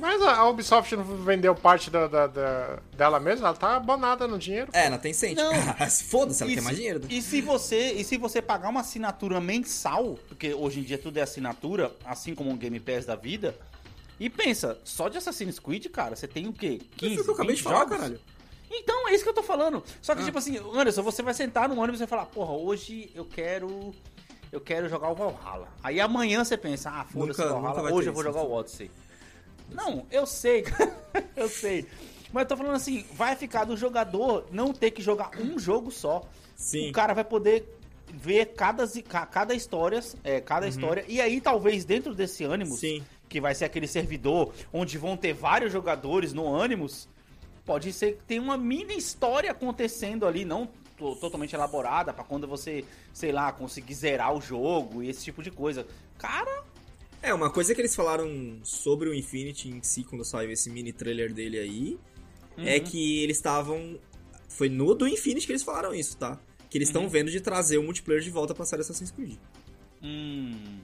Mas 0.00 0.22
a 0.22 0.48
Ubisoft 0.48 0.96
não 0.96 1.04
vendeu 1.04 1.54
parte 1.54 1.90
da, 1.90 2.06
da- 2.06 2.26
da- 2.26 2.78
dela 2.96 3.20
mesma? 3.20 3.48
Ela 3.48 3.56
tá 3.56 3.76
abonada 3.76 4.26
no 4.26 4.38
dinheiro. 4.38 4.70
É, 4.72 4.88
na 4.88 4.98
Tencent. 4.98 5.36
Não. 5.36 5.52
Foda-se, 6.08 6.42
ela 6.42 6.50
E 6.50 6.54
quer 6.54 6.60
se- 6.60 6.64
mais 6.64 6.76
dinheiro. 6.76 7.00
né? 7.00 7.06
E 7.10 7.20
se 7.22 7.40
você, 7.40 7.92
e 7.92 8.04
se 8.04 8.16
você 8.16 8.40
pagar 8.40 8.70
uma 8.70 8.80
assinatura 8.80 9.40
mensal, 9.40 10.18
porque 10.28 10.54
hoje 10.54 10.80
em 10.80 10.82
dia 10.82 10.96
tudo 10.98 11.18
é 11.18 11.22
assinatura, 11.22 11.92
assim 12.04 12.34
como 12.34 12.50
um 12.50 12.56
Game 12.56 12.80
Pass 12.80 13.04
da 13.04 13.14
vida, 13.14 13.54
e 14.18 14.28
pensa, 14.30 14.78
só 14.84 15.08
de 15.08 15.18
Assassin's 15.18 15.58
Creed, 15.58 15.86
cara, 15.88 16.16
você 16.16 16.26
tem 16.28 16.46
o 16.48 16.52
quê? 16.52 16.80
15, 16.96 17.14
Foi 17.16 17.22
o 17.22 17.24
que 17.24 17.30
eu 17.30 17.34
acabei 17.34 17.50
20 17.54 17.56
de 17.58 17.62
falar, 17.62 17.78
jogos? 17.80 17.96
caralho. 17.96 18.20
Então, 18.72 19.08
é 19.08 19.14
isso 19.14 19.24
que 19.24 19.30
eu 19.30 19.34
tô 19.34 19.42
falando. 19.42 19.82
Só 20.00 20.14
que, 20.14 20.22
Ah. 20.22 20.24
tipo 20.24 20.38
assim, 20.38 20.58
Anderson, 20.74 21.02
você 21.02 21.22
vai 21.22 21.34
sentar 21.34 21.68
no 21.68 21.74
ônibus 21.80 21.96
e 22.00 22.04
vai 22.04 22.08
falar, 22.08 22.26
porra, 22.26 22.52
hoje 22.52 23.10
eu 23.14 23.24
quero. 23.24 23.92
Eu 24.52 24.60
quero 24.60 24.88
jogar 24.88 25.10
o 25.10 25.14
Valhalla. 25.14 25.68
Aí 25.82 26.00
amanhã 26.00 26.44
você 26.44 26.56
pensa, 26.56 26.90
ah, 26.90 27.04
foda-se 27.04 27.40
Valhalla, 27.40 27.92
hoje 27.92 28.08
eu 28.08 28.12
vou 28.12 28.22
isso, 28.22 28.32
jogar 28.32 28.42
o 28.42 28.52
Odyssey. 28.52 28.90
Não, 29.72 30.06
eu 30.10 30.26
sei, 30.26 30.64
eu 31.36 31.48
sei. 31.48 31.86
Mas 32.32 32.42
eu 32.44 32.48
tô 32.48 32.56
falando 32.56 32.76
assim, 32.76 33.04
vai 33.12 33.34
ficar 33.36 33.64
do 33.64 33.76
jogador 33.76 34.46
não 34.52 34.72
ter 34.72 34.90
que 34.92 35.02
jogar 35.02 35.30
um 35.40 35.58
jogo 35.58 35.90
só. 35.90 36.22
Sim. 36.56 36.90
O 36.90 36.92
cara 36.92 37.12
vai 37.14 37.24
poder 37.24 37.76
ver 38.12 38.46
cada, 38.54 38.84
cada 39.30 39.54
história, 39.54 40.00
é, 40.22 40.40
cada 40.40 40.66
história. 40.68 41.04
E 41.08 41.20
aí, 41.20 41.40
talvez, 41.40 41.84
dentro 41.84 42.14
desse 42.14 42.44
Animus, 42.44 42.72
Uhum. 42.82 42.98
Sim. 42.98 43.04
que 43.28 43.40
vai 43.40 43.54
ser 43.54 43.64
aquele 43.64 43.86
servidor 43.86 44.52
onde 44.72 44.98
vão 44.98 45.16
ter 45.16 45.32
vários 45.32 45.72
jogadores 45.72 46.32
no 46.32 46.60
Animus, 46.60 47.08
pode 47.64 47.92
ser 47.92 48.16
que 48.16 48.24
tenha 48.24 48.42
uma 48.42 48.56
mini 48.56 48.96
história 48.96 49.50
acontecendo 49.50 50.26
ali, 50.26 50.44
não 50.44 50.68
to- 50.96 51.16
totalmente 51.16 51.54
elaborada, 51.54 52.12
pra 52.12 52.24
quando 52.24 52.46
você, 52.46 52.84
sei 53.12 53.32
lá, 53.32 53.50
conseguir 53.52 53.94
zerar 53.94 54.34
o 54.34 54.40
jogo 54.40 55.02
e 55.02 55.08
esse 55.08 55.24
tipo 55.24 55.42
de 55.42 55.50
coisa. 55.50 55.86
Cara, 56.18 56.62
É, 57.22 57.34
uma 57.34 57.50
coisa 57.50 57.74
que 57.74 57.80
eles 57.80 57.94
falaram 57.94 58.58
sobre 58.62 59.08
o 59.08 59.14
Infinity 59.14 59.68
em 59.68 59.82
si, 59.82 60.02
quando 60.04 60.24
saiu 60.24 60.50
esse 60.50 60.70
mini 60.70 60.92
trailer 60.92 61.32
dele 61.32 61.58
aí, 61.58 61.98
é 62.58 62.78
Uhum. 62.78 62.84
que 62.84 63.22
eles 63.22 63.36
estavam. 63.36 63.98
Foi 64.48 64.68
no 64.68 64.94
do 64.94 65.06
Infinity 65.06 65.46
que 65.46 65.52
eles 65.52 65.62
falaram 65.62 65.94
isso, 65.94 66.16
tá? 66.16 66.40
Que 66.70 66.78
eles 66.78 66.88
estão 66.88 67.02
Uhum. 67.02 67.08
vendo 67.08 67.30
de 67.30 67.40
trazer 67.40 67.78
o 67.78 67.82
multiplayer 67.82 68.22
de 68.22 68.30
volta 68.30 68.54
pra 68.54 68.64
série 68.64 68.82
Assassin's 68.82 69.10
Creed. 69.10 69.36
hum, 70.02 70.78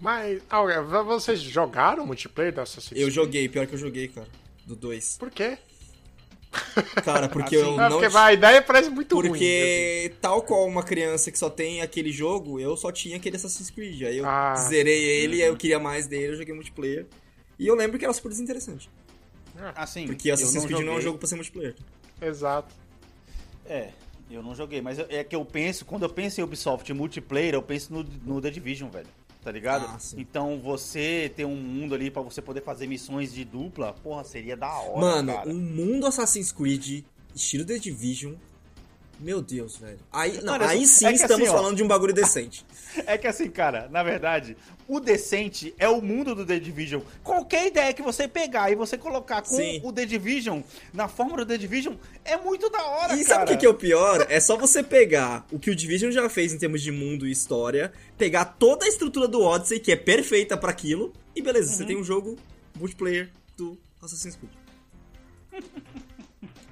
Mas, 0.00 0.42
ah, 0.50 0.60
vocês 1.04 1.40
jogaram 1.40 2.04
multiplayer 2.04 2.52
da 2.52 2.62
Assassin's 2.62 2.92
Eu 2.92 3.06
Creed? 3.06 3.14
joguei, 3.14 3.48
pior 3.48 3.66
que 3.66 3.74
eu 3.74 3.78
joguei, 3.78 4.08
cara. 4.08 4.26
Do 4.66 4.74
2. 4.74 5.16
Por 5.16 5.30
quê? 5.30 5.56
Cara, 7.04 7.28
porque 7.28 7.56
Assim, 7.56 7.64
eu 7.64 7.80
Ah, 7.80 7.88
não. 7.88 7.98
porque 8.00 8.16
a 8.16 8.32
ideia 8.32 8.60
parece 8.62 8.90
muito 8.90 9.14
ruim. 9.14 9.22
assim. 9.26 9.30
Porque, 9.30 10.12
tal 10.20 10.42
qual 10.42 10.66
uma 10.66 10.82
criança 10.82 11.30
que 11.32 11.38
só 11.38 11.48
tem 11.48 11.80
aquele 11.80 12.12
jogo, 12.12 12.60
eu 12.60 12.76
só 12.76 12.92
tinha 12.92 13.16
aquele 13.16 13.36
Assassin's 13.36 13.70
Creed. 13.70 14.02
Aí 14.02 14.18
eu 14.18 14.26
Ah. 14.26 14.54
zerei 14.56 15.02
ele, 15.02 15.42
aí 15.42 15.48
eu 15.48 15.56
queria 15.56 15.78
mais 15.78 16.06
dele, 16.06 16.32
eu 16.34 16.36
joguei 16.36 16.54
multiplayer. 16.54 17.06
E 17.58 17.66
eu 17.66 17.74
lembro 17.74 17.98
que 17.98 18.04
era 18.04 18.12
super 18.14 18.28
desinteressante. 18.28 18.88
assim. 19.76 20.06
Porque 20.06 20.30
Assassin's 20.30 20.64
Creed 20.66 20.80
não 20.84 20.94
é 20.94 20.96
um 20.96 21.00
jogo 21.00 21.18
pra 21.18 21.28
ser 21.28 21.36
multiplayer. 21.36 21.74
Exato. 22.20 22.74
É, 23.66 23.90
eu 24.30 24.42
não 24.42 24.54
joguei, 24.54 24.80
mas 24.80 24.98
é 24.98 25.22
que 25.22 25.36
eu 25.36 25.44
penso, 25.44 25.84
quando 25.84 26.02
eu 26.02 26.08
penso 26.10 26.40
em 26.40 26.44
Ubisoft 26.44 26.92
multiplayer, 26.92 27.54
eu 27.54 27.62
penso 27.62 27.92
no, 27.92 28.02
no 28.24 28.40
The 28.40 28.50
Division, 28.50 28.88
velho. 28.90 29.06
Tá 29.42 29.50
ligado? 29.50 29.86
Ah, 29.86 29.98
então 30.16 30.60
você 30.60 31.32
ter 31.34 31.44
um 31.44 31.56
mundo 31.56 31.94
ali 31.96 32.10
pra 32.12 32.22
você 32.22 32.40
poder 32.40 32.62
fazer 32.62 32.86
missões 32.86 33.32
de 33.32 33.44
dupla, 33.44 33.92
porra, 33.92 34.22
seria 34.22 34.56
da 34.56 34.72
hora, 34.72 35.00
Mano, 35.00 35.32
cara. 35.34 35.48
um 35.50 35.54
mundo 35.58 36.06
Assassin's 36.06 36.52
Creed, 36.52 37.04
estilo 37.34 37.64
The 37.64 37.78
Division. 37.78 38.34
Meu 39.22 39.40
Deus, 39.40 39.76
velho. 39.76 39.98
Aí, 40.12 40.40
não, 40.42 40.54
Mano, 40.54 40.64
aí 40.64 40.84
sim 40.84 41.06
é 41.06 41.12
estamos 41.12 41.46
assim, 41.46 41.56
falando 41.56 41.76
de 41.76 41.82
um 41.82 41.86
bagulho 41.88 42.12
decente. 42.12 42.64
É 43.06 43.16
que 43.16 43.26
assim, 43.26 43.48
cara, 43.48 43.88
na 43.90 44.02
verdade, 44.02 44.54
o 44.86 45.00
decente 45.00 45.74
é 45.78 45.88
o 45.88 46.02
mundo 46.02 46.34
do 46.34 46.44
The 46.44 46.58
Division. 46.60 47.00
Qualquer 47.24 47.68
ideia 47.68 47.90
que 47.94 48.02
você 48.02 48.28
pegar 48.28 48.70
e 48.70 48.74
você 48.74 48.98
colocar 48.98 49.40
com 49.40 49.56
Sim. 49.56 49.80
o 49.82 49.90
The 49.90 50.04
Division, 50.04 50.60
na 50.92 51.08
forma 51.08 51.38
do 51.38 51.46
The 51.46 51.56
Division, 51.56 51.94
é 52.22 52.36
muito 52.36 52.68
da 52.68 52.84
hora, 52.84 53.14
E 53.14 53.24
cara. 53.24 53.28
sabe 53.28 53.44
o 53.44 53.46
que, 53.46 53.56
que 53.56 53.64
é 53.64 53.68
o 53.70 53.72
pior? 53.74 54.26
É 54.28 54.38
só 54.40 54.58
você 54.58 54.82
pegar 54.82 55.46
o 55.50 55.58
que 55.58 55.70
o 55.70 55.74
Division 55.74 56.10
já 56.12 56.28
fez 56.28 56.52
em 56.52 56.58
termos 56.58 56.82
de 56.82 56.92
mundo 56.92 57.26
e 57.26 57.30
história, 57.30 57.90
pegar 58.18 58.44
toda 58.44 58.84
a 58.84 58.88
estrutura 58.88 59.26
do 59.26 59.40
Odyssey, 59.40 59.80
que 59.80 59.90
é 59.90 59.96
perfeita 59.96 60.54
pra 60.54 60.70
aquilo, 60.70 61.14
e 61.34 61.40
beleza, 61.40 61.70
Uhum. 61.70 61.76
você 61.78 61.84
tem 61.86 61.96
um 61.96 62.04
jogo 62.04 62.36
multiplayer 62.78 63.30
do 63.56 63.78
Assassin's 64.02 64.36
Creed. 64.36 64.52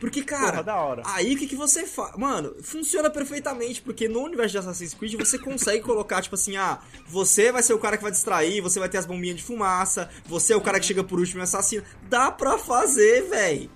Porque, 0.01 0.23
cara, 0.25 0.51
Porra, 0.53 0.63
da 0.65 0.77
hora. 0.77 1.03
aí 1.05 1.35
o 1.35 1.39
que, 1.39 1.47
que 1.47 1.55
você 1.55 1.87
faz? 1.87 2.17
Mano, 2.17 2.57
funciona 2.63 3.11
perfeitamente, 3.11 3.83
porque 3.83 4.09
no 4.09 4.21
universo 4.23 4.53
de 4.53 4.59
Assassin's 4.59 4.95
Creed 4.95 5.15
você 5.15 5.39
consegue 5.39 5.85
colocar, 5.85 6.23
tipo 6.23 6.35
assim, 6.35 6.57
ah, 6.57 6.81
você 7.07 7.53
vai 7.53 7.63
ser 7.63 7.75
o 7.75 7.79
cara 7.79 7.97
que 7.99 8.03
vai 8.03 8.11
distrair, 8.11 8.63
você 8.63 8.81
vai 8.81 8.89
ter 8.89 8.97
as 8.97 9.05
bombinhas 9.05 9.37
de 9.37 9.43
fumaça, 9.43 10.09
você 10.25 10.55
é 10.55 10.57
o 10.57 10.61
cara 10.61 10.81
que 10.81 10.87
chega 10.87 11.05
por 11.05 11.21
último 11.21 11.41
e 11.41 11.45
assassina. 11.45 11.85
Dá 12.09 12.33
pra 12.33 12.57
fazer, 12.57 13.29
véi. 13.29 13.71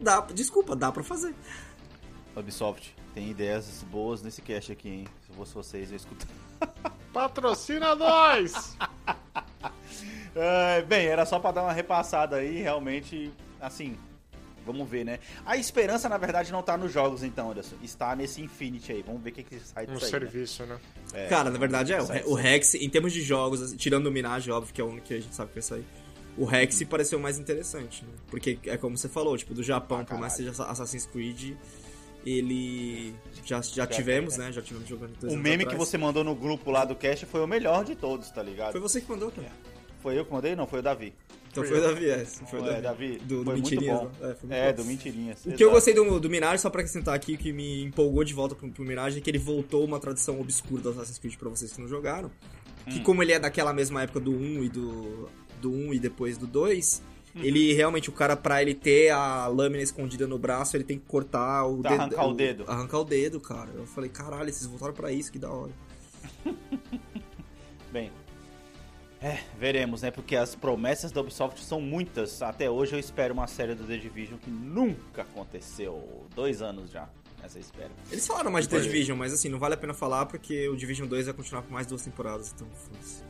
Dá, 0.00 0.20
desculpa, 0.20 0.74
dá 0.74 0.90
pra 0.90 1.04
fazer. 1.04 1.32
Ubisoft, 2.34 2.94
tem 3.14 3.30
ideias 3.30 3.84
boas 3.90 4.20
nesse 4.22 4.42
cast 4.42 4.72
aqui, 4.72 4.88
hein? 4.88 5.08
Se 5.26 5.36
fosse 5.36 5.54
vocês, 5.54 5.90
eu 5.90 5.96
escuto. 5.96 6.26
Patrocina 7.12 7.94
nós! 7.94 8.76
É, 10.34 10.80
bem, 10.82 11.06
era 11.06 11.26
só 11.26 11.38
pra 11.38 11.52
dar 11.52 11.62
uma 11.62 11.72
repassada 11.74 12.36
aí, 12.36 12.62
realmente, 12.62 13.30
assim, 13.60 13.98
vamos 14.64 14.88
ver, 14.88 15.04
né? 15.04 15.18
A 15.44 15.56
esperança, 15.56 16.08
na 16.08 16.16
verdade, 16.18 16.50
não 16.52 16.62
tá 16.62 16.76
nos 16.76 16.92
jogos, 16.92 17.22
então, 17.22 17.50
Anderson. 17.50 17.76
Está 17.82 18.14
nesse 18.16 18.40
Infinity 18.40 18.92
aí. 18.92 19.02
Vamos 19.02 19.22
ver 19.22 19.30
o 19.30 19.32
que, 19.32 19.42
que 19.42 19.60
sai 19.60 19.84
Um 19.86 19.94
disso 19.94 20.06
aí. 20.06 20.12
né? 20.12 20.18
serviço, 20.20 20.66
né? 20.66 20.78
É, 21.12 21.26
Cara, 21.26 21.50
na 21.50 21.58
verdade 21.58 21.92
é, 21.92 22.00
o, 22.00 22.30
o. 22.30 22.34
Rex, 22.34 22.74
em 22.74 22.88
termos 22.88 23.12
de 23.12 23.20
jogos, 23.22 23.60
assim, 23.62 23.76
tirando 23.76 24.06
o 24.06 24.10
Minaj, 24.10 24.48
óbvio, 24.50 24.72
que 24.72 24.80
é 24.80 24.84
o 24.84 24.88
único 24.88 25.06
que 25.06 25.14
a 25.14 25.20
gente 25.20 25.34
sabe 25.34 25.48
que 25.48 25.54
vai 25.56 25.62
sair. 25.62 25.84
O 26.36 26.44
Rex 26.46 26.82
pareceu 26.84 27.18
mais 27.18 27.38
interessante, 27.38 28.04
né? 28.04 28.12
Porque 28.28 28.58
é 28.64 28.76
como 28.78 28.96
você 28.96 29.08
falou, 29.08 29.36
tipo, 29.36 29.52
do 29.52 29.62
Japão, 29.62 30.00
Ah, 30.00 30.04
por 30.04 30.18
mais 30.18 30.34
que 30.34 30.44
seja 30.44 30.64
Assassin's 30.64 31.04
Creed, 31.04 31.54
ele. 32.24 33.14
Já, 33.44 33.60
já, 33.60 33.86
tivemos, 33.86 34.36
né? 34.36 34.52
Já 34.52 34.62
tivemos 34.62 34.88
jogando 34.88 35.14
O 35.24 35.36
meme 35.36 35.64
que 35.64 35.72
atrás. 35.72 35.88
você 35.88 35.98
mandou 35.98 36.24
no 36.24 36.34
grupo 36.34 36.70
lá 36.70 36.84
do 36.84 36.94
cast 36.94 37.26
foi 37.26 37.42
o 37.42 37.46
melhor 37.46 37.84
de 37.84 37.94
todos, 37.94 38.30
tá 38.30 38.42
ligado? 38.42 38.72
Foi 38.72 38.80
você 38.80 39.00
que 39.00 39.10
mandou, 39.10 39.30
cara. 39.30 39.48
Foi 40.00 40.18
eu 40.18 40.24
que 40.24 40.32
mandei? 40.32 40.56
Não, 40.56 40.66
foi 40.66 40.78
o 40.80 40.82
Davi. 40.82 41.12
Então 41.52 41.64
foi 41.64 41.78
o 41.78 41.82
Davi, 41.82 42.08
é. 42.08 42.24
Foi 42.24 42.60
o 42.60 42.66
É, 42.66 42.80
Davi. 42.80 43.18
Do, 43.18 43.26
do 43.38 43.44
foi 43.44 43.52
muito 43.54 43.70
Mentirinhas, 43.70 44.00
bom. 44.00 44.10
né? 44.20 44.36
É, 44.50 44.68
É, 44.68 44.72
do 44.72 44.84
Mentirinhas. 44.86 45.44
O 45.44 45.52
que 45.52 45.62
eu 45.62 45.70
gostei 45.70 45.92
do, 45.92 46.18
do 46.18 46.30
Minaj, 46.30 46.58
só 46.60 46.70
pra 46.70 46.80
acrescentar 46.80 47.14
aqui, 47.14 47.36
que 47.36 47.52
me 47.52 47.82
empolgou 47.84 48.24
de 48.24 48.32
volta 48.32 48.54
pro, 48.54 48.70
pro 48.70 48.84
Minaj, 48.84 49.16
é 49.16 49.20
que 49.20 49.28
ele 49.30 49.38
voltou 49.38 49.84
uma 49.84 50.00
tradição 50.00 50.40
obscura 50.40 50.82
do 50.82 50.88
Assassin's 50.88 51.18
Creed 51.18 51.36
pra 51.36 51.50
vocês 51.50 51.70
que 51.72 51.80
não 51.80 51.86
jogaram. 51.88 52.30
Que 52.88 52.98
Hum. 52.98 53.02
como 53.02 53.22
ele 53.22 53.32
é 53.32 53.38
daquela 53.38 53.72
mesma 53.72 54.02
época 54.02 54.18
do 54.18 54.32
1 54.32 54.64
e 54.64 54.68
do, 54.70 55.28
do 55.60 55.70
1 55.70 55.94
e 55.94 55.98
depois 56.00 56.38
do 56.38 56.46
2, 56.46 57.02
Uhum. 57.34 57.42
ele 57.44 57.72
realmente, 57.74 58.10
o 58.10 58.12
cara, 58.12 58.34
pra 58.36 58.60
ele 58.60 58.74
ter 58.74 59.10
a 59.10 59.46
lâmina 59.46 59.82
escondida 59.82 60.26
no 60.26 60.38
braço, 60.38 60.76
ele 60.76 60.84
tem 60.84 60.98
que 60.98 61.04
cortar 61.06 61.64
o 61.66 61.82
dedo. 61.82 61.94
Arrancar 61.94 62.26
o 62.26 62.34
dedo. 62.34 62.64
Arrancar 62.66 62.98
o 62.98 63.04
dedo, 63.04 63.40
cara. 63.40 63.70
Eu 63.74 63.86
falei, 63.86 64.10
caralho, 64.10 64.52
vocês 64.52 64.66
voltaram 64.66 64.92
pra 64.94 65.12
isso, 65.12 65.30
que 65.30 65.38
da 65.38 65.50
hora. 65.50 65.72
É, 69.22 69.38
veremos, 69.56 70.02
né? 70.02 70.10
Porque 70.10 70.34
as 70.34 70.54
promessas 70.56 71.12
da 71.12 71.20
Ubisoft 71.20 71.62
são 71.62 71.80
muitas. 71.80 72.42
Até 72.42 72.68
hoje 72.68 72.94
eu 72.94 72.98
espero 72.98 73.32
uma 73.32 73.46
série 73.46 73.74
do 73.74 73.84
The 73.84 73.96
Division 73.96 74.36
que 74.38 74.50
nunca 74.50 75.22
aconteceu. 75.22 76.26
Dois 76.34 76.60
anos 76.60 76.90
já, 76.90 77.08
essa 77.42 77.58
espera. 77.58 77.90
Eles 78.10 78.26
falaram 78.26 78.50
mais 78.50 78.64
de 78.66 78.70
The 78.70 78.80
Foi. 78.80 78.86
Division, 78.88 79.16
mas 79.16 79.32
assim, 79.32 79.48
não 79.48 79.60
vale 79.60 79.74
a 79.74 79.76
pena 79.76 79.94
falar 79.94 80.26
porque 80.26 80.68
o 80.68 80.76
Division 80.76 81.06
2 81.06 81.26
vai 81.26 81.34
continuar 81.34 81.62
por 81.62 81.70
mais 81.70 81.86
duas 81.86 82.02
temporadas, 82.02 82.52
então 82.52 82.66
foda-se. 82.74 83.22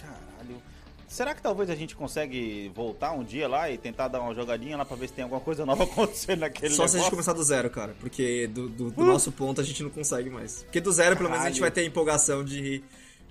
Caralho. 0.00 0.62
Será 1.08 1.34
que 1.34 1.42
talvez 1.42 1.68
a 1.68 1.74
gente 1.74 1.96
consegue 1.96 2.70
voltar 2.74 3.10
um 3.12 3.24
dia 3.24 3.46
lá 3.48 3.68
e 3.68 3.76
tentar 3.76 4.06
dar 4.08 4.20
uma 4.20 4.32
jogadinha 4.34 4.76
lá 4.76 4.84
pra 4.84 4.96
ver 4.96 5.08
se 5.08 5.14
tem 5.14 5.24
alguma 5.24 5.40
coisa 5.40 5.66
nova 5.66 5.82
acontecendo 5.84 6.38
naquele 6.40 6.70
Só 6.72 6.86
se 6.86 6.96
a 6.96 7.00
gente 7.00 7.10
negócio? 7.10 7.10
começar 7.10 7.32
do 7.32 7.42
zero, 7.42 7.68
cara. 7.70 7.94
Porque 7.98 8.46
do, 8.46 8.68
do- 8.68 8.90
do 8.92 9.04
nosso 9.04 9.32
ponto 9.32 9.60
a 9.60 9.64
gente 9.64 9.82
não 9.82 9.90
consegue 9.90 10.30
mais. 10.30 10.62
Porque 10.62 10.80
do 10.80 10.92
zero, 10.92 11.16
pelo 11.16 11.28
menos, 11.28 11.44
a 11.44 11.48
gente 11.48 11.58
Caralho. 11.58 11.74
vai 11.74 11.82
ter 11.82 11.82
a 11.82 11.84
empolgação 11.90 12.44
de 12.44 12.82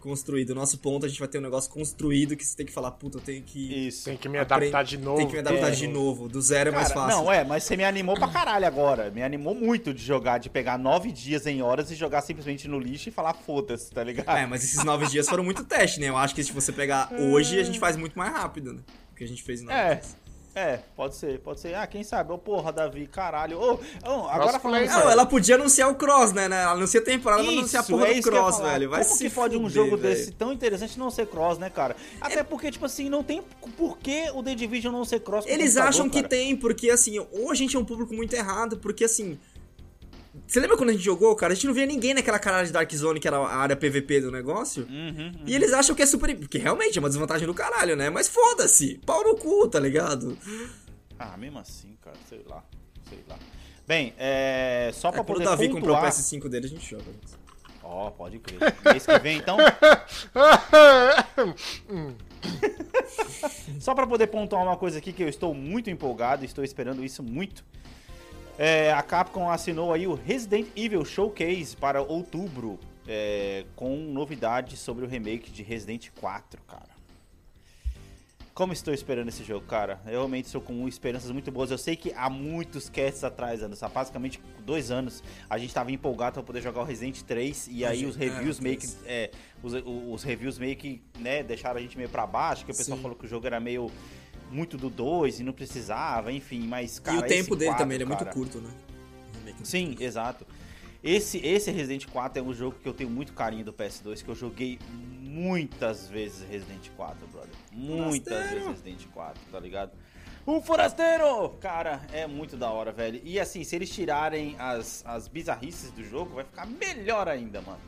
construir. 0.02 0.44
Do 0.46 0.54
nosso 0.54 0.78
ponto, 0.80 1.06
a 1.06 1.10
gente 1.10 1.20
vai 1.20 1.28
ter 1.28 1.38
um 1.38 1.42
negócio 1.42 1.72
construído 1.72 2.36
que 2.36 2.44
você 2.46 2.58
tem 2.58 2.66
que 2.66 2.72
falar, 2.74 2.92
puta, 2.92 3.18
eu 3.18 3.22
tenho 3.22 3.42
que. 3.44 3.88
Isso. 3.88 4.06
Tem 4.06 4.18
que 4.18 4.28
me 4.28 4.38
adaptar 4.38 4.84
de 4.84 4.98
novo. 4.98 5.18
Tem 5.18 5.28
que 5.28 5.34
me 5.34 5.40
adaptar 5.40 5.70
É. 5.70 5.72
de 5.72 5.88
novo. 5.88 6.28
Do 6.28 6.42
zero 6.42 6.70
é 6.70 6.74
mais 6.74 6.92
fácil. 6.92 7.18
Não, 7.24 7.32
é, 7.32 7.44
mas 7.46 7.64
você 7.64 7.78
me 7.78 7.84
animou 7.86 8.16
pra 8.18 8.28
caralho 8.28 8.66
agora. 8.66 9.10
Me 9.12 9.24
animou 9.24 9.56
muito 9.56 9.94
de 9.94 10.04
jogar, 10.04 10.40
de 10.40 10.50
pegar 10.50 10.78
nove 10.78 11.12
dias 11.12 11.46
em 11.48 11.62
horas 11.62 11.90
e 11.92 11.96
jogar 11.96 12.22
simplesmente 12.22 12.68
no 12.68 12.80
lixo 12.80 13.08
e 13.10 13.12
falar 13.12 13.34
foda-se, 13.34 13.92
tá 13.92 14.04
ligado? 14.04 14.36
É, 14.38 14.46
mas 14.46 14.64
esses 14.64 14.84
nove 14.84 15.08
dias 15.08 15.30
foram 15.30 15.44
muito 15.44 15.64
teste, 15.64 16.00
né? 16.00 16.10
Eu 16.10 16.18
acho 16.18 16.36
que 16.36 16.44
se 16.44 16.52
você 16.52 16.72
pegar 16.72 17.12
hoje, 17.14 17.60
a 17.60 17.64
gente 17.64 17.80
faz 17.80 17.96
muito 17.96 18.18
mais 18.18 18.32
rápido, 18.34 18.74
né? 18.74 18.80
O 19.12 19.16
que 19.16 19.24
a 19.24 19.28
gente 19.28 19.44
fez 19.44 19.62
em 19.62 19.66
nove 19.66 19.78
É. 19.78 19.96
dias. 19.96 20.18
É, 20.54 20.80
pode 20.96 21.16
ser, 21.16 21.40
pode 21.40 21.62
ser. 21.62 21.76
Ah, 21.76 21.88
quem 21.88 22.04
sabe? 22.04 22.34
Ô, 22.34 22.38
porra, 22.38 22.74
Davi, 22.74 23.08
caralho. 23.08 23.58
Ô, 23.58 23.74
ô, 24.06 24.28
agora 24.28 24.60
falando. 24.60 24.86
Não, 24.86 25.10
ela 25.10 25.26
podia 25.26 25.56
anunciar 25.56 25.90
o 25.90 25.96
Cross, 25.96 26.34
né? 26.34 26.46
Ela 26.46 26.72
anuncia 26.72 27.00
a 27.00 27.04
temporada, 27.04 27.42
ela 27.42 27.52
anuncia 27.52 27.80
a 27.80 27.84
porra 27.84 28.08
é 28.10 28.14
do 28.16 28.22
Cross, 28.22 28.60
velho. 28.60 28.90
Vai 28.90 29.04
Como 29.04 29.16
se 29.16 29.30
que 29.30 29.36
pode 29.36 29.58
um 29.58 29.70
jogo 29.70 29.96
velho. 29.96 30.16
desse 30.16 30.32
tão 30.32 30.52
interessante 30.52 31.00
não 31.00 31.10
ser 31.10 31.28
cross, 31.28 31.58
né, 31.58 31.70
cara? 31.70 31.96
Até 32.20 32.44
porque, 32.44 32.70
tipo 32.70 32.86
assim, 32.86 33.10
não 33.10 33.24
tem 33.24 33.42
por 33.78 33.98
que 33.98 34.30
o 34.34 34.44
The 34.44 34.54
Division 34.56 34.92
não 34.92 35.06
ser 35.06 35.22
cross 35.22 35.46
Eles 35.48 35.78
acham 35.78 36.10
que 36.10 36.18
cara? 36.18 36.28
tem, 36.28 36.56
porque 36.56 36.90
assim, 36.90 37.18
ou 37.32 37.50
a 37.50 37.56
gente 37.56 37.76
é 37.76 37.80
um 37.80 37.86
público 37.86 38.14
muito 38.14 38.34
errado, 38.34 38.78
porque 38.78 39.06
assim. 39.06 39.40
Você 40.52 40.60
lembra 40.60 40.76
quando 40.76 40.90
a 40.90 40.92
gente 40.92 41.06
jogou, 41.06 41.34
cara? 41.34 41.54
A 41.54 41.56
gente 41.56 41.66
não 41.66 41.74
via 41.74 41.86
ninguém 41.86 42.14
naquela 42.14 42.38
caralho 42.38 42.68
de 42.68 42.74
Dark 42.74 42.92
Zone, 42.94 43.22
que 43.22 43.28
era 43.28 43.38
a 43.38 43.56
área 43.56 43.74
PVP 43.74 44.20
do 44.20 44.30
negócio. 44.30 44.84
Uhum, 44.84 45.32
E 45.46 45.56
eles 45.56 45.72
acham 45.72 45.96
que 45.96 46.02
é 46.02 46.06
super. 46.06 46.36
Porque 46.38 46.58
realmente 46.58 46.98
é 46.98 47.00
uma 47.00 47.08
desvantagem 47.08 47.48
do 47.48 47.54
caralho, 47.54 47.96
né? 47.96 48.10
Mas 48.10 48.28
foda-se. 48.28 49.00
Pau 49.06 49.24
no 49.24 49.38
cu, 49.38 49.70
tá 49.70 49.80
ligado? 49.80 50.38
Ah, 51.18 51.38
mesmo 51.38 51.58
assim, 51.58 51.96
cara, 52.02 52.18
sei 52.28 52.42
lá, 52.46 52.66
sei 53.08 53.20
lá. 53.30 53.40
Bem, 53.88 54.14
é... 54.18 54.92
Só 54.94 55.08
É, 55.08 55.12
pra 55.14 55.24
quando 55.24 55.38
o 55.38 55.40
poder 55.40 55.46
Davi 55.46 55.70
comprou 55.70 55.96
o 55.96 55.98
pontuar... 55.98 56.12
PS5 56.12 56.50
dele, 56.50 56.66
a 56.66 56.70
gente 56.70 56.86
joga. 56.86 57.06
Ó, 57.82 58.10
pode 58.12 58.38
crer. 58.40 58.60
Mês 58.92 59.06
que 59.06 59.20
vem, 59.20 59.38
então... 59.38 59.56
Só 63.80 63.96
pra 63.96 64.06
poder 64.06 64.28
pontuar 64.28 64.64
uma 64.64 64.76
coisa 64.76 64.98
aqui 64.98 65.14
que 65.14 65.24
eu 65.24 65.30
estou 65.30 65.54
muito 65.54 65.90
empolgado, 65.90 66.44
estou 66.44 66.62
esperando 66.62 67.06
isso 67.06 67.24
muito. 67.24 67.64
É, 68.64 68.94
a 68.94 69.02
Capcom 69.02 69.50
assinou 69.50 69.92
aí 69.92 70.06
o 70.06 70.14
Resident 70.14 70.68
Evil 70.76 71.04
Showcase 71.04 71.76
para 71.76 72.00
outubro, 72.00 72.80
é, 73.08 73.66
com 73.76 73.96
novidades 73.96 74.78
sobre 74.78 75.04
o 75.04 75.08
remake 75.08 75.50
de 75.50 75.64
Resident 75.64 76.10
4, 76.20 76.62
cara. 76.68 76.92
Como 78.54 78.72
estou 78.72 78.94
esperando 78.94 79.30
esse 79.30 79.44
jogo, 79.44 79.66
cara? 79.66 80.00
Eu 80.06 80.12
realmente 80.12 80.46
estou 80.46 80.62
com 80.62 80.88
esperanças 80.88 81.32
muito 81.32 81.52
boas. 81.52 81.72
Eu 81.72 81.78
sei 81.80 81.96
que 81.96 82.14
há 82.14 82.30
muitos 82.30 82.88
casts 82.88 83.24
atrás, 83.24 83.64
Anderson, 83.64 83.88
há 83.88 83.90
basicamente 83.90 84.40
dois 84.64 84.92
anos, 84.92 85.24
a 85.50 85.58
gente 85.58 85.70
estava 85.70 85.92
empolgado 85.92 86.36
para 86.36 86.44
poder 86.44 86.62
jogar 86.62 86.82
o 86.82 86.84
Resident 86.84 87.20
3 87.24 87.68
e 87.72 87.84
aí 87.84 88.06
os 88.06 88.16
reviews 88.16 88.60
meio 88.60 88.78
que. 88.78 88.88
é, 89.08 89.32
os, 89.64 89.74
os 89.74 90.22
reviews 90.22 90.60
meio 90.60 90.76
que 90.76 91.02
né, 91.18 91.42
deixaram 91.42 91.80
a 91.80 91.82
gente 91.82 91.98
meio 91.98 92.10
para 92.10 92.28
baixo, 92.28 92.64
que 92.64 92.72
o 92.72 92.76
pessoal 92.76 92.98
Sim. 92.98 93.02
falou 93.02 93.18
que 93.18 93.26
o 93.26 93.28
jogo 93.28 93.48
era 93.48 93.60
meio 93.60 93.90
muito 94.52 94.78
do 94.78 94.90
2 94.90 95.40
e 95.40 95.44
não 95.44 95.54
precisava, 95.54 96.32
enfim, 96.32 96.62
mas 96.68 97.00
cara. 97.00 97.18
e 97.18 97.20
o 97.20 97.24
tempo 97.24 97.56
dele 97.56 97.70
4, 97.72 97.84
também, 97.84 97.96
ele 97.96 98.04
é 98.04 98.08
muito 98.08 98.20
cara, 98.24 98.32
curto, 98.36 98.60
né? 98.60 98.70
Remake. 99.40 99.68
Sim, 99.68 99.96
exato. 100.00 100.46
Esse, 101.04 101.40
esse 101.40 101.72
Resident 101.72 102.06
4 102.08 102.40
é 102.44 102.46
um 102.46 102.54
jogo 102.54 102.78
que 102.82 102.88
eu 102.88 102.94
tenho 102.94 103.10
muito 103.10 103.34
carinho 103.34 103.66
do 103.66 103.74
PS2, 103.74 104.24
que 104.24 104.30
eu 104.30 104.36
joguei 104.36 104.78
muitas 105.20 106.08
vezes 106.08 106.48
Resident 106.48 106.90
4, 106.96 107.28
brother. 107.28 107.50
Muitas 107.72 108.34
Forasteiro! 108.34 108.66
vezes 108.66 108.84
Resident 108.84 109.08
4, 109.12 109.42
tá 109.52 109.60
ligado? 109.60 109.92
O 110.46 110.62
Forasteiro! 110.62 111.50
Cara, 111.60 112.02
é 112.12 112.28
muito 112.28 112.56
da 112.58 112.70
hora, 112.70 112.92
velho. 112.92 113.20
E 113.24 113.40
assim, 113.40 113.64
se 113.64 113.76
eles 113.76 113.90
tirarem 113.90 114.56
as, 114.60 115.04
as 115.06 115.28
bizarrices 115.28 115.92
do 115.92 116.04
jogo, 116.04 116.36
vai 116.36 116.44
ficar 116.44 116.68
melhor 116.68 117.28
ainda, 117.28 117.62
mano. 117.62 117.80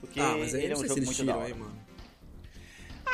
Porque 0.00 0.20
Ah, 0.20 0.36
mas 0.38 0.54
aí 0.54 0.64
ele 0.64 0.72
é 0.72 0.76
um 0.76 0.80
jogo 0.86 0.96
muito 0.96 1.12
tiram 1.14 1.26
da 1.26 1.36
hora. 1.36 1.46
aí, 1.46 1.54
mano. 1.54 1.81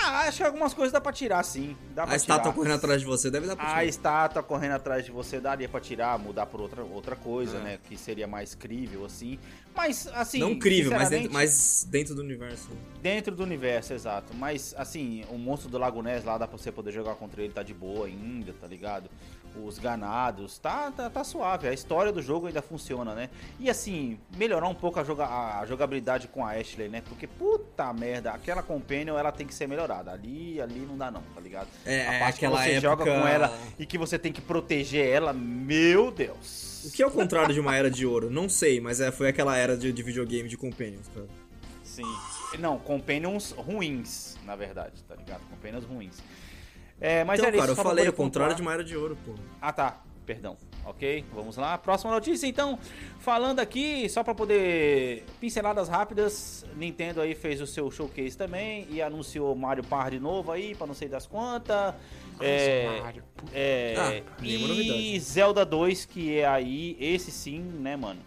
Ah, 0.00 0.20
acho 0.28 0.38
que 0.38 0.42
algumas 0.44 0.72
coisas 0.72 0.92
dá 0.92 1.00
pra 1.00 1.12
tirar, 1.12 1.42
sim. 1.42 1.76
Dá 1.94 2.04
A 2.08 2.14
estátua 2.16 2.44
tirar. 2.44 2.54
correndo 2.54 2.74
atrás 2.76 3.00
de 3.00 3.06
você 3.06 3.30
deve 3.30 3.46
dar 3.46 3.56
pra 3.56 3.64
A 3.64 3.68
tirar. 3.70 3.84
estátua 3.87 4.42
correndo 4.42 4.72
atrás 4.72 5.04
de 5.04 5.11
você 5.11 5.40
daria 5.40 5.68
pra 5.68 5.80
tirar, 5.80 6.18
mudar 6.18 6.46
por 6.46 6.61
outra, 6.61 6.82
outra 6.84 7.16
coisa, 7.16 7.56
É. 7.58 7.61
né? 7.62 7.78
Que 7.88 7.96
seria 7.96 8.26
mais 8.26 8.54
crível, 8.54 9.04
assim. 9.04 9.38
Mas, 9.76 10.08
assim. 10.08 10.38
Não 10.40 10.58
crível, 10.58 10.90
mas 10.92 11.08
dentro, 11.11 11.32
mas 11.32 11.87
dentro 11.88 12.14
do 12.14 12.22
universo. 12.22 12.68
dentro 13.00 13.34
do 13.34 13.42
universo, 13.42 13.92
exato. 13.92 14.34
Mas, 14.34 14.74
assim, 14.76 15.24
o 15.30 15.38
monstro 15.38 15.68
do 15.70 15.79
Lago 15.79 16.02
Ness 16.02 16.25
lá 16.25 16.37
dá 16.38 16.46
pra 16.48 16.56
você 16.58 16.73
poder 16.73 16.92
jogar 16.92 17.14
contra 17.14 17.42
ele, 17.42 17.52
tá 17.52 17.62
de 17.62 17.75
boa 17.75 18.06
ainda, 18.06 18.52
tá 18.60 18.66
ligado? 18.66 19.08
Os 19.57 19.79
ganados, 19.79 20.59
tá, 20.59 20.90
tá, 20.90 21.11
tá 21.11 21.25
suave. 21.25 21.69
A 21.69 21.73
história 21.73 22.13
do 22.13 22.23
jogo 22.23 22.46
ainda 22.46 22.63
funciona, 22.63 23.15
né? 23.15 23.29
E, 23.59 23.69
assim, 23.69 24.19
melhorar 24.37 24.69
um 24.69 24.75
pouco 24.75 25.01
a, 25.01 25.05
joga 25.05 25.27
a 25.27 25.67
jogabilidade 25.67 26.29
com 26.29 26.44
a 26.44 26.53
Ashley, 26.53 26.88
né? 26.88 27.03
Porque, 27.09 27.27
puta 27.27 27.92
merda, 27.92 28.31
aquela 28.31 28.63
Companion, 28.63 29.19
ela 29.19 29.33
tem 29.33 29.46
que 29.46 29.55
ser 29.55 29.67
melhorada. 29.67 30.13
Ali, 30.13 30.61
ali 30.61 30.81
não 30.81 30.96
dá 30.96 31.11
não, 31.11 31.23
tá 31.35 31.40
ligado? 31.40 31.69
É, 31.85 32.07
a 32.07 32.15
é 32.15 32.19
parte 32.21 32.40
que 32.40 32.49
você 32.49 32.81
joga 32.81 33.03
época- 33.03 33.21
com 33.21 33.27
ela 33.27 33.59
e 33.79 33.87
que 33.87 33.99
você 33.99 34.19
tem 34.19 34.33
que 34.33 34.40
proteger 34.40 35.07
ela, 35.07 35.33
meu 35.33 36.11
Deus. 36.11 36.85
O 36.85 36.92
que 36.92 37.03
é 37.03 37.07
o 37.07 37.11
contrário 37.11 37.53
de 37.53 37.61
uma 37.61 37.75
era 37.75 37.90
de 37.90 38.07
ouro? 38.07 38.31
Não 38.31 38.49
sei, 38.49 38.81
mas 38.81 39.01
é, 39.01 39.11
foi 39.11 39.29
aquela 39.29 39.57
era 39.57 39.77
de, 39.77 39.92
de 39.92 40.03
videogame 40.03 40.49
de 40.49 40.57
Companions, 40.57 41.09
cara. 41.09 41.27
Sim. 41.83 42.05
Não, 42.59 42.79
Companions 42.79 43.51
ruins, 43.53 44.37
na 44.44 44.55
verdade, 44.55 45.03
tá 45.05 45.15
ligado? 45.15 45.40
Companions 45.51 45.85
ruins. 45.85 46.17
É, 47.01 47.25
mas 47.25 47.38
então, 47.38 47.49
era 47.49 47.59
cara, 47.59 47.73
isso, 47.73 47.81
eu 47.81 47.85
falei, 47.85 48.09
o 48.09 48.13
contrário 48.13 48.55
de 48.55 48.63
uma 48.63 48.73
era 48.73 48.85
de 48.85 48.96
ouro, 48.96 49.17
pô. 49.25 49.35
Ah, 49.61 49.73
tá. 49.73 50.03
Perdão. 50.27 50.59
Ok, 50.85 51.25
vamos 51.33 51.57
lá. 51.57 51.79
Próxima 51.79 52.13
notícia, 52.13 52.46
então. 52.46 52.79
Falando 53.19 53.61
aqui, 53.61 54.07
só 54.11 54.23
pra 54.23 54.35
poder. 54.35 55.25
Pinceladas 55.40 55.88
rápidas. 55.88 56.67
Nintendo 56.77 57.23
aí 57.23 57.35
fez 57.35 57.63
o 57.63 57.67
seu 57.67 57.90
showcase 57.90 58.37
também 58.37 58.87
e 58.90 59.01
anunciou 59.01 59.55
Mario 59.55 59.85
Party 59.85 60.19
novo 60.19 60.53
aí, 60.53 60.75
pra 60.75 60.87
não 60.87 60.92
sei 60.92 61.09
das 61.09 61.27
quantas. 61.27 61.94
É, 62.40 63.01
Mario, 63.01 63.25
é, 63.55 63.94
Ah, 63.96 64.44
e 64.44 64.59
novidade. 64.59 65.21
Zelda 65.21 65.65
2, 65.65 66.05
que 66.05 66.38
é 66.38 66.46
aí, 66.46 66.94
esse 67.01 67.31
sim, 67.31 67.61
né, 67.61 67.96
mano? 67.96 68.21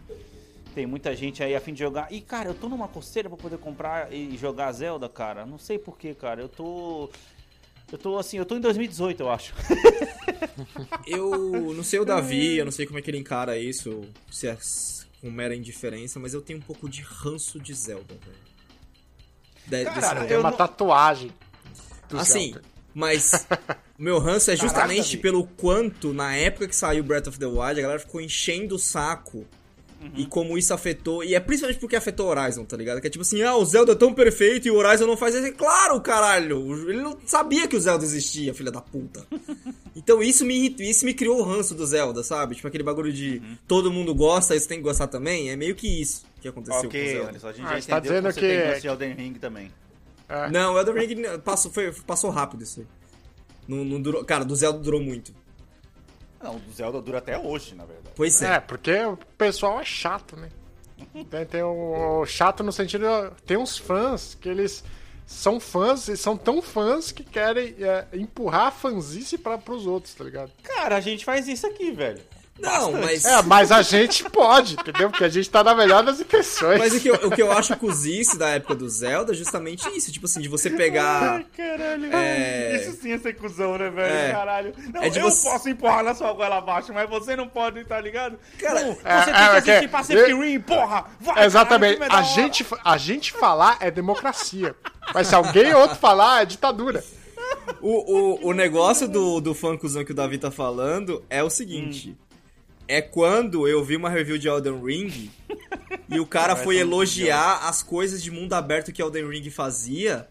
Tem 0.74 0.88
muita 0.88 1.16
gente 1.16 1.44
aí 1.44 1.56
a 1.56 1.62
fim 1.62 1.74
de 1.74 1.80
jogar. 1.80 2.12
E, 2.12 2.20
cara, 2.20 2.50
eu 2.50 2.54
tô 2.54 2.68
numa 2.68 2.88
coceira 2.88 3.30
pra 3.30 3.38
poder 3.38 3.58
comprar 3.60 4.12
e 4.12 4.36
jogar 4.38 4.72
Zelda, 4.72 5.08
cara. 5.08 5.46
Não 5.46 5.60
sei 5.60 5.78
porquê, 5.78 6.16
cara. 6.16 6.42
Eu 6.42 6.50
tô. 6.50 7.10
Eu 7.92 7.98
tô 7.98 8.18
assim, 8.18 8.38
eu 8.38 8.46
tô 8.46 8.56
em 8.56 8.62
2018, 8.62 9.22
eu 9.22 9.30
acho. 9.30 9.54
Eu 11.06 11.74
não 11.74 11.84
sei 11.84 12.00
o 12.00 12.06
Davi, 12.06 12.58
eu 12.58 12.66
não 12.66 12.72
sei 12.72 12.86
como 12.86 12.98
é 13.00 13.02
que 13.02 13.10
ele 13.10 13.18
encara 13.18 13.58
isso, 13.58 14.02
se 14.32 14.48
é 14.48 14.58
com 15.20 15.30
mera 15.30 15.56
indiferença, 15.56 16.20
mas 16.20 16.34
eu 16.34 16.42
tenho 16.42 16.60
um 16.60 16.62
pouco 16.62 16.88
de 16.89 17.02
ranço 17.02 17.60
de 17.60 17.74
Zelda, 17.74 18.16
velho. 18.16 18.38
De- 19.68 19.86
desse 19.89 20.00
Cara, 20.02 20.16
modo. 20.20 20.28
Tem 20.28 20.36
eu 20.36 20.39
uma 20.42 20.50
não- 20.52 20.58
tatuagem. 20.58 21.32
Assim, 22.14 22.54
Zelda. 22.54 22.62
mas 22.94 23.48
o 23.98 24.02
meu 24.02 24.20
ranço 24.20 24.52
é 24.52 24.56
justamente 24.56 25.12
Davi. 25.12 25.18
pelo 25.18 25.46
quanto, 25.46 26.14
na 26.14 26.36
época 26.36 26.68
que 26.68 26.76
saiu 26.76 27.04
Breath 27.04 27.28
of 27.28 27.39
the 27.39 27.46
Wild, 27.46 27.80
a 27.80 27.82
galera 27.84 28.00
ficou 28.00 28.20
enchendo 28.22 28.76
o 28.76 28.80
saco. 28.80 29.46
E 30.16 30.26
como 30.26 30.58
isso 30.58 30.74
afetou. 30.74 31.24
E 31.24 31.36
é 31.36 31.39
principalmente 31.39 31.80
porque 31.80 31.95
afetou 31.95 32.28
o 32.28 32.30
Horizon, 32.30 32.66
tá 32.66 32.76
ligado? 32.76 32.99
Que 32.99 33.08
é 33.08 33.10
tipo 33.10 33.22
assim, 33.22 33.41
ah, 33.43 33.56
o 33.56 33.64
Zelda 33.66 33.91
é 33.91 33.95
tão 33.95 34.14
perfeito 34.14 34.68
e 34.68 34.72
o 34.72 34.76
Horizon 34.76 35.06
não 35.06 35.16
faz 35.16 35.36
isso. 35.36 35.54
Claro, 35.54 36.02
caralho! 36.02 36.89
Ele 36.89 37.02
não 37.02 37.18
sabia 37.26 37.68
que 37.68 37.76
o 37.76 37.80
Zelda 37.80 38.04
existia, 38.04 38.54
filha 38.54 38.72
da 38.72 38.82
puta. 38.82 39.26
Então 39.93 40.24
isso 40.24 40.45
me 40.45 40.56
irritou, 40.56 40.86
isso 40.86 41.04
me 41.06 41.14
criou 41.14 41.38
o 41.39 41.43
ranço 41.43 41.76
do 41.76 41.86
Zelda, 41.86 42.24
sabe? 42.24 42.56
Tipo 42.56 42.66
aquele 42.70 42.82
bagulho 42.84 43.12
de 43.12 43.41
todo 43.68 43.91
mundo 43.91 44.16
gosta, 44.16 44.56
isso 44.56 44.66
tem 44.66 44.78
que 44.78 44.84
gostar 44.86 45.08
também. 45.08 45.49
É 45.52 45.56
meio 45.58 45.76
que 45.76 45.86
isso 46.02 46.24
que 46.41 46.47
aconteceu 46.47 46.82
com 46.84 46.88
o 46.88 46.91
Zelda. 46.91 47.30
Anderson, 47.30 47.47
a 47.47 47.52
gente 47.52 47.66
Ah, 47.66 47.68
já 47.68 47.72
tá 47.72 47.97
entendeu 47.97 48.02
dizendo 48.02 48.28
que 48.28 48.34
você 48.34 48.39
que- 48.39 48.72
tem 48.72 48.80
de 48.82 48.88
Elden 48.88 49.14
Ring 49.16 49.34
também. 49.34 49.72
Não, 50.49 50.76
o 50.76 50.80
Elden 50.80 51.06
Ring 51.06 51.24
passou, 51.43 51.70
foi- 51.70 51.91
passou 52.08 52.30
rápido 52.30 52.64
isso 52.64 52.80
aí. 52.80 52.86
Não, 53.68 53.84
não 53.84 54.02
durou, 54.02 54.24
cara, 54.24 54.45
do 54.45 54.56
Zelda 54.56 54.80
durou 54.80 55.02
muito. 55.02 55.34
Não, 56.44 56.56
o 56.56 56.62
Zelda 56.74 57.02
dura 57.02 57.20
até 57.20 57.38
hoje, 57.38 57.76
na 57.76 57.86
verdade. 57.86 58.14
Pois 58.16 58.42
é. 58.42 58.56
É, 58.56 58.60
porque 58.60 58.94
o 59.06 59.18
pessoal 59.38 59.80
é 59.80 59.86
chato, 59.86 60.36
né? 60.36 60.50
Tem, 61.30 61.46
tem 61.46 61.64
o, 61.64 62.22
o 62.22 62.26
chato 62.26 62.64
no 62.64 62.72
sentido. 62.72 63.06
Tem 63.46 63.58
uns 63.58 63.78
fãs 63.78 64.36
que 64.39 64.50
eles 64.50 64.84
são 65.26 65.60
fãs 65.60 66.08
e 66.08 66.18
são 66.18 66.36
tão 66.36 66.62
fãs 66.62 67.12
que 67.12 67.24
querem 67.24 67.76
é, 67.80 68.06
empurrar 68.14 68.68
a 68.68 68.72
fanzice 68.72 69.38
para 69.38 69.58
pros 69.58 69.86
outros, 69.86 70.14
tá 70.14 70.24
ligado? 70.24 70.52
Cara, 70.64 70.98
a 70.98 71.00
gente 71.00 71.24
faz 71.24 71.48
isso 71.48 71.66
aqui, 71.66 71.92
velho. 71.92 72.22
Não, 72.62 72.91
mas. 72.93 73.26
É, 73.26 73.41
mas 73.41 73.72
a 73.72 73.82
gente 73.82 74.24
pode, 74.30 74.74
entendeu? 74.76 75.09
Porque 75.09 75.24
a 75.24 75.30
gente 75.30 75.49
tá 75.49 75.64
na 75.64 75.74
melhor 75.74 76.03
das 76.03 76.20
intenções. 76.20 76.78
Mas 76.80 76.93
o 76.93 76.99
que, 76.99 77.09
eu, 77.09 77.16
o 77.16 77.32
que 77.32 77.41
eu 77.41 77.51
acho 77.51 77.76
cozice 77.78 78.38
da 78.38 78.49
época 78.49 78.76
do 78.76 78.88
Zelda 78.88 79.32
é 79.32 79.36
justamente 79.36 79.88
isso. 79.97 80.12
Tipo 80.12 80.26
assim, 80.28 80.41
de 80.41 80.47
você 80.47 80.70
pegar. 80.70 81.43
caralho. 81.55 82.14
É. 82.14 82.76
Isso 82.76 82.91
sim 83.01 83.12
é 83.12 83.18
ser 83.18 83.34
cuzão, 83.36 83.78
né, 83.78 83.89
velho? 83.89 84.14
É. 84.14 84.32
Caralho. 84.32 84.74
Não, 84.93 85.01
É 85.01 85.07
eu 85.07 85.12
você- 85.24 85.49
posso 85.49 85.70
empurrar 85.70 86.03
na 86.03 86.14
sua 86.14 86.32
goela 86.34 86.57
abaixo, 86.57 86.93
mas 86.93 87.09
você 87.09 87.36
não 87.36 87.47
pode, 87.47 87.84
tá 87.86 87.99
ligado? 87.99 88.38
Cara, 88.59 88.82
não, 88.82 88.91
é, 88.91 88.93
você 88.93 89.07
é, 89.09 89.24
tem 89.24 89.34
que 89.34 89.39
é 89.39 89.57
assistir 89.57 89.80
que- 89.82 89.88
Pacific 89.88 90.30
eu- 90.30 90.41
Rim, 90.41 90.59
porra! 90.59 91.05
Vai, 91.20 91.45
Exatamente. 91.45 91.97
caralho, 91.99 92.20
A 92.20 92.22
gente, 92.24 92.66
a 92.84 92.97
gente 92.97 93.32
falar 93.32 93.78
é 93.80 93.89
democracia. 93.89 94.76
Mas 95.14 95.28
se 95.28 95.36
alguém 95.36 95.74
outro 95.74 95.95
falar, 95.97 96.43
é 96.43 96.45
ditadura. 96.45 97.03
O, 97.82 98.45
o, 98.45 98.49
o 98.49 98.53
negócio 98.53 99.07
do, 99.07 99.41
do 99.41 99.53
funkuzão 99.53 100.05
que 100.05 100.12
o 100.12 100.16
Davi 100.16 100.38
tá 100.38 100.51
falando 100.51 101.24
é 101.30 101.43
o 101.43 101.49
seguinte. 101.49 102.16
É 102.92 103.02
quando 103.02 103.70
eu 103.70 103.82
vi 103.82 103.96
uma 103.96 104.10
review 104.10 104.38
de 104.38 104.50
Elden 104.50 104.84
Ring 104.84 105.32
e 106.10 106.20
o 106.20 106.26
cara 106.26 106.58
foi 106.58 106.76
elogiar 106.76 107.70
as 107.70 107.82
coisas 107.82 108.22
de 108.22 108.30
mundo 108.30 108.52
aberto 108.52 108.92
que 108.92 109.02
Elden 109.02 109.30
Ring 109.30 109.50
fazia. 109.50 110.28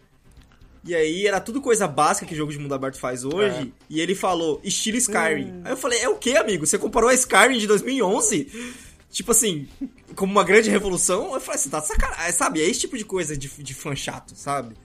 E 0.85 0.95
aí 0.95 1.27
era 1.27 1.41
tudo 1.41 1.63
coisa 1.63 1.89
básica 1.89 2.27
que 2.27 2.35
jogo 2.35 2.53
de 2.53 2.59
mundo 2.59 2.75
aberto 2.75 2.99
faz 2.99 3.25
hoje. 3.25 3.73
E 3.89 3.99
ele 3.99 4.15
falou, 4.15 4.61
estilo 4.63 4.99
Skyrim. 4.99 5.63
Aí 5.65 5.73
eu 5.73 5.77
falei, 5.79 6.01
é 6.01 6.09
o 6.11 6.19
que, 6.19 6.37
amigo? 6.37 6.67
Você 6.67 6.77
comparou 6.77 7.09
a 7.09 7.15
Skyrim 7.15 7.57
de 7.57 7.67
2011? 7.67 8.75
Tipo 9.09 9.31
assim, 9.31 9.67
como 10.15 10.31
uma 10.31 10.45
grande 10.45 10.69
revolução? 10.69 11.33
Eu 11.33 11.41
falei, 11.41 11.59
você 11.59 11.71
tá 11.71 11.81
de 11.81 11.87
sacanagem, 11.87 12.33
sabe? 12.33 12.61
É 12.61 12.65
esse 12.69 12.81
tipo 12.81 12.99
de 12.99 13.07
coisa 13.07 13.35
de, 13.39 13.49
de 13.49 13.73
fã 13.73 13.97
chato, 13.97 14.37
sabe? 14.37 14.77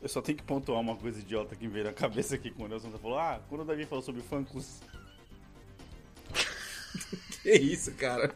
Eu 0.00 0.08
só 0.08 0.22
tenho 0.22 0.38
que 0.38 0.44
pontuar 0.44 0.80
uma 0.80 0.96
coisa 0.96 1.20
idiota 1.20 1.54
que 1.54 1.68
veio 1.68 1.84
na 1.84 1.92
cabeça 1.92 2.34
aqui 2.34 2.50
quando 2.50 2.72
o 2.72 2.80
Nelson 2.80 2.90
falou. 2.96 3.18
Ah, 3.18 3.40
quando 3.46 3.60
o 3.60 3.64
Davi 3.66 3.84
falou 3.84 4.02
sobre 4.02 4.22
funkos. 4.22 4.80
Que 7.42 7.52
isso, 7.52 7.92
cara? 7.92 8.34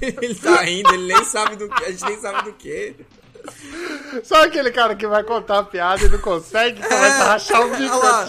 ele 0.00 0.34
tá 0.34 0.62
rindo, 0.62 0.94
ele 0.94 1.12
nem 1.12 1.24
sabe 1.24 1.56
do 1.56 1.68
que, 1.68 1.84
a 1.84 1.90
gente 1.90 2.04
nem 2.04 2.20
sabe 2.20 2.42
do 2.42 2.52
que. 2.52 2.94
Só 4.22 4.44
aquele 4.44 4.70
cara 4.70 4.94
que 4.94 5.06
vai 5.06 5.22
contar 5.22 5.58
a 5.58 5.64
piada 5.64 6.04
e 6.04 6.08
não 6.08 6.18
consegue, 6.18 6.80
começa 6.82 7.24
a 7.24 7.32
rachar 7.32 7.66
o 7.66 7.76
bico. 7.76 7.98
Lá, 7.98 8.26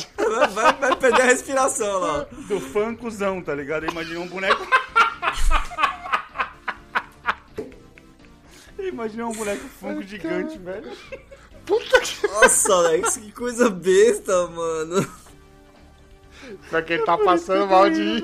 vai, 0.47 0.73
vai 0.73 0.95
perder 0.95 1.21
a 1.21 1.25
respiração 1.25 1.99
lá. 1.99 2.25
Do 2.47 2.59
funkuzão, 2.59 3.41
tá 3.41 3.53
ligado? 3.53 3.85
Eu 3.85 3.91
imaginei 3.91 4.17
um 4.17 4.27
boneco. 4.27 4.65
Eu 8.77 8.89
imaginei 8.89 9.25
um 9.25 9.31
boneco 9.31 9.65
funko 9.79 10.03
gigante, 10.03 10.57
velho. 10.57 10.91
Puta 11.65 11.99
que. 12.01 12.27
Nossa, 12.27 12.73
Alex, 12.73 13.17
que 13.17 13.31
coisa 13.31 13.69
besta, 13.69 14.47
mano. 14.47 15.24
Pra 16.69 16.81
quem 16.81 17.03
tá 17.03 17.17
passando 17.17 17.67
mal 17.67 17.89
de 17.89 18.01
ir. 18.01 18.23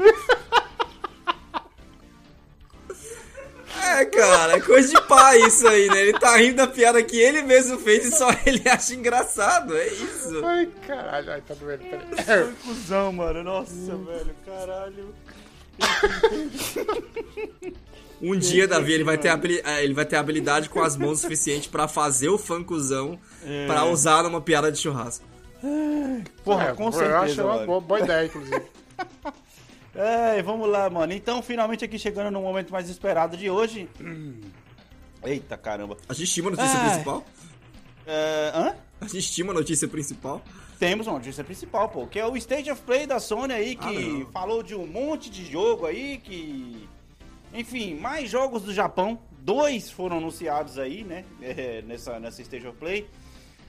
É, 3.84 4.06
cara, 4.06 4.54
é 4.58 4.62
coisa 4.62 4.90
de 4.90 5.02
pai 5.08 5.40
isso 5.40 5.68
aí, 5.68 5.88
né? 5.88 6.02
Ele 6.02 6.14
tá 6.14 6.38
rindo 6.38 6.58
da 6.58 6.68
piada 6.68 7.02
que 7.04 7.18
ele 7.18 7.42
mesmo 7.42 7.78
fez 7.80 8.06
e 8.06 8.12
só 8.16 8.30
ele 8.46 8.62
acha 8.70 8.94
engraçado, 8.94 9.76
é 9.76 9.88
isso. 9.88 10.46
Ai, 10.46 10.70
caralho, 10.88 11.32
ai, 11.32 11.42
tá 11.42 11.54
doendo, 11.56 11.84
peraí. 11.84 12.54
Funkuzão, 12.62 13.12
mano. 13.12 13.44
Nossa, 13.44 13.74
velho. 13.74 14.36
Caralho. 14.46 15.14
Um 18.22 18.38
dia, 18.38 18.68
Davi, 18.68 18.94
ele 18.94 19.04
vai 19.04 19.18
ter, 19.18 19.30
eh, 19.66 19.84
ele 19.84 19.96
vai 19.96 20.06
ter 20.06 20.16
habilidade 20.16 20.70
com 20.70 20.84
as 20.84 20.96
mãos 20.96 21.20
suficiente 21.22 21.68
pra 21.68 21.88
fazer 21.88 22.30
o 22.30 22.38
funkuzão 22.38 23.20
pra 23.66 23.86
usar 23.86 24.24
numa 24.24 24.40
piada 24.40 24.72
de 24.72 24.78
churrasco. 24.78 25.26
Porra, 26.44 26.66
É, 26.70 26.74
com 26.74 26.86
Eu 26.86 26.92
certeza, 26.92 27.20
acho 27.20 27.42
uma 27.44 27.54
mano. 27.54 27.66
boa, 27.68 27.82
boa 27.82 28.00
ideia, 28.00 28.26
inclusive. 28.26 28.62
É, 29.94 30.42
vamos 30.42 30.70
lá, 30.70 30.90
mano. 30.90 31.12
Então, 31.12 31.42
finalmente 31.42 31.84
aqui 31.84 32.00
chegando 32.00 32.32
no 32.32 32.42
momento 32.42 32.72
mais 32.72 32.90
esperado 32.90 33.36
de 33.36 33.50
hoje. 33.50 33.90
Eita 35.22 35.58
caramba. 35.58 35.98
A 36.08 36.14
gente 36.14 36.32
tinha 36.32 36.46
uma 36.46 36.52
notícia 36.52 36.80
Ai. 36.80 36.90
principal? 36.92 37.26
É, 38.08 38.52
hã? 38.56 38.76
A 39.02 39.08
gente 39.10 39.30
tinha 39.34 39.44
uma 39.44 39.54
notícia 39.54 39.88
principal? 39.90 40.42
Temos 40.80 41.08
uma 41.08 41.18
notícia 41.18 41.44
principal, 41.44 41.90
pô, 41.90 42.08
que 42.08 42.18
é 42.18 42.26
o 42.26 42.38
State 42.38 42.72
of 42.72 42.82
Play 42.84 43.06
da 43.06 43.20
Sony 43.20 43.54
aí, 43.54 43.78
Ah, 43.82 43.88
que 43.90 44.00
não. 44.00 44.26
falou 44.32 44.64
de 44.64 44.74
um 44.74 44.88
monte 44.88 45.30
de 45.30 45.46
jogo 45.52 45.86
aí, 45.86 46.18
que. 46.20 46.88
Enfim, 47.54 47.96
mais 47.96 48.30
jogos 48.30 48.62
do 48.64 48.74
Japão. 48.74 49.20
Dois 49.42 49.92
foram 49.92 50.20
anunciados 50.20 50.80
aí, 50.80 51.04
né? 51.04 51.26
é, 51.44 51.82
nessa, 51.86 52.18
nessa 52.18 52.42
State 52.42 52.66
of 52.66 52.78
Play. 52.78 53.06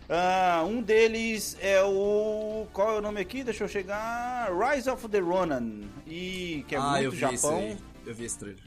Ah, 0.08 0.64
um 0.68 0.82
deles 0.82 1.56
é 1.60 1.82
o. 1.82 2.66
Qual 2.72 2.96
é 2.96 2.98
o 2.98 3.00
nome 3.00 3.20
aqui? 3.20 3.42
Deixa 3.42 3.64
eu 3.64 3.68
chegar. 3.68 4.48
Rise 4.52 4.90
of 4.90 5.08
the 5.08 5.18
Ronin. 5.20 5.88
E 6.06 6.64
que 6.68 6.74
é 6.74 6.78
ah, 6.78 7.02
eu 7.02 7.10
muito 7.12 7.26
vi 7.28 7.34
isso 7.34 7.46
Japão. 7.46 7.76
Eu 8.04 8.14
vi 8.14 8.24
esse 8.24 8.38
trailer. 8.38 8.62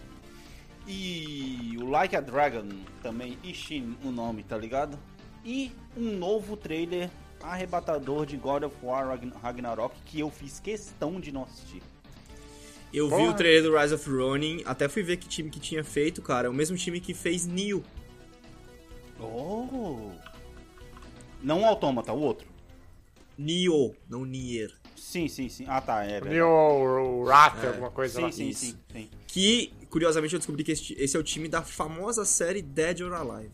E 0.88 1.78
o 1.82 1.86
Like 1.90 2.16
a 2.16 2.22
Dragon 2.22 2.68
também, 3.02 3.38
Ishin 3.44 3.96
o 4.04 4.12
nome, 4.12 4.44
tá 4.44 4.58
ligado? 4.58 4.98
E 5.44 5.72
um 5.98 6.18
novo 6.18 6.56
trailer 6.56 7.10
arrebatador 7.44 8.26
de 8.26 8.38
God 8.38 8.64
of 8.64 8.76
War 8.82 9.08
Ragn- 9.08 9.34
Ragnarok 9.42 9.96
que 10.06 10.20
eu 10.20 10.30
fiz 10.32 10.60
questão 10.60 11.20
de 11.20 11.32
não 11.32 11.44
assistir. 11.44 11.82
Eu 12.94 13.10
vi 13.10 13.16
Porra. 13.16 13.30
o 13.32 13.34
trailer 13.34 13.64
do 13.64 13.78
Rise 13.78 13.94
of 13.94 14.10
Ronin, 14.10 14.64
até 14.66 14.88
fui 14.88 15.04
ver 15.04 15.18
que 15.18 15.28
time 15.28 15.50
que 15.50 15.60
tinha 15.60 15.84
feito, 15.84 16.22
cara. 16.22 16.48
É 16.48 16.50
o 16.50 16.54
mesmo 16.54 16.78
time 16.78 17.00
que 17.00 17.14
fez 17.14 17.46
Neo. 17.46 17.84
Oh! 19.20 20.12
Não 21.46 21.62
o 21.62 21.66
Autômata, 21.66 22.12
o 22.12 22.20
outro. 22.20 22.48
Neo, 23.38 23.96
não 24.10 24.26
Nier. 24.26 24.72
Sim, 24.96 25.28
sim, 25.28 25.48
sim. 25.48 25.66
Ah, 25.68 25.80
tá, 25.80 26.04
é 26.04 26.20
verdade. 26.20 26.34
New 26.34 27.24
Rat, 27.24 27.64
alguma 27.68 27.91
coisa 27.91 28.20
lá. 28.20 28.32
Sim, 28.32 28.52
sim, 28.52 28.72
sim, 28.72 28.78
sim. 28.91 29.10
Que, 29.28 29.72
curiosamente, 29.91 30.34
eu 30.34 30.39
descobri 30.39 30.64
que 30.64 30.72
esse, 30.72 30.93
esse 30.98 31.16
é 31.16 31.20
o 31.20 31.24
time 31.24 31.48
da 31.48 31.62
famosa 31.62 32.26
série 32.26 32.64
Dead 32.64 33.02
or 33.02 33.14
Alive. 33.14 33.52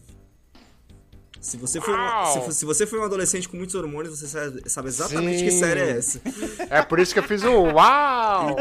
Se 1.42 1.58
você, 1.58 1.82
foi 1.82 1.94
uma- 1.94 2.06
Uau! 2.28 2.50
se, 2.50 2.60
se 2.60 2.66
você 2.66 2.88
foi 2.88 2.98
um 2.98 3.04
adolescente 3.04 3.50
com 3.50 3.58
muitos 3.58 3.76
hormônios, 3.76 4.18
você 4.18 4.28
sabe, 4.70 4.88
exatamente 4.88 5.44
que 5.44 5.52
Sim. 5.52 5.60
série 5.60 5.80
é 5.82 5.90
essa. 5.98 6.22
É 6.70 6.82
por 6.84 6.98
isso 6.98 7.12
que 7.14 7.20
eu 7.20 7.24
fiz 7.24 7.44
o 7.44 7.74
uau! 7.74 8.56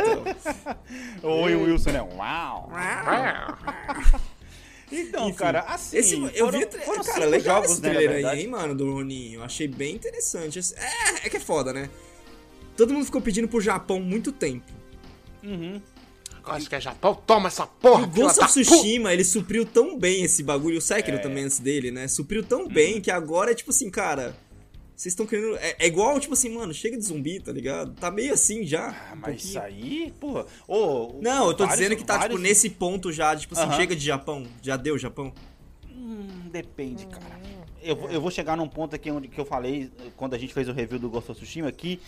Oi, 1.22 1.55
Wilson, 1.55 1.93
né? 1.93 2.03
Uau! 2.03 2.68
Então, 4.93 5.28
Enfim, 5.28 5.38
cara, 5.38 5.61
assim. 5.61 5.97
Esse, 5.97 6.14
eu 6.14 6.47
foram- 6.47 6.59
vi, 6.59 6.64
o 6.64 6.80
foram 6.80 7.05
cara, 7.05 7.24
legal 7.26 7.57
jogos, 7.62 7.72
esse 7.72 7.82
né, 7.82 7.91
trailer 7.91 8.09
aí, 8.11 8.22
verdade. 8.22 8.41
hein, 8.41 8.47
mano, 8.49 8.74
do 8.74 8.93
Roninho. 8.93 9.41
Eu 9.41 9.45
achei 9.45 9.68
bem 9.68 9.95
interessante. 9.95 10.59
É, 10.76 11.26
é 11.26 11.30
que 11.30 11.36
é 11.36 11.41
foda, 11.41 11.72
né? 11.72 11.88
Todo 12.76 12.93
mundo 12.93 13.05
ficou 13.05 13.20
pedindo 13.20 13.47
pro 13.47 13.61
Japão 13.61 14.01
muito 14.01 14.32
tempo. 14.32 14.64
Acho 16.45 16.68
que 16.68 16.74
é 16.74 16.80
Japão. 16.80 17.14
Toma 17.26 17.49
essa 17.49 17.66
porra, 17.66 18.07
o 18.07 18.11
filha 18.12 18.24
Ghost 18.26 18.41
of 18.41 18.49
Tsushima, 18.53 19.12
ele 19.12 19.24
supriu 19.24 19.64
tão 19.64 19.99
bem 19.99 20.24
esse 20.24 20.43
bagulho, 20.43 20.78
o 20.78 20.80
Sekiro 20.80 21.20
também 21.20 21.45
antes 21.45 21.59
dele, 21.61 21.91
né? 21.91 22.09
Supriu 22.09 22.43
tão 22.43 22.66
bem 22.66 23.01
que 23.01 23.11
agora 23.11 23.53
é 23.53 23.55
tipo 23.55 23.70
assim, 23.70 23.91
cara... 23.91 24.36
Vocês 25.01 25.12
estão 25.14 25.24
querendo... 25.24 25.57
É, 25.57 25.76
é 25.78 25.86
igual, 25.86 26.20
tipo 26.20 26.34
assim, 26.34 26.51
mano, 26.51 26.74
chega 26.74 26.94
de 26.94 27.03
zumbi, 27.03 27.40
tá 27.40 27.51
ligado? 27.51 27.94
Tá 27.94 28.11
meio 28.11 28.34
assim 28.34 28.66
já. 28.66 28.90
Ah, 28.90 29.14
um 29.14 29.20
mas 29.20 29.42
isso 29.42 29.59
aí, 29.59 30.12
porra. 30.20 30.44
Ô, 30.68 31.14
Não, 31.22 31.46
eu 31.46 31.55
tô 31.55 31.64
vários- 31.64 31.78
dizendo 31.78 31.96
que 31.96 32.05
tá, 32.05 32.12
tipo, 32.18 32.20
vários- 32.24 32.40
nesse 32.42 32.68
ponto 32.68 33.11
já, 33.11 33.34
tipo 33.34 33.55
assim, 33.55 33.62
Aham. 33.62 33.76
chega 33.76 33.96
de 33.96 34.05
Japão. 34.05 34.46
Já 34.61 34.76
deu 34.76 34.98
Japão. 34.98 35.32
Hum, 35.90 36.51
depende, 36.53 37.07
cara. 37.07 37.40
Eu, 37.82 37.96
vou- 37.96 38.11
eu 38.11 38.20
vou 38.20 38.30
chegar 38.30 38.59
num 38.59 38.68
ponto 38.68 38.94
aqui 38.94 39.11
onde 39.11 39.26
que 39.28 39.40
eu 39.40 39.46
falei, 39.46 39.90
quando 40.18 40.34
a 40.34 40.38
gente 40.38 40.53
fez 40.53 40.68
o 40.68 40.72
review 40.74 40.98
do 40.98 41.09
Ghost 41.09 41.30
of 41.30 41.40
Tsushima, 41.40 41.72
que 41.72 41.98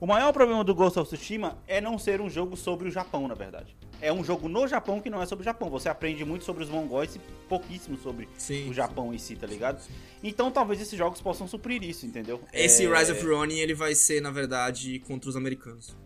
o 0.00 0.06
maior 0.06 0.32
problema 0.32 0.62
do 0.62 0.74
Ghost 0.74 0.98
of 0.98 1.08
Tsushima 1.10 1.58
é 1.66 1.80
não 1.80 1.98
ser 1.98 2.20
um 2.20 2.30
jogo 2.30 2.56
sobre 2.56 2.88
o 2.88 2.90
Japão, 2.90 3.26
na 3.26 3.34
verdade. 3.34 3.76
É 4.00 4.12
um 4.12 4.22
jogo 4.22 4.48
no 4.48 4.68
Japão 4.68 5.00
que 5.00 5.10
não 5.10 5.20
é 5.20 5.26
sobre 5.26 5.42
o 5.42 5.44
Japão. 5.44 5.68
Você 5.70 5.88
aprende 5.88 6.24
muito 6.24 6.44
sobre 6.44 6.62
os 6.62 6.70
mongóis 6.70 7.16
e 7.16 7.18
pouquíssimo 7.48 7.98
sobre 7.98 8.28
Sim, 8.38 8.70
o 8.70 8.74
Japão 8.74 9.12
em 9.12 9.18
si, 9.18 9.34
tá 9.34 9.46
ligado? 9.46 9.82
Então 10.22 10.52
talvez 10.52 10.80
esses 10.80 10.96
jogos 10.96 11.20
possam 11.20 11.48
suprir 11.48 11.82
isso, 11.82 12.06
entendeu? 12.06 12.40
Esse 12.52 12.86
É, 12.86 12.96
Rise 12.96 13.10
of 13.10 13.26
Ronin, 13.26 13.58
ele 13.58 13.74
vai 13.74 13.94
ser, 13.96 14.22
na 14.22 14.30
verdade, 14.30 15.00
contra 15.00 15.28
os 15.28 15.34
americanos. 15.36 15.96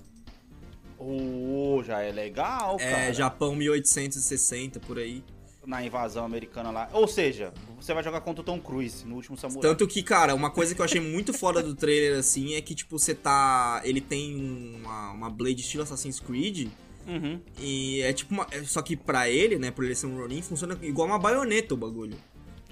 Oh, 0.99 1.83
já 1.85 2.01
é 2.01 2.13
legal, 2.13 2.79
cara. 2.79 2.91
É, 2.91 3.13
Japão 3.13 3.55
1860, 3.57 4.81
por 4.81 4.99
aí. 4.99 5.23
Na 5.65 5.85
invasão 5.85 6.25
americana 6.25 6.71
lá. 6.71 6.89
Ou 6.93 7.07
seja, 7.07 7.53
você 7.77 7.95
vai 7.95 8.03
jogar 8.03 8.21
contra 8.21 8.43
o 8.43 8.45
Tom 8.45 8.59
Cruise 8.61 9.07
no 9.07 9.15
último 9.15 9.37
Samurai. 9.37 9.63
Tanto 9.63 9.87
que, 9.87 10.03
cara, 10.03 10.35
uma 10.35 10.51
coisa 10.51 10.75
que 10.75 10.81
eu 10.81 10.85
achei 10.85 11.01
muito 11.01 11.33
foda 11.33 11.63
do 11.63 11.75
trailer, 11.75 12.19
assim, 12.19 12.55
é 12.55 12.61
que, 12.61 12.75
tipo, 12.75 12.99
você 12.99 13.15
tá... 13.15 13.81
Ele 13.85 14.01
tem 14.01 14.35
uma, 14.81 15.13
uma 15.13 15.31
blade 15.31 15.61
estilo 15.61 15.83
Assassin's 15.85 16.19
Creed... 16.21 16.69
Uhum. 17.05 17.41
E 17.59 18.01
é 18.03 18.13
tipo 18.13 18.33
uma. 18.33 18.47
é- 18.53 18.63
Só 18.63 18.81
que 18.81 18.97
pra 18.97 19.29
ele, 19.29 19.59
né, 19.59 19.73
por 19.73 19.85
ele 19.85 19.93
ser 19.93 20.07
um 20.07 20.17
Ronin, 20.17 20.41
funciona 20.41 20.79
igual 20.83 21.09
uma 21.09 21.19
baioneta 21.19 21.75
o 21.75 21.77
bagulho. 21.77 22.17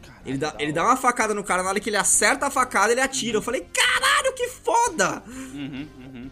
Caralho, 0.00 0.22
Ele 0.24 0.38
dá, 0.38 0.54
ele 0.60 0.72
dá 0.72 0.84
uma 0.84 0.96
facada 0.96 1.34
no 1.34 1.42
cara, 1.42 1.64
na 1.64 1.68
hora 1.68 1.80
que 1.80 1.90
ele 1.90 1.96
acerta 1.96 2.46
a 2.46 2.50
facada, 2.50 2.92
ele 2.92 3.00
atira. 3.00 3.38
Eu 3.38 3.42
falei, 3.42 3.66
caralho, 3.74 4.32
que 4.34 4.46
foda! 4.46 5.24
Uhum, 5.26 5.88
uhum. 5.98 6.30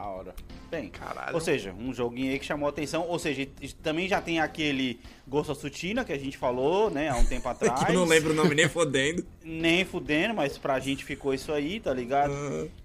Da 0.00 0.06
hora. 0.06 0.34
Bem, 0.70 0.88
Caralho. 0.88 1.34
ou 1.34 1.40
seja, 1.40 1.74
um 1.78 1.92
joguinho 1.92 2.32
aí 2.32 2.38
que 2.38 2.46
chamou 2.46 2.66
a 2.66 2.70
atenção. 2.70 3.06
Ou 3.06 3.18
seja, 3.18 3.46
também 3.82 4.08
já 4.08 4.18
tem 4.20 4.40
aquele 4.40 4.98
Ghost 5.28 5.50
of 5.52 5.60
Tsushima 5.60 6.04
que 6.04 6.12
a 6.12 6.18
gente 6.18 6.38
falou, 6.38 6.90
né, 6.90 7.10
há 7.10 7.16
um 7.16 7.24
tempo 7.26 7.46
atrás. 7.50 7.84
que 7.84 7.90
eu 7.90 7.94
não 7.98 8.06
lembro 8.06 8.30
o 8.32 8.34
nome 8.34 8.54
nem 8.54 8.66
fodendo. 8.68 9.26
Nem 9.44 9.84
fudendo, 9.84 10.32
mas 10.34 10.56
pra 10.56 10.78
gente 10.80 11.04
ficou 11.04 11.34
isso 11.34 11.52
aí, 11.52 11.80
tá 11.80 11.92
ligado? 11.92 12.32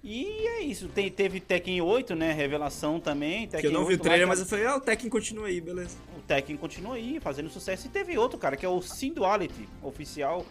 E 0.04 0.26
é 0.26 0.62
isso. 0.64 0.90
Tem, 0.90 1.10
teve 1.10 1.40
Tekken 1.40 1.80
8, 1.82 2.16
né? 2.16 2.34
Revelação 2.34 3.00
também. 3.00 3.48
Tekken 3.48 3.62
que 3.62 3.68
eu 3.68 3.72
não 3.72 3.86
vi 3.86 3.94
8 3.94 4.02
o 4.02 4.04
trailer, 4.04 4.28
mas 4.28 4.40
eu 4.42 4.46
falei, 4.46 4.66
ah, 4.66 4.76
o 4.76 4.82
Tekken 4.82 5.10
continua 5.10 5.48
aí, 5.48 5.62
beleza. 5.62 5.96
o 6.18 6.22
Tekken 6.22 6.58
continua 6.58 6.96
aí, 6.96 7.20
fazendo 7.22 7.50
sucesso. 7.50 7.88
E 7.88 7.90
teve 7.90 8.18
outro, 8.18 8.38
cara, 8.38 8.58
que 8.58 8.66
é 8.66 8.70
o 8.70 8.82
Sinduality 8.82 9.70
oficial, 9.82 10.46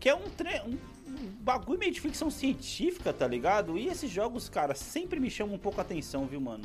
que 0.00 0.08
é 0.08 0.14
um, 0.14 0.28
tre- 0.36 0.62
um 0.66 0.76
bagulho 1.40 1.78
meio 1.78 1.92
de 1.92 2.00
ficção 2.00 2.30
científica, 2.30 3.12
tá 3.12 3.26
ligado? 3.26 3.76
E 3.78 3.88
esses 3.88 4.10
jogos, 4.10 4.48
cara, 4.48 4.74
sempre 4.74 5.18
me 5.20 5.30
chamam 5.30 5.54
um 5.54 5.58
pouco 5.58 5.80
a 5.80 5.82
atenção, 5.82 6.26
viu, 6.26 6.40
mano? 6.40 6.64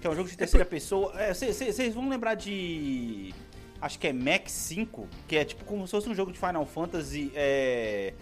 Que 0.00 0.06
é 0.06 0.10
um 0.10 0.14
jogo 0.16 0.28
de 0.28 0.36
terceira 0.36 0.64
pessoa. 0.64 1.12
Vocês 1.34 1.94
vão 1.94 2.08
lembrar 2.08 2.34
de. 2.34 3.32
Acho 3.80 3.98
que 3.98 4.06
é 4.08 4.12
Mac 4.12 4.48
5, 4.48 5.08
que 5.26 5.36
é 5.36 5.44
tipo 5.44 5.64
como 5.64 5.86
se 5.86 5.90
fosse 5.90 6.08
um 6.08 6.14
jogo 6.14 6.32
de 6.32 6.38
Final 6.38 6.64
Fantasy. 6.66 7.32
É, 7.34 8.14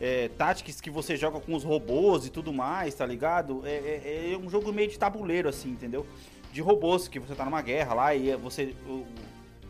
é, 0.00 0.28
Tactics 0.28 0.80
que 0.80 0.90
você 0.90 1.16
joga 1.16 1.38
com 1.40 1.54
os 1.54 1.62
robôs 1.64 2.26
e 2.26 2.30
tudo 2.30 2.52
mais, 2.52 2.94
tá 2.94 3.06
ligado? 3.06 3.62
É, 3.66 3.70
é- 3.70 4.32
é 4.32 4.36
um 4.38 4.48
jogo 4.50 4.72
meio 4.72 4.88
de 4.88 4.98
tabuleiro, 4.98 5.48
assim, 5.48 5.70
entendeu? 5.70 6.06
De 6.52 6.60
robôs, 6.60 7.08
que 7.08 7.18
você 7.18 7.34
tá 7.34 7.44
numa 7.44 7.62
guerra 7.62 7.94
lá 7.94 8.14
e 8.14 8.34
você 8.36 8.74
o- 8.86 9.06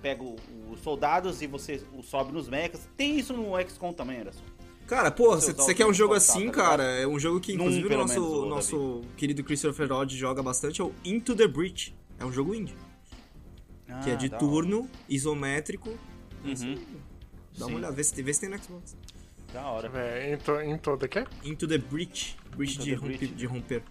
pega 0.01 0.23
os 0.25 0.81
soldados 0.81 1.43
e 1.43 1.47
você 1.47 1.81
o 1.97 2.03
sobe 2.03 2.33
nos 2.33 2.49
mechas. 2.49 2.89
Tem 2.97 3.17
isso 3.19 3.33
no 3.35 3.53
XCOM 3.69 3.93
também, 3.93 4.21
Anderson. 4.21 4.43
Cara, 4.93 5.11
pô, 5.11 5.35
Você 5.37 5.75
quer 5.75 5.87
um 5.87 5.95
jogo 5.95 6.13
assim, 6.13 6.47
tá 6.49 6.53
cara? 6.53 6.83
É 6.83 7.07
um 7.07 7.19
jogo 7.19 7.41
que, 7.41 7.55
Num, 7.55 7.65
inclusive, 7.65 7.95
o 7.95 7.99
nosso, 7.99 8.21
menos, 8.21 8.49
nosso 8.49 9.01
querido 9.17 9.43
Christopher 9.43 9.91
Rod 9.91 10.13
joga 10.13 10.43
bastante, 10.43 10.83
é 10.83 10.85
o 10.85 10.93
Into 11.03 11.35
the 11.35 11.49
Breach. 11.49 11.95
É 12.21 12.27
um 12.27 12.31
jogo 12.31 12.55
indie. 12.55 12.75
que 14.05 14.11
é 14.11 14.13
Ah, 14.13 14.17
de 14.17 14.29
turno, 14.29 14.87
isométrico. 15.09 15.89
hora. 16.45 16.51
Uhum. 16.67 16.75
Dá 17.57 17.65
uma 17.65 17.69
Sim. 17.71 17.75
olhada, 17.77 17.95
vê 17.95 18.05
se, 18.05 18.23
vê 18.23 18.35
se 18.35 18.41
tem 18.41 18.51
no 18.51 18.63
Xbox. 18.63 18.95
Da 19.51 19.63
hora. 19.67 19.91
É, 19.99 20.35
em, 20.35 20.37
to, 20.37 20.61
em 20.61 20.77
todo 20.77 21.05
aqui? 21.05 21.25
Into 21.43 21.67
the 21.67 21.79
Breach. 21.79 22.37
Breach 22.55 22.75
Into 22.75 22.85
de, 22.85 22.91
the 22.91 22.97
rompe- 22.97 23.17
Breach. 23.17 23.35
de 23.35 23.47
romper. 23.47 23.83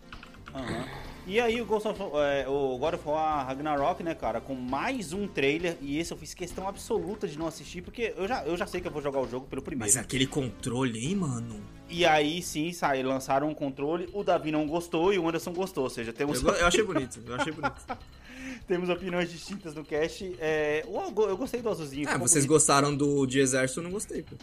Aham. 0.54 0.86
E 1.28 1.40
aí 1.40 1.62
o 1.62 1.66
Ghost 1.66 1.88
of, 1.88 2.02
é, 2.16 2.48
o 2.50 2.78
God 2.80 2.96
of 2.96 3.08
War 3.08 3.46
Ragnarok, 3.46 4.02
né, 4.04 4.16
cara, 4.16 4.42
com 4.42 4.56
mais 4.56 5.14
um 5.14 5.28
trailer, 5.28 5.78
e 5.80 5.98
esse 6.00 6.12
eu 6.12 6.18
fiz 6.18 6.34
questão 6.34 6.68
absoluta 6.68 7.28
de 7.28 7.38
não 7.38 7.46
assistir, 7.48 7.82
porque 7.84 8.14
eu 8.18 8.28
já, 8.28 8.44
eu 8.44 8.58
já 8.58 8.66
sei 8.66 8.82
que 8.82 8.88
eu 8.88 8.92
vou 8.92 9.02
jogar 9.04 9.22
o 9.22 9.28
jogo 9.30 9.46
pelo 9.48 9.62
primeiro. 9.62 9.86
Mas 9.94 9.96
aquele 10.04 10.26
controle, 10.26 11.00
hein, 11.06 11.16
mano? 11.16 11.62
E 11.88 12.06
aí 12.06 12.42
sim, 12.42 12.74
sai, 12.74 13.04
lançaram 13.04 13.48
um 13.50 13.54
controle, 13.54 14.10
o 14.14 14.24
Davi 14.24 14.52
não 14.52 14.66
gostou 14.66 15.14
e 15.14 15.20
o 15.20 15.28
Anderson 15.30 15.54
gostou, 15.54 15.84
ou 15.84 15.90
seja, 15.92 16.10
Eu, 16.10 16.14
temos, 16.14 16.42
go- 16.42 16.50
eu 16.52 16.66
achei 16.66 16.84
bonito, 16.84 17.20
eu 17.26 17.36
achei 17.36 17.54
bonito. 17.54 17.82
temos 18.68 18.90
opiniões 18.90 19.30
distintas 19.32 19.76
no 19.76 19.86
cast. 19.86 20.36
É, 20.40 20.84
eu 20.86 21.38
gostei 21.38 21.62
do 21.62 21.70
azulzinho. 21.70 22.10
Ah, 22.10 22.18
vocês 22.18 22.46
bonito. 22.46 22.50
gostaram 22.60 22.96
do 22.96 23.26
de 23.28 23.40
exército, 23.40 23.80
eu 23.80 23.84
não 23.84 23.92
gostei, 23.92 24.24
pô. 24.24 24.36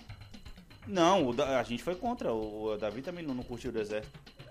Não, 0.87 1.35
a 1.59 1.63
gente 1.65 1.83
foi 1.83 1.97
contra, 1.97 2.33
o 2.33 2.77
Davi 2.79 3.03
também 3.03 3.25
não, 3.27 3.35
não 3.35 3.43
curtiu 3.43 3.71
o 3.71 3.75
deserto. 3.75 4.09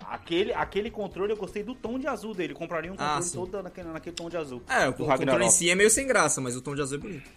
Aquele, 0.09 0.53
aquele 0.53 0.89
controle 0.89 1.33
eu 1.33 1.37
gostei 1.37 1.63
do 1.63 1.75
tom 1.75 1.99
de 1.99 2.07
azul 2.07 2.33
dele, 2.33 2.53
compraria 2.53 2.89
um 2.91 2.95
Ah, 2.97 3.15
controle 3.19 3.23
sim. 3.25 3.35
todo 3.37 3.61
naquele, 3.63 3.89
naquele 3.89 4.15
tom 4.15 4.29
de 4.29 4.37
azul. 4.37 4.61
É, 4.69 4.87
o 4.87 4.91
do 4.91 4.97
controle 4.99 5.23
em 5.23 5.25
Ragnarok. 5.25 5.51
si 5.51 5.69
é 5.69 5.75
meio 5.75 5.89
sem 5.89 6.07
graça, 6.07 6.39
mas 6.39 6.55
o 6.55 6.61
tom 6.61 6.73
de 6.75 6.81
azul 6.81 6.97
é 6.97 7.01
bonito. 7.01 7.29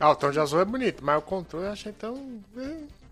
Ah, 0.00 0.10
o 0.10 0.16
tom 0.16 0.30
de 0.32 0.40
azul 0.40 0.60
é 0.60 0.64
bonito, 0.64 1.04
mas 1.04 1.18
o 1.18 1.22
controle 1.22 1.66
eu 1.66 1.72
achei 1.72 1.92
tão. 1.92 2.40
é. 2.56 3.02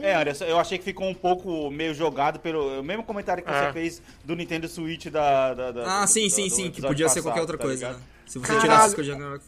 É, 0.00 0.14
Anderson, 0.14 0.44
eu 0.44 0.58
achei 0.58 0.78
que 0.78 0.84
ficou 0.84 1.06
um 1.08 1.14
pouco 1.14 1.70
meio 1.70 1.92
jogado 1.94 2.38
pelo 2.40 2.80
o 2.80 2.82
mesmo 2.82 3.02
comentário 3.04 3.42
que 3.44 3.50
É. 3.50 3.66
você 3.66 3.72
fez 3.72 4.02
do 4.24 4.34
Nintendo 4.34 4.66
Switch 4.68 5.06
da. 5.08 5.52
da- 5.52 5.72
da- 5.72 5.98
Ah, 6.00 6.04
do- 6.04 6.10
sim, 6.10 6.24
do- 6.26 6.30
sim, 6.30 6.48
do 6.48 6.54
sim, 6.54 6.70
que 6.70 6.80
podia 6.80 7.06
ser 7.08 7.16
passado, 7.16 7.24
qualquer 7.24 7.40
outra 7.42 7.58
tá 7.58 7.64
coisa, 7.64 7.90
né? 7.92 7.96
Se 8.26 8.38
você 8.38 8.46
Caralho. 8.46 8.60
tirasse 8.62 8.86
as 8.86 8.94
coisas 8.94 9.12
Ragnarok, 9.12 9.44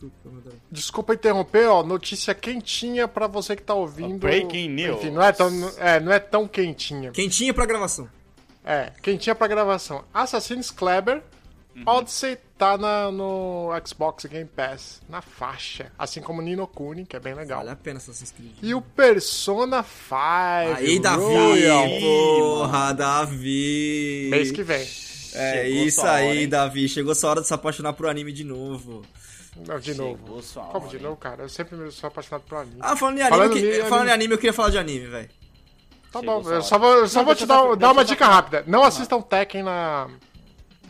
Desculpa 0.70 1.14
interromper, 1.14 1.66
ó. 1.68 1.82
Notícia 1.82 2.34
quentinha 2.34 3.09
pra 3.09 3.26
você 3.26 3.57
que 3.57 3.62
tá 3.62 3.72
ouvindo. 3.72 4.18
Breaking 4.18 4.68
news. 4.68 4.98
Enfim, 4.98 5.11
não 5.11 5.22
é 5.22 5.32
tão, 5.32 5.48
é, 5.78 6.00
não 6.00 6.12
é 6.12 6.18
tão 6.18 6.46
quentinha. 6.46 7.11
Quentinha 7.12 7.54
pra 7.54 7.64
gravação. 7.64 8.07
É, 8.67 8.91
quentinha 9.01 9.35
pra 9.35 9.47
gravação. 9.47 10.05
Assassin's 10.12 10.71
Kleber 10.71 11.23
Uhum. 11.77 11.83
Odyssey 11.85 12.39
tá 12.57 12.79
na, 12.79 13.12
no 13.12 13.69
Xbox 13.87 14.25
Game 14.25 14.49
Pass, 14.49 15.03
na 15.11 15.21
faixa. 15.21 15.93
Assim 15.99 16.23
como 16.23 16.41
Nino 16.41 16.67
Kuni, 16.67 17.05
que 17.05 17.14
é 17.14 17.21
bem 17.21 17.35
legal. 17.35 17.59
Vale 17.59 17.69
a 17.71 17.77
pena 17.77 17.99
Assassin's 17.99 18.31
Creed. 18.33 18.53
E 18.62 18.75
o 18.75 18.81
Persona 18.81 19.83
5. 19.83 20.14
Aí, 20.79 20.99
Davi, 20.99 21.23
Royal. 21.23 21.87
porra, 22.01 22.95
Davi. 22.95 24.29
Mês 24.31 24.51
que 24.51 24.62
vem. 24.62 24.81
É 25.35 25.64
Chegou 25.64 25.85
isso 25.87 26.07
aí, 26.07 26.39
hora? 26.39 26.49
Davi. 26.49 26.89
Chegou 26.89 27.14
sua 27.14 27.29
hora 27.31 27.41
de 27.43 27.47
se 27.47 27.53
apaixonar 27.53 27.93
pro 27.93 28.09
anime 28.09 28.33
de 28.33 28.43
novo. 28.43 29.03
Não, 29.69 29.79
de 29.79 29.93
Chegou 29.95 30.17
novo. 30.17 30.43
sua 30.43 30.62
Como 30.64 30.87
hora, 30.87 30.97
de 30.97 31.03
novo, 31.05 31.17
cara? 31.17 31.43
Eu 31.43 31.49
sempre 31.51 31.91
sou 31.91 32.09
apaixonado 32.09 32.45
por 32.49 32.57
anime. 32.57 32.79
Ah, 32.81 32.97
falando 32.97 33.19
em 33.19 33.23
anime, 33.23 33.37
Falando 33.37 33.57
eu 33.59 33.62
que- 33.62 33.69
em 33.69 33.81
falando 33.83 33.93
anime. 34.01 34.09
em 34.11 34.14
anime, 34.14 34.35
eu 34.35 34.39
queria 34.39 34.53
falar 34.55 34.71
de 34.71 34.79
anime, 34.79 35.07
velho. 35.09 35.29
Tá 36.12 36.20
Chegou 36.20 36.42
bom, 36.42 36.50
eu 36.50 36.62
só 36.62 36.78
vou, 36.78 36.92
eu 36.98 37.09
só 37.09 37.18
Não, 37.20 37.26
vou 37.26 37.34
te 37.34 37.46
dar, 37.46 37.59
só- 37.59 37.74
dar 37.76 37.92
uma 37.92 38.04
dica 38.04 38.24
só- 38.24 38.30
rápida. 38.30 38.64
Não 38.66 38.82
assistam 38.84 39.20
Tekken 39.20 39.62
na 39.62 40.09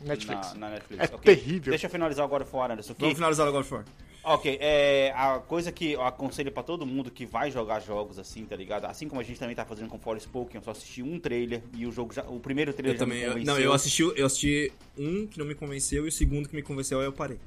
Netflix. 0.02 0.52
Na, 0.54 0.58
na 0.60 0.70
Netflix. 0.70 1.02
É 1.10 1.14
ok. 1.14 1.18
terrível. 1.34 1.70
Deixa 1.70 1.86
eu 1.86 1.90
finalizar 1.90 2.24
agora 2.24 2.44
fora, 2.44 2.74
Anderson. 2.74 2.94
que- 2.94 3.00
Vamos 3.00 3.16
finalizar 3.16 3.48
agora 3.48 3.64
fora. 3.64 3.84
Ok, 4.28 4.58
é, 4.60 5.12
a 5.16 5.38
coisa 5.38 5.70
que 5.70 5.92
eu 5.92 6.02
aconselho 6.02 6.50
pra 6.50 6.60
todo 6.64 6.84
mundo 6.84 7.12
que 7.12 7.24
vai 7.24 7.48
jogar 7.48 7.78
jogos 7.78 8.18
assim, 8.18 8.44
tá 8.44 8.56
ligado? 8.56 8.84
Assim 8.86 9.08
como 9.08 9.20
a 9.20 9.24
gente 9.24 9.38
também 9.38 9.54
tá 9.54 9.64
fazendo 9.64 9.88
com 9.88 10.00
Forspoken, 10.00 10.56
eu 10.56 10.64
só 10.64 10.72
assisti 10.72 11.00
um 11.00 11.20
trailer 11.20 11.62
e 11.72 11.86
o 11.86 11.92
jogo 11.92 12.12
já, 12.12 12.22
o 12.24 12.40
primeiro 12.40 12.72
trailer 12.72 12.96
Eu 12.96 12.98
já 12.98 13.04
também. 13.04 13.18
me 13.18 13.24
eu- 13.24 13.30
convenceu. 13.34 13.54
não, 13.54 13.60
eu 13.60 13.72
assisti, 13.72 14.02
eu 14.02 14.26
assisti 14.26 14.72
um 14.98 15.28
que 15.28 15.38
não 15.38 15.46
me 15.46 15.54
convenceu 15.54 16.04
e 16.06 16.08
o 16.08 16.12
segundo 16.12 16.48
que 16.48 16.56
me 16.56 16.62
convenceu, 16.62 16.98
aí 16.98 17.06
eu 17.06 17.12
parei. 17.12 17.38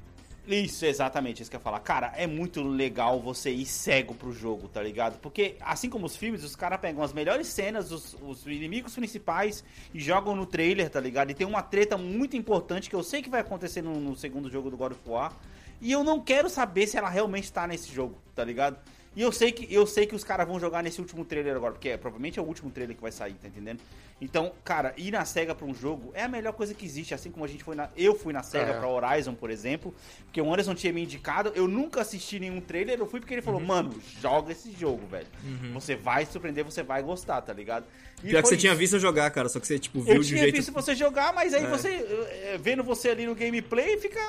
Isso, 0.46 0.84
exatamente, 0.84 1.42
isso 1.42 1.50
que 1.50 1.56
eu 1.56 1.60
ia 1.60 1.62
falar. 1.62 1.80
Cara, 1.80 2.12
é 2.16 2.26
muito 2.26 2.62
legal 2.62 3.20
você 3.20 3.50
ir 3.50 3.66
cego 3.66 4.14
pro 4.14 4.32
jogo, 4.32 4.68
tá 4.68 4.82
ligado? 4.82 5.18
Porque, 5.20 5.56
assim 5.60 5.88
como 5.88 6.06
os 6.06 6.16
filmes, 6.16 6.42
os 6.42 6.56
caras 6.56 6.80
pegam 6.80 7.02
as 7.02 7.12
melhores 7.12 7.46
cenas, 7.46 7.92
os, 7.92 8.16
os 8.20 8.46
inimigos 8.46 8.94
principais 8.94 9.62
e 9.94 10.00
jogam 10.00 10.34
no 10.34 10.46
trailer, 10.46 10.90
tá 10.90 10.98
ligado? 10.98 11.30
E 11.30 11.34
tem 11.34 11.46
uma 11.46 11.62
treta 11.62 11.96
muito 11.96 12.36
importante 12.36 12.88
que 12.88 12.96
eu 12.96 13.02
sei 13.02 13.22
que 13.22 13.30
vai 13.30 13.42
acontecer 13.42 13.82
no, 13.82 13.94
no 14.00 14.16
segundo 14.16 14.50
jogo 14.50 14.70
do 14.70 14.76
God 14.76 14.92
of 14.92 15.00
War. 15.06 15.36
E 15.80 15.92
eu 15.92 16.02
não 16.02 16.20
quero 16.20 16.48
saber 16.48 16.86
se 16.86 16.96
ela 16.96 17.08
realmente 17.08 17.52
tá 17.52 17.66
nesse 17.66 17.92
jogo, 17.92 18.18
tá 18.34 18.44
ligado? 18.44 18.78
E 19.14 19.22
eu 19.22 19.32
sei 19.32 19.50
que 19.50 19.72
eu 19.72 19.86
sei 19.86 20.06
que 20.06 20.14
os 20.14 20.22
caras 20.22 20.46
vão 20.46 20.60
jogar 20.60 20.82
nesse 20.82 21.00
último 21.00 21.24
trailer 21.24 21.56
agora, 21.56 21.72
porque 21.72 21.88
é, 21.88 21.96
provavelmente 21.96 22.38
é 22.38 22.42
o 22.42 22.44
último 22.44 22.70
trailer 22.70 22.94
que 22.94 23.02
vai 23.02 23.10
sair, 23.10 23.34
tá 23.34 23.48
entendendo? 23.48 23.80
Então, 24.20 24.52
cara, 24.62 24.92
ir 24.98 25.10
na 25.10 25.24
SEGA 25.24 25.54
pra 25.54 25.64
um 25.66 25.74
jogo 25.74 26.10
é 26.14 26.24
a 26.24 26.28
melhor 26.28 26.52
coisa 26.52 26.74
que 26.74 26.84
existe, 26.84 27.14
assim 27.14 27.30
como 27.30 27.44
a 27.44 27.48
gente 27.48 27.64
foi 27.64 27.74
na. 27.74 27.88
Eu 27.96 28.14
fui 28.14 28.32
na 28.34 28.42
SEGA 28.42 28.72
É. 28.72 28.78
pra 28.78 28.86
Horizon, 28.86 29.34
por 29.34 29.50
exemplo, 29.50 29.94
porque 30.26 30.40
o 30.42 30.52
Anderson 30.52 30.74
tinha 30.74 30.92
me 30.92 31.02
indicado, 31.02 31.52
eu 31.54 31.66
nunca 31.66 32.02
assisti 32.02 32.38
nenhum 32.38 32.60
trailer, 32.60 32.98
eu 32.98 33.06
fui 33.06 33.18
porque 33.20 33.32
ele 33.32 33.40
Uhum. 33.40 33.44
falou, 33.46 33.60
mano, 33.60 33.94
joga 34.20 34.52
esse 34.52 34.70
jogo, 34.72 35.06
velho. 35.06 35.26
Você 35.72 35.96
vai 35.96 36.26
surpreender, 36.26 36.64
você 36.64 36.82
vai 36.82 37.02
gostar, 37.02 37.40
tá 37.40 37.52
ligado? 37.52 37.86
E 38.22 38.28
Pior 38.28 38.42
que 38.42 38.48
você 38.48 38.56
tinha 38.58 38.72
isso. 38.72 38.78
visto 38.78 38.92
eu 38.96 39.00
jogar, 39.00 39.30
cara, 39.30 39.48
só 39.48 39.58
que 39.58 39.66
você, 39.66 39.78
tipo, 39.78 40.02
viu 40.02 40.16
Eu 40.16 40.20
de 40.20 40.28
tinha 40.28 40.42
jeito... 40.42 40.54
visto 40.56 40.70
você 40.72 40.94
jogar, 40.94 41.32
mas 41.32 41.54
aí 41.54 41.64
É. 41.64 41.68
você, 41.68 41.88
eh, 41.88 42.58
vendo 42.60 42.84
você 42.84 43.08
ali 43.08 43.24
no 43.24 43.34
gameplay, 43.34 43.96
fica 43.98 44.20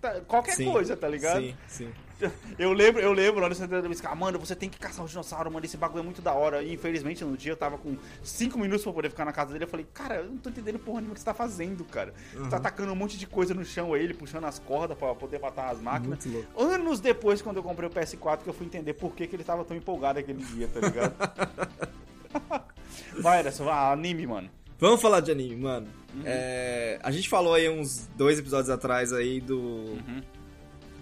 tá, 0.00 0.20
qualquer 0.22 0.56
Sim. 0.56 0.72
coisa, 0.72 0.96
tá 0.96 1.08
ligado? 1.08 1.40
Sim, 1.42 1.54
sim. 1.68 1.88
Eu 2.58 2.72
lembro, 2.72 3.00
eu 3.02 3.12
lembro, 3.12 3.44
olha, 3.44 3.54
você 3.54 3.66
me 3.66 3.96
cara, 3.96 4.14
mano, 4.14 4.38
você 4.38 4.56
tem 4.56 4.70
que 4.70 4.78
caçar 4.78 5.04
um 5.04 5.08
dinossauro, 5.08 5.50
mano, 5.50 5.64
esse 5.64 5.76
bagulho 5.76 6.00
é 6.00 6.04
muito 6.04 6.22
da 6.22 6.32
hora. 6.32 6.62
E 6.62 6.72
infelizmente 6.72 7.24
no 7.24 7.36
dia 7.36 7.52
eu 7.52 7.56
tava 7.56 7.76
com 7.76 7.96
5 8.22 8.58
minutos 8.58 8.82
pra 8.82 8.92
poder 8.92 9.10
ficar 9.10 9.24
na 9.24 9.32
casa 9.32 9.52
dele. 9.52 9.64
Eu 9.64 9.68
falei, 9.68 9.86
cara, 9.92 10.16
eu 10.16 10.24
não 10.24 10.38
tô 10.38 10.48
entendendo 10.48 10.78
porra 10.78 11.00
nenhuma 11.00 11.14
que 11.14 11.20
você 11.20 11.26
tá 11.26 11.34
fazendo, 11.34 11.84
cara. 11.84 12.14
Você 12.32 12.48
tá 12.48 12.56
atacando 12.56 12.92
um 12.92 12.96
monte 12.96 13.18
de 13.18 13.26
coisa 13.26 13.52
no 13.52 13.64
chão 13.64 13.92
aí, 13.92 14.02
ele 14.02 14.14
puxando 14.14 14.44
as 14.44 14.58
cordas 14.58 14.96
pra 14.96 15.14
poder 15.14 15.38
matar 15.38 15.70
as 15.70 15.80
máquinas. 15.80 16.26
Anos 16.56 17.00
depois, 17.00 17.42
quando 17.42 17.58
eu 17.58 17.62
comprei 17.62 17.88
o 17.88 17.92
PS4, 17.92 18.38
que 18.38 18.48
eu 18.48 18.54
fui 18.54 18.66
entender 18.66 18.94
por 18.94 19.14
que, 19.14 19.26
que 19.26 19.36
ele 19.36 19.44
tava 19.44 19.64
tão 19.64 19.76
empolgado 19.76 20.18
aquele 20.18 20.42
dia, 20.42 20.68
tá 20.68 20.80
ligado? 20.80 21.14
Vai, 23.20 23.40
Anderson, 23.40 23.64
vai, 23.64 23.92
anime, 23.92 24.26
mano. 24.26 24.50
Vamos 24.78 25.00
falar 25.00 25.20
de 25.20 25.30
anime, 25.30 25.56
mano. 25.56 25.86
Uhum. 26.14 26.22
É, 26.24 26.98
a 27.02 27.10
gente 27.10 27.28
falou 27.28 27.54
aí 27.54 27.68
uns 27.68 28.08
dois 28.14 28.38
episódios 28.38 28.68
atrás 28.68 29.12
aí 29.12 29.40
do, 29.40 29.58
Uhum. 29.58 30.22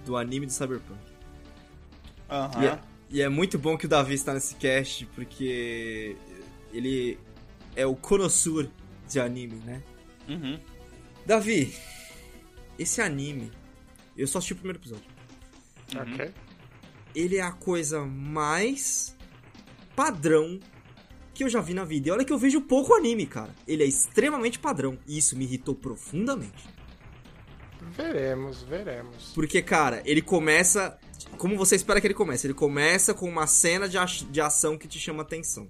Do 0.05 0.17
anime 0.17 0.47
do 0.47 0.53
Cyberpunk. 0.53 1.01
Aham. 2.31 2.63
E, 2.63 2.67
é, 2.67 2.81
e 3.11 3.23
é 3.23 3.29
muito 3.29 3.59
bom 3.59 3.77
que 3.77 3.87
o 3.87 3.89
Davi 3.89 4.15
está 4.15 4.35
nesse 4.35 4.55
cast, 4.57 5.07
porque 5.15 6.17
ele 6.73 7.19
é 7.77 7.87
o 7.87 7.95
connoisseur 7.95 8.69
de 9.09 9.21
anime, 9.21 9.61
né? 9.65 9.83
Uhum. 10.29 10.59
Davi, 11.27 11.75
esse 12.79 13.01
anime, 13.01 13.51
eu 14.17 14.27
só 14.27 14.39
assisti 14.39 14.53
o 14.53 14.57
primeiro 14.57 14.79
episódio. 14.79 15.05
Ok. 15.97 16.33
Ele 17.15 17.37
é 17.37 17.43
a 17.43 17.53
coisa 17.53 18.05
mais 18.05 19.17
padrão 19.95 20.59
que 21.33 21.45
eu 21.45 21.49
já 21.49 21.61
vi 21.61 21.75
na 21.75 21.85
vida. 21.85 22.09
E 22.09 22.11
olha 22.11 22.25
que 22.25 22.33
eu 22.33 22.39
vejo 22.39 22.61
pouco 22.61 22.95
anime, 22.95 23.27
cara. 23.27 23.55
Ele 23.67 23.83
é 23.83 23.87
extremamente 23.87 24.59
padrão. 24.59 24.99
E 25.07 25.19
isso 25.19 25.37
me 25.37 25.45
irritou 25.45 25.75
profundamente. 25.75 26.74
Veremos, 27.97 28.63
veremos. 28.63 29.33
Porque, 29.35 29.63
cara, 29.63 30.03
ele 30.05 30.21
começa. 30.23 30.99
Como 31.39 31.57
você 31.57 31.77
espera 31.77 32.01
que 32.01 32.07
ele 32.07 32.15
comece? 32.15 32.47
Ele 32.47 32.55
começa 32.55 33.15
com 33.15 33.29
uma 33.29 33.47
cena 33.47 33.89
de, 33.89 33.97
ach- 33.99 34.25
de 34.31 34.41
ação 34.41 34.77
que 34.77 34.87
te 34.89 34.99
chama 34.99 35.23
atenção. 35.23 35.69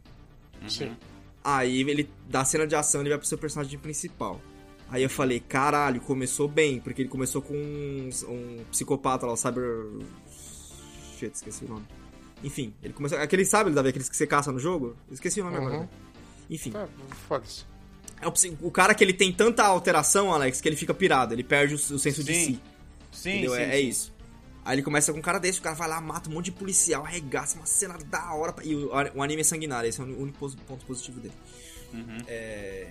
Sim. 0.69 0.97
Aí 1.43 1.81
ele, 1.81 2.11
da 2.29 2.45
cena 2.45 2.67
de 2.67 2.75
ação, 2.75 3.01
ele 3.03 3.11
vai 3.11 3.19
pro 3.19 3.27
seu 3.27 3.37
personagem 3.39 3.79
principal. 3.79 4.41
Aí 4.89 5.03
eu 5.03 5.11
falei, 5.11 5.41
caralho, 5.41 6.01
começou 6.01 6.47
bem, 6.49 6.81
porque 6.81 7.03
ele 7.03 7.09
começou 7.09 7.43
com 7.43 7.55
um, 7.55 8.09
um 8.29 8.65
psicopata 8.71 9.27
lá, 9.27 9.33
o 9.33 9.37
Cyber. 9.37 9.87
Shit, 11.19 11.35
esqueci 11.35 11.65
o 11.65 11.69
nome. 11.69 11.87
Enfim, 12.43 12.75
ele 12.83 12.93
começou. 12.93 13.19
Aquele 13.19 13.45
sabe, 13.45 13.71
Davi, 13.71 13.89
aqueles 13.91 14.09
que 14.09 14.17
você 14.17 14.27
caça 14.27 14.53
no 14.53 14.59
jogo? 14.59 14.97
Esqueci 15.11 15.41
o 15.41 15.45
nome 15.45 15.59
Uhum. 15.59 15.67
agora. 15.67 15.91
Enfim, 16.51 16.71
Tá, 16.73 16.87
foda-se. 17.29 17.65
É 18.25 18.57
o, 18.63 18.71
cara 18.71 18.95
que 18.95 19.05
ele 19.05 19.13
tem 19.13 19.33
tanta 19.33 19.63
alteração, 19.65 20.33
Alex, 20.33 20.61
que 20.61 20.69
ele 20.69 20.77
fica 20.77 20.95
pirado, 20.95 21.35
ele 21.35 21.45
perde 21.45 21.75
o, 21.75 21.77
o 21.77 21.99
senso 21.99 22.25
de 22.25 22.35
Sim. 22.35 22.45
si. 22.45 22.61
Sim, 23.13 23.49
sim, 23.49 23.55
é, 23.55 23.63
é 23.63 23.81
sim. 23.81 23.89
isso. 23.89 24.15
Aí 24.65 24.77
ele 24.77 24.83
começa 24.83 25.13
com 25.13 25.19
um 25.19 25.23
cara 25.23 25.39
desse, 25.39 25.61
o 25.61 25.63
cara 25.63 25.77
vai 25.77 25.89
lá, 25.89 26.01
mata 26.01 26.31
um 26.31 26.33
monte 26.33 26.47
de 26.47 26.53
policial, 26.53 27.05
arregaça, 27.05 27.57
uma 27.57 27.67
cena 27.67 27.99
da 28.07 28.33
hora. 28.33 28.55
E 28.63 28.75
o, 28.75 28.91
o 29.15 29.23
anime 29.23 29.43
é 29.43 29.45
sanguinário, 29.45 29.89
esse 29.89 30.01
é 30.01 30.05
o 30.05 30.23
único 30.23 30.39
ponto 30.67 30.87
positivo 30.87 31.21
dele. 31.21 31.35
Uhum. 31.93 32.19
É, 32.27 32.91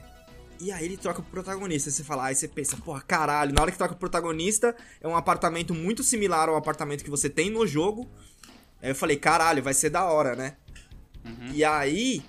E 0.59 0.71
aí 0.71 0.85
ele 0.85 0.97
troca 0.97 1.21
pro 1.21 1.31
protagonista. 1.31 1.89
Aí 1.89 1.93
você 1.93 2.03
fala, 2.03 2.25
aí 2.25 2.35
você 2.35 2.47
pensa, 2.47 2.77
porra, 2.77 3.01
caralho, 3.01 3.53
na 3.53 3.61
hora 3.61 3.71
que 3.71 3.77
troca 3.77 3.95
pro 3.95 4.01
protagonista, 4.01 4.75
é 5.01 5.07
um 5.07 5.15
apartamento 5.15 5.73
muito 5.73 6.03
similar 6.03 6.47
ao 6.47 6.55
apartamento 6.55 7.03
que 7.03 7.09
você 7.09 7.27
tem 7.27 7.49
no 7.49 7.65
jogo. 7.65 8.07
Aí 8.81 8.89
eu 8.89 8.95
falei, 8.95 9.17
caralho, 9.17 9.63
vai 9.63 9.73
ser 9.73 9.89
da 9.89 10.05
hora, 10.05 10.35
né? 10.35 10.55
Uhum. 11.25 11.53
E 11.53 11.63
aí, 11.63 12.23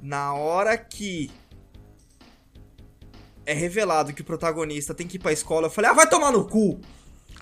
na 0.00 0.32
hora 0.32 0.78
que 0.78 1.30
é 3.46 3.54
revelado 3.54 4.12
que 4.12 4.20
o 4.20 4.24
protagonista 4.24 4.92
tem 4.92 5.06
que 5.06 5.16
ir 5.16 5.20
pra 5.20 5.32
escola, 5.32 5.68
eu 5.68 5.70
falei, 5.70 5.90
ah, 5.90 5.94
vai 5.94 6.08
tomar 6.08 6.30
no 6.32 6.44
cu! 6.46 6.80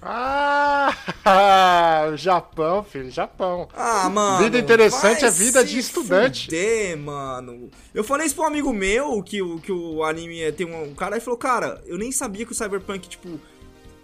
Ah, 0.07 0.93
Japão, 2.17 2.85
filho, 2.85 3.11
Japão. 3.11 3.69
Ah, 3.75 4.09
mano. 4.11 4.45
Vida 4.45 4.59
interessante 4.59 5.25
é 5.25 5.31
vida 5.31 5.65
de 5.65 5.79
estudante. 5.79 6.45
Fuder, 6.45 6.99
mano. 6.99 7.71
Eu 7.95 8.05
falei 8.05 8.27
isso 8.27 8.35
pra 8.37 8.45
um 8.45 8.49
amigo 8.49 8.73
meu 8.73 9.23
que, 9.23 9.41
o- 9.41 9.59
que 9.61 9.73
o 9.73 10.05
anime 10.05 10.41
é- 10.43 10.53
tem 10.53 10.67
um, 10.67 10.91
um 10.91 10.95
cara 10.95 11.17
e 11.17 11.21
falou: 11.21 11.39
Cara, 11.39 11.83
eu 11.87 11.97
nem 11.97 12.13
sabia 12.13 12.45
que 12.45 12.53
o 12.53 12.55
Cyberpunk, 12.55 13.09
tipo, 13.09 13.41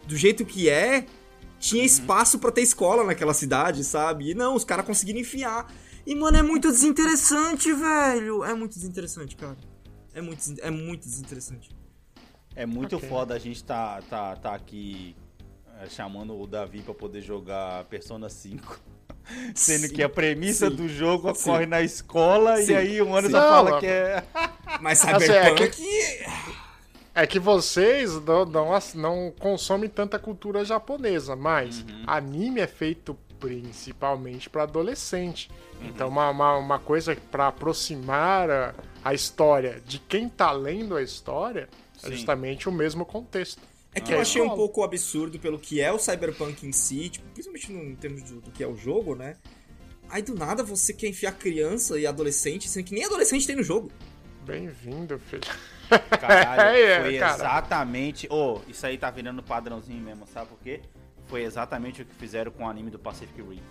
do 0.07 0.16
jeito 0.16 0.44
que 0.44 0.70
é, 0.70 1.05
tinha 1.59 1.84
espaço 1.84 2.38
pra 2.38 2.51
ter 2.51 2.62
escola 2.62 3.05
naquela 3.05 3.34
cidade, 3.34 3.84
sabe? 3.84 4.30
E 4.30 4.34
não, 4.34 4.55
os 4.55 4.64
caras 4.64 4.86
conseguiram 4.86 5.20
enfiar. 5.20 5.70
E, 6.07 6.14
mano, 6.14 6.38
é 6.38 6.42
muito 6.42 6.70
desinteressante, 6.70 7.72
velho. 7.74 8.42
É 8.42 8.55
muito 8.55 8.74
desinteressante, 8.74 9.36
cara. 9.36 9.57
É 10.14 10.22
muito, 10.22 10.40
é 10.62 10.70
muito 10.70 11.07
desinteressante. 11.07 11.68
É 12.61 12.66
muito 12.66 12.96
Ok. 12.96 13.08
foda 13.08 13.34
a 13.34 13.38
gente 13.38 13.64
tá, 13.64 14.02
tá, 14.11 14.36
tá 14.36 14.54
aqui 14.54 15.16
é, 15.80 15.88
chamando 15.88 16.38
o 16.38 16.46
Davi 16.46 16.82
pra 16.82 16.92
poder 16.92 17.22
jogar 17.22 17.84
Persona 17.84 18.28
5. 18.28 18.78
Sendo 19.54 19.86
Sim, 19.86 19.94
que 19.94 20.02
a 20.02 20.11
premissa 20.11 20.68
sim, 20.68 20.76
do 20.76 20.86
jogo 20.86 21.34
sim. 21.34 21.48
ocorre 21.48 21.64
na 21.64 21.80
escola 21.80 22.58
Sim, 22.58 22.72
e 22.72 22.76
aí 22.76 23.00
o 23.00 23.16
Anderson 23.16 23.40
sim. 23.40 23.48
fala 23.48 23.70
Não, 23.70 23.80
que 23.80 23.86
é. 23.86 24.22
Mas 24.82 25.02
Assim, 25.02 25.32
é 25.32 25.44
Cyberpunk. 25.50 25.82
É 27.14 27.26
que 27.26 27.38
vocês 27.38 28.12
não, 28.24 28.44
não, 28.44 28.78
não 28.94 29.32
consomem 29.38 29.88
tanta 29.88 30.18
cultura 30.18 30.62
japonesa, 30.62 31.34
mas 31.34 31.80
Uhum. 31.80 32.02
anime 32.06 32.61
é 32.61 32.66
feito 32.66 33.16
principalmente 33.38 34.50
para 34.50 34.64
adolescente. 34.64 35.50
Uhum. 35.80 35.88
Então, 35.88 36.08
uma, 36.08 36.28
uma, 36.28 36.56
uma 36.58 36.78
coisa 36.78 37.16
para 37.30 37.48
aproximar 37.48 38.50
a, 38.50 38.74
a 39.02 39.14
história 39.14 39.80
de 39.86 39.98
quem 39.98 40.28
tá 40.28 40.52
lendo 40.52 40.94
a 40.94 41.02
história 41.02 41.70
é 42.05 42.11
justamente 42.12 42.68
o 42.68 42.72
mesmo 42.72 43.05
contexto. 43.05 43.61
É 43.94 44.01
que 44.01 44.12
Ah, 44.12 44.16
eu 44.16 44.20
achei 44.20 44.40
um 44.40 44.51
pouco 44.55 44.84
absurdo 44.84 45.38
pelo 45.38 45.59
que 45.59 45.80
é 45.80 45.90
o 45.90 45.98
Cyberpunk 45.98 46.64
em 46.66 46.72
si, 46.72 47.09
tipo, 47.09 47.28
principalmente 47.30 47.72
no, 47.72 47.82
em 47.82 47.96
termos 47.96 48.22
do, 48.22 48.40
do 48.40 48.51
que 48.51 48.62
é 48.62 48.66
o 48.66 48.76
jogo, 48.76 49.14
né? 49.16 49.36
Aí 50.09 50.22
do 50.22 50.34
nada 50.34 50.62
você 50.62 50.92
quer 50.92 51.09
enfiar 51.09 51.32
criança 51.32 51.98
e 51.98 52.07
adolescente, 52.07 52.68
sendo 52.68 52.84
que 52.84 52.94
nem 52.94 53.05
adolescente 53.05 53.46
tem 53.46 53.57
no 53.57 53.62
jogo. 53.62 53.90
Bem-vindo, 54.44 55.18
filho. 55.18 55.42
Caralho, 56.20 56.76
É, 56.78 57.01
foi 57.03 57.18
cara. 57.18 57.34
exatamente. 57.34 58.28
Ô, 58.30 58.61
isso 58.68 58.86
aí 58.86 58.96
tá 58.96 59.11
virando 59.11 59.42
padrãozinho 59.42 60.01
mesmo, 60.01 60.26
sabe 60.32 60.48
por 60.48 60.59
quê? 60.61 60.80
Foi 61.26 61.42
exatamente 61.42 62.03
o 62.03 62.05
que 62.05 62.14
fizeram 62.14 62.51
com 62.51 62.64
o 62.64 62.68
anime 62.68 62.90
do 62.90 62.98
Pacific 62.98 63.40
Rim. 63.40 63.62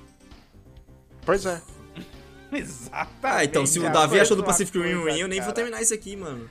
Pois 1.25 1.45
é. 1.45 1.61
Exatamente. 2.51 3.15
Ah, 3.21 3.43
então 3.43 3.65
se 3.65 3.79
o 3.79 3.91
Davi 3.91 4.19
achou 4.19 4.35
do 4.35 4.43
Pacific 4.43 4.77
Rim 4.79 4.95
ruim, 4.95 5.19
eu 5.19 5.27
nem 5.27 5.39
vou 5.39 5.47
cara. 5.47 5.55
terminar 5.55 5.81
isso 5.81 5.93
aqui, 5.93 6.15
mano. 6.15 6.49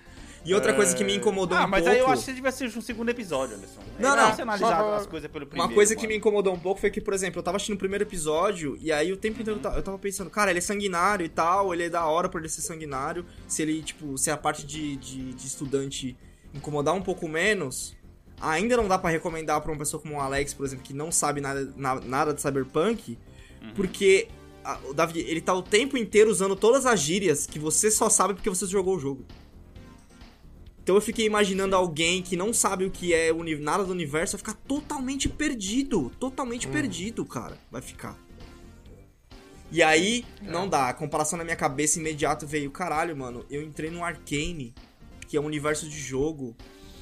E 0.49 0.55
outra 0.55 0.72
coisa 0.74 0.94
que 0.96 1.05
me 1.05 1.14
incomodou 1.14 1.57
Ah, 1.59 1.64
um 1.64 1.68
mas 1.68 1.80
pouco... 1.82 1.94
aí 1.94 1.99
eu 2.01 2.07
acho 2.09 2.24
que 2.24 2.32
devia 2.32 2.51
ser 2.51 2.66
um 2.76 2.80
segundo 2.80 3.09
episódio, 3.11 3.57
Anderson. 3.57 3.80
Não, 3.99 4.12
É 4.12 4.16
não, 4.16 4.34
Você 4.34 4.42
analisar 4.42 4.78
só- 4.78 4.94
as 4.96 5.07
coisas 5.07 5.30
pelo 5.30 5.46
primeiro. 5.46 5.68
Uma 5.70 5.74
coisa 5.74 5.94
que 5.94 6.03
mano. 6.03 6.09
me 6.12 6.16
incomodou 6.16 6.55
um 6.55 6.59
pouco 6.59 6.80
foi 6.80 6.90
que, 6.90 7.01
por 7.01 7.12
exemplo, 7.14 7.38
eu 7.38 7.42
tava 7.42 7.57
assistindo 7.57 7.76
o 7.76 7.78
primeiro 7.78 8.05
episódio 8.05 8.76
e 8.80 8.90
aí 8.90 9.12
o 9.12 9.16
tempo 9.16 9.40
inteiro 9.40 9.59
eu 9.59 9.62
ta- 9.62 9.76
eu 9.76 9.82
tava 9.82 9.99
pensando, 9.99 10.30
cara, 10.30 10.51
ele 10.51 10.59
é 10.59 10.62
sanguinário 10.62 11.24
e 11.26 11.28
tal, 11.28 11.72
ele 11.74 11.84
é 11.84 11.90
da 11.90 12.05
hora 12.07 12.28
por 12.28 12.40
ele 12.40 12.49
ser 12.49 12.62
sanguinário. 12.62 13.26
Se 13.46 13.62
ele, 13.62 13.82
tipo, 13.82 14.16
se 14.16 14.30
a 14.30 14.36
parte 14.36 14.64
de, 14.64 14.96
de, 14.96 15.34
de 15.34 15.46
estudante 15.46 16.16
incomodar 16.55 16.94
um 16.94 17.03
pouco 17.03 17.28
menos, 17.28 17.94
ainda 18.40 18.76
não 18.76 18.88
dá 18.88 18.99
pra 18.99 19.11
recomendar 19.11 19.61
pra 19.61 19.70
uma 19.72 19.78
pessoa 19.78 20.01
como 20.03 20.14
o 20.16 20.20
Alex, 20.20 20.55
por 20.55 20.64
exemplo, 20.64 20.84
que 20.84 20.94
não 20.94 21.12
sabe 21.12 21.40
nada, 21.40 21.72
na- 21.76 22.01
nada 22.01 22.32
de 22.32 22.40
cyberpunk, 22.40 23.18
porque 23.74 24.28
a- 24.64 24.78
o 24.88 24.94
Davi, 24.94 25.20
ele 25.20 25.40
tá 25.40 25.53
o 25.55 25.62
tempo 25.62 25.96
inteiro 25.96 26.30
usando 26.30 26.55
todas 26.57 26.86
as 26.86 27.01
gírias 27.01 27.46
que 27.46 27.59
você 27.59 27.90
só 27.90 28.09
sabe 28.09 28.34
porque 28.34 28.49
você 28.51 28.66
jogou 28.66 28.96
o 28.96 28.99
jogo. 29.01 29.24
Então 30.89 30.97
eu 30.97 31.03
fiquei 31.03 31.26
imaginando 31.26 31.76
alguém 31.76 32.22
que 32.22 32.34
não 32.34 32.51
sabe 32.51 32.86
o 32.86 32.91
que 32.91 33.12
é 33.12 33.30
nada 33.61 33.84
do 33.84 33.93
universo 33.93 34.39
vai 34.39 34.39
ficar 34.39 34.55
totalmente 34.66 35.28
perdido. 35.28 36.11
Totalmente 36.18 36.66
perdido, 36.66 37.26
cara. 37.26 37.59
Vai 37.70 37.82
ficar. 37.82 38.16
E 39.70 39.82
aí, 39.82 40.24
não 40.41 40.66
dá. 40.66 40.89
A 40.89 40.95
comparação 40.95 41.36
na 41.36 41.45
minha 41.45 41.57
cabeça 41.57 41.99
imediato 41.99 42.47
veio, 42.47 42.70
caralho, 42.70 43.14
mano, 43.14 43.45
eu 43.51 43.61
entrei 43.62 43.91
no 43.91 44.03
Arcane, 44.03 44.74
que 45.28 45.36
é 45.36 45.41
um 45.43 45.45
universo 45.45 45.86
de 45.86 46.01
jogo, 46.01 46.57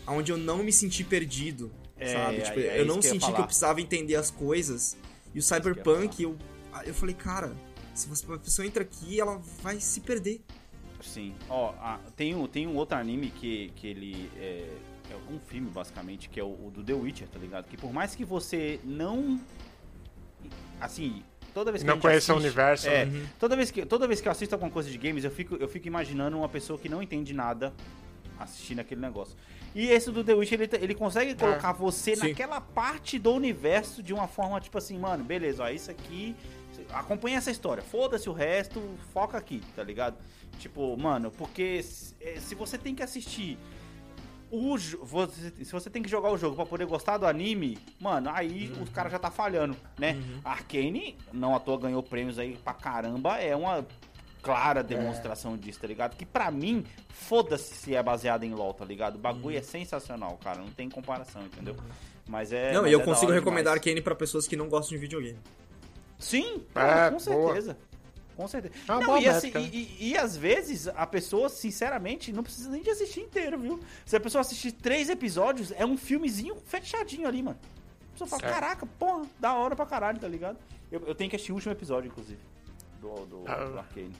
onde 0.04 0.32
eu 0.32 0.36
não 0.36 0.64
me 0.64 0.72
senti 0.72 1.04
perdido. 1.04 1.70
É, 1.96 2.12
sabe? 2.12 2.40
Tipo, 2.42 2.58
é- 2.58 2.66
é 2.78 2.80
eu 2.80 2.86
não 2.86 2.98
que 2.98 3.06
eu 3.06 3.10
senti 3.12 3.32
que 3.32 3.40
eu 3.40 3.46
precisava 3.46 3.80
entender 3.80 4.16
as 4.16 4.32
coisas. 4.32 4.96
E 5.32 5.38
o 5.38 5.42
Cyberpunk, 5.42 6.20
eu, 6.24 6.36
eu 6.84 6.92
falei, 6.92 7.14
cara, 7.14 7.56
se 7.94 8.08
você- 8.08 8.26
a 8.32 8.36
pessoa 8.36 8.66
entra 8.66 8.82
aqui, 8.82 9.20
ela 9.20 9.40
vai 9.62 9.78
se 9.78 10.00
perder. 10.00 10.42
Sim. 11.00 11.34
Ó, 11.48 11.72
ah, 11.80 11.98
tem, 12.16 12.34
um, 12.34 12.46
tem 12.46 12.66
um 12.66 12.76
outro 12.76 12.96
anime 12.96 13.30
que, 13.30 13.72
que 13.76 13.86
ele 13.86 14.30
é, 14.36 14.68
é 15.10 15.32
um 15.32 15.38
filme, 15.38 15.70
basicamente, 15.70 16.28
que 16.28 16.40
é 16.40 16.44
o, 16.44 16.48
o 16.48 16.70
do 16.72 16.82
The 16.82 16.94
Witcher, 16.94 17.28
tá 17.28 17.38
ligado? 17.38 17.66
Que 17.66 17.76
por 17.76 17.92
mais 17.92 18.14
que 18.14 18.24
você 18.24 18.80
não. 18.84 19.40
Assim, 20.80 21.22
toda 21.54 21.72
vez 21.72 21.82
que 21.82 21.86
Não 21.86 21.94
a 21.94 21.96
gente 21.96 22.02
conhece 22.02 22.32
o 22.32 22.36
universo, 22.36 22.88
É, 22.88 23.06
né? 23.06 23.26
toda, 23.38 23.56
vez 23.56 23.70
que, 23.70 23.86
toda 23.86 24.06
vez 24.06 24.20
que 24.20 24.28
eu 24.28 24.32
assisto 24.32 24.54
alguma 24.54 24.70
coisa 24.70 24.90
de 24.90 24.98
games, 24.98 25.24
eu 25.24 25.30
fico, 25.30 25.56
eu 25.56 25.68
fico 25.68 25.86
imaginando 25.86 26.36
uma 26.36 26.48
pessoa 26.48 26.78
que 26.78 26.88
não 26.88 27.02
entende 27.02 27.32
nada 27.32 27.72
assistindo 28.38 28.80
aquele 28.80 29.00
negócio. 29.00 29.36
E 29.74 29.88
esse 29.88 30.10
do 30.10 30.24
The 30.24 30.34
Witch, 30.34 30.52
ele, 30.52 30.68
ele 30.72 30.94
consegue 30.94 31.34
colocar 31.34 31.72
você 31.72 32.16
Sim. 32.16 32.28
naquela 32.28 32.60
parte 32.60 33.18
do 33.18 33.32
universo 33.32 34.02
de 34.02 34.12
uma 34.12 34.26
forma, 34.26 34.60
tipo 34.60 34.76
assim, 34.78 34.98
mano, 34.98 35.24
beleza, 35.24 35.64
ó, 35.64 35.68
isso 35.68 35.90
aqui. 35.90 36.34
Acompanha 36.92 37.38
essa 37.38 37.50
história. 37.50 37.82
Foda-se 37.82 38.28
o 38.28 38.32
resto, 38.32 38.82
foca 39.12 39.36
aqui, 39.38 39.62
tá 39.74 39.82
ligado? 39.82 40.16
Tipo, 40.58 40.96
mano, 40.96 41.30
porque 41.30 41.82
se 41.82 42.54
você 42.54 42.78
tem 42.78 42.94
que 42.94 43.02
assistir 43.02 43.58
o 44.50 44.76
você- 45.02 45.52
se 45.64 45.72
você 45.72 45.90
tem 45.90 46.02
que 46.02 46.08
jogar 46.08 46.30
o 46.30 46.38
jogo 46.38 46.54
pra 46.54 46.64
poder 46.64 46.86
gostar 46.86 47.18
do 47.18 47.26
anime, 47.26 47.76
mano, 48.00 48.30
aí 48.32 48.72
os 48.80 48.88
caras 48.90 49.10
já 49.12 49.18
tá 49.18 49.30
falhando, 49.30 49.76
né? 49.98 50.16
Arcane, 50.44 51.18
não 51.32 51.54
à 51.54 51.60
toa 51.60 51.78
ganhou 51.78 52.02
prêmios 52.02 52.38
aí 52.38 52.56
pra 52.56 52.72
caramba, 52.72 53.38
é 53.38 53.54
uma 53.56 53.84
clara 54.42 54.82
demonstração 54.84 55.56
disso, 55.56 55.80
tá 55.80 55.88
ligado? 55.88 56.16
Que 56.16 56.24
pra 56.24 56.50
mim, 56.52 56.84
foda-se 57.08 57.74
se 57.74 57.94
é 57.96 58.02
baseado 58.02 58.44
em 58.44 58.54
LoL, 58.54 58.72
tá 58.72 58.84
ligado? 58.84 59.16
O 59.16 59.18
bagulho 59.18 59.58
é 59.58 59.62
sensacional, 59.62 60.38
cara, 60.42 60.58
não 60.60 60.68
tem 60.70 60.88
comparação, 60.88 61.42
entendeu? 61.42 61.74
Mas 62.28 62.52
é. 62.52 62.72
Não, 62.72 62.82
mas 62.82 62.90
e 62.90 62.94
eu 62.94 63.00
é 63.00 63.04
consigo 63.04 63.32
recomendar 63.32 63.74
demais. 63.74 63.78
Arcane 63.78 64.00
pra 64.00 64.14
pessoas 64.14 64.46
que 64.46 64.56
não 64.56 64.68
gostam 64.68 64.96
de 64.96 65.00
videogame. 65.00 65.38
Sim, 66.18 66.62
É, 66.74 67.10
com 67.10 67.16
boa. 67.18 67.20
certeza. 67.54 67.76
Com 68.36 68.46
certeza. 68.48 68.74
É 68.86 68.92
não, 68.92 69.00
boa 69.06 69.18
e, 69.20 69.28
assim, 69.28 69.50
né? 69.50 69.60
e, 69.72 70.10
e- 70.10 70.16
às 70.18 70.36
vezes 70.36 70.88
a 70.88 71.06
pessoa, 71.06 71.48
sinceramente, 71.48 72.32
não 72.32 72.42
precisa 72.42 72.68
nem 72.70 72.82
de 72.82 72.90
assistir 72.90 73.20
inteiro, 73.20 73.58
viu? 73.58 73.80
Se 74.04 74.14
a 74.16 74.20
pessoa 74.20 74.40
assistir 74.42 74.72
três 74.72 75.08
episódios, 75.08 75.72
é 75.72 75.86
um 75.86 75.96
filmezinho 75.96 76.54
fechadinho 76.66 77.26
ali, 77.26 77.42
mano. 77.42 77.58
A 78.08 78.12
pessoa 78.12 78.28
fala, 78.28 78.42
É. 78.46 78.50
caraca, 78.54 78.86
porra, 78.98 79.24
da 79.40 79.54
hora 79.54 79.74
pra 79.74 79.86
caralho, 79.86 80.18
tá 80.18 80.28
ligado? 80.28 80.58
Eu, 80.92 81.02
eu 81.06 81.14
tenho 81.14 81.30
que 81.30 81.36
assistir 81.36 81.52
o 81.52 81.54
último 81.54 81.72
episódio, 81.72 82.08
inclusive, 82.08 82.38
do, 83.00 83.14
do, 83.26 83.44
Ah. 83.46 83.64
do 83.64 83.78
Arcane. 83.78 84.12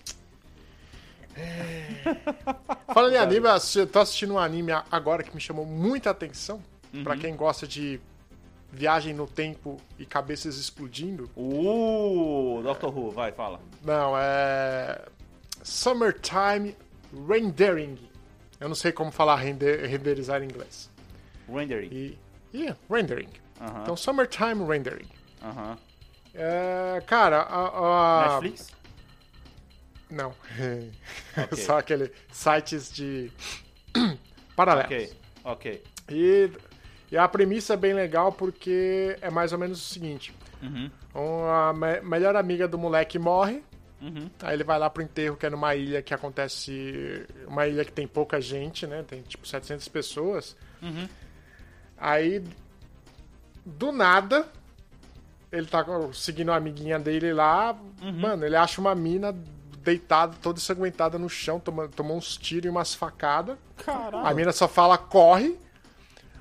Falando 2.93 3.13
em 3.15 3.19
anime, 3.19 3.47
eu 3.77 3.87
tô 3.87 3.99
assistindo 4.01 4.35
um 4.35 4.39
anime 4.39 4.73
agora 4.91 5.23
que 5.23 5.35
me 5.35 5.41
chamou 5.41 5.67
muita 5.67 6.11
atenção. 6.11 6.63
Uhum. 6.95 7.05
Pra 7.05 7.17
quem 7.17 7.37
gosta 7.37 7.67
de 7.67 8.01
viagem 8.77 9.15
no 9.15 9.27
tempo 9.27 9.79
e 9.99 10.05
cabeças 10.07 10.57
explodindo. 10.59 11.31
Uh, 11.37 12.61
Doctor 12.63 12.97
Who, 12.97 13.11
vai, 13.11 13.33
fala. 13.33 13.61
Não, 13.83 14.15
é. 14.17 15.01
Summertime 15.63 16.77
Rendering. 17.29 17.99
Eu 18.61 18.69
não 18.69 18.75
sei 18.75 18.93
como 18.93 19.11
falar 19.11 19.37
render- 19.37 19.87
renderizar 19.87 20.43
em 20.43 20.47
inglês. 20.47 20.89
Rendering. 21.49 21.89
E. 21.93 22.19
Yeah, 22.55 22.77
rendering. 22.91 23.29
Aham. 23.61 23.83
Então, 23.83 23.97
Summertime 23.97 24.65
Rendering. 24.67 25.09
Aham. 25.43 25.77
É, 26.35 27.03
cara, 27.07 27.41
a. 27.43 28.27
a- 28.29 28.41
Netflix? 28.41 28.69
Não. 30.11 30.33
Ok. 31.37 31.59
Só 31.63 31.79
aquele 31.79 32.11
sites 32.33 32.91
de. 32.93 33.31
paralelos. 34.57 34.87
Ok, 34.87 35.13
ok. 35.45 35.83
E, 36.11 36.51
e 37.11 37.17
a 37.17 37.27
premissa 37.29 37.75
é 37.75 37.77
bem 37.77 37.93
legal 37.95 38.33
porque 38.33 39.17
é 39.21 39.31
mais 39.31 39.53
ou 39.53 39.59
menos 39.59 39.81
o 39.81 39.93
seguinte: 39.93 40.35
Uhum. 40.63 40.91
uma 41.15 41.73
me- 41.73 42.01
melhor 42.01 42.35
amiga 42.37 42.67
do 42.67 42.79
moleque 42.79 43.19
morre. 43.19 43.63
Uhum. 44.01 44.29
Aí 44.43 44.55
ele 44.55 44.65
vai 44.65 44.79
lá 44.79 44.91
pro 44.91 45.03
enterro, 45.03 45.37
que 45.37 45.47
é 45.47 45.51
numa 45.51 45.75
ilha 45.75 46.03
que 46.03 46.13
acontece. 46.13 47.25
Uma 47.47 47.67
ilha 47.67 47.85
que 47.85 47.93
tem 47.93 48.07
pouca 48.07 48.41
gente, 48.41 48.87
né? 48.87 49.03
Tem 49.07 49.23
tipo 49.23 49.47
700 49.49 49.89
pessoas. 49.89 50.55
Uhum. 50.83 51.09
Aí, 51.97 52.45
do 53.65 53.91
nada, 53.93 54.47
ele 55.51 55.67
tá 55.67 55.85
seguindo 56.13 56.53
a 56.53 56.57
amiguinha 56.57 56.99
dele 56.99 57.33
lá. 57.33 57.75
Uhum. 58.03 58.13
Mano, 58.21 58.45
ele 58.45 58.57
acha 58.57 58.81
uma 58.81 58.95
mina 58.95 59.35
deitada, 59.83 60.37
toda 60.43 60.59
ensanguentada 60.59 61.19
no 61.19 61.29
chão, 61.29 61.59
toma, 61.59 61.89
tomou 61.89 62.17
uns 62.19 62.37
tiros 62.37 62.67
e 62.67 62.69
umas 62.69 62.95
facadas. 62.95 63.57
Caralho. 63.79 64.27
A 64.27 64.35
mina 64.35 64.53
só 64.53 64.69
fala 64.69 64.99
corre. 64.99 65.57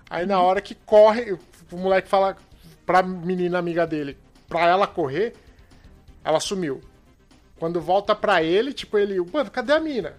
Aí 0.10 0.26
na 0.26 0.40
hora 0.42 0.62
que 0.62 0.76
corre, 0.76 1.34
o 1.72 1.78
moleque 1.78 2.08
fala 2.08 2.38
pra 2.86 3.02
menina 3.02 3.58
amiga 3.58 3.86
dele, 3.88 4.18
pra 4.48 4.62
ela 4.68 4.86
correr, 4.88 5.34
ela 6.24 6.40
sumiu. 6.40 6.82
Quando 7.58 7.82
volta 7.82 8.14
pra 8.16 8.44
ele, 8.44 8.74
tipo, 8.74 8.98
ele, 8.98 9.20
mano, 9.32 9.50
cadê 9.50 9.74
a 9.74 9.80
mina? 9.80 10.14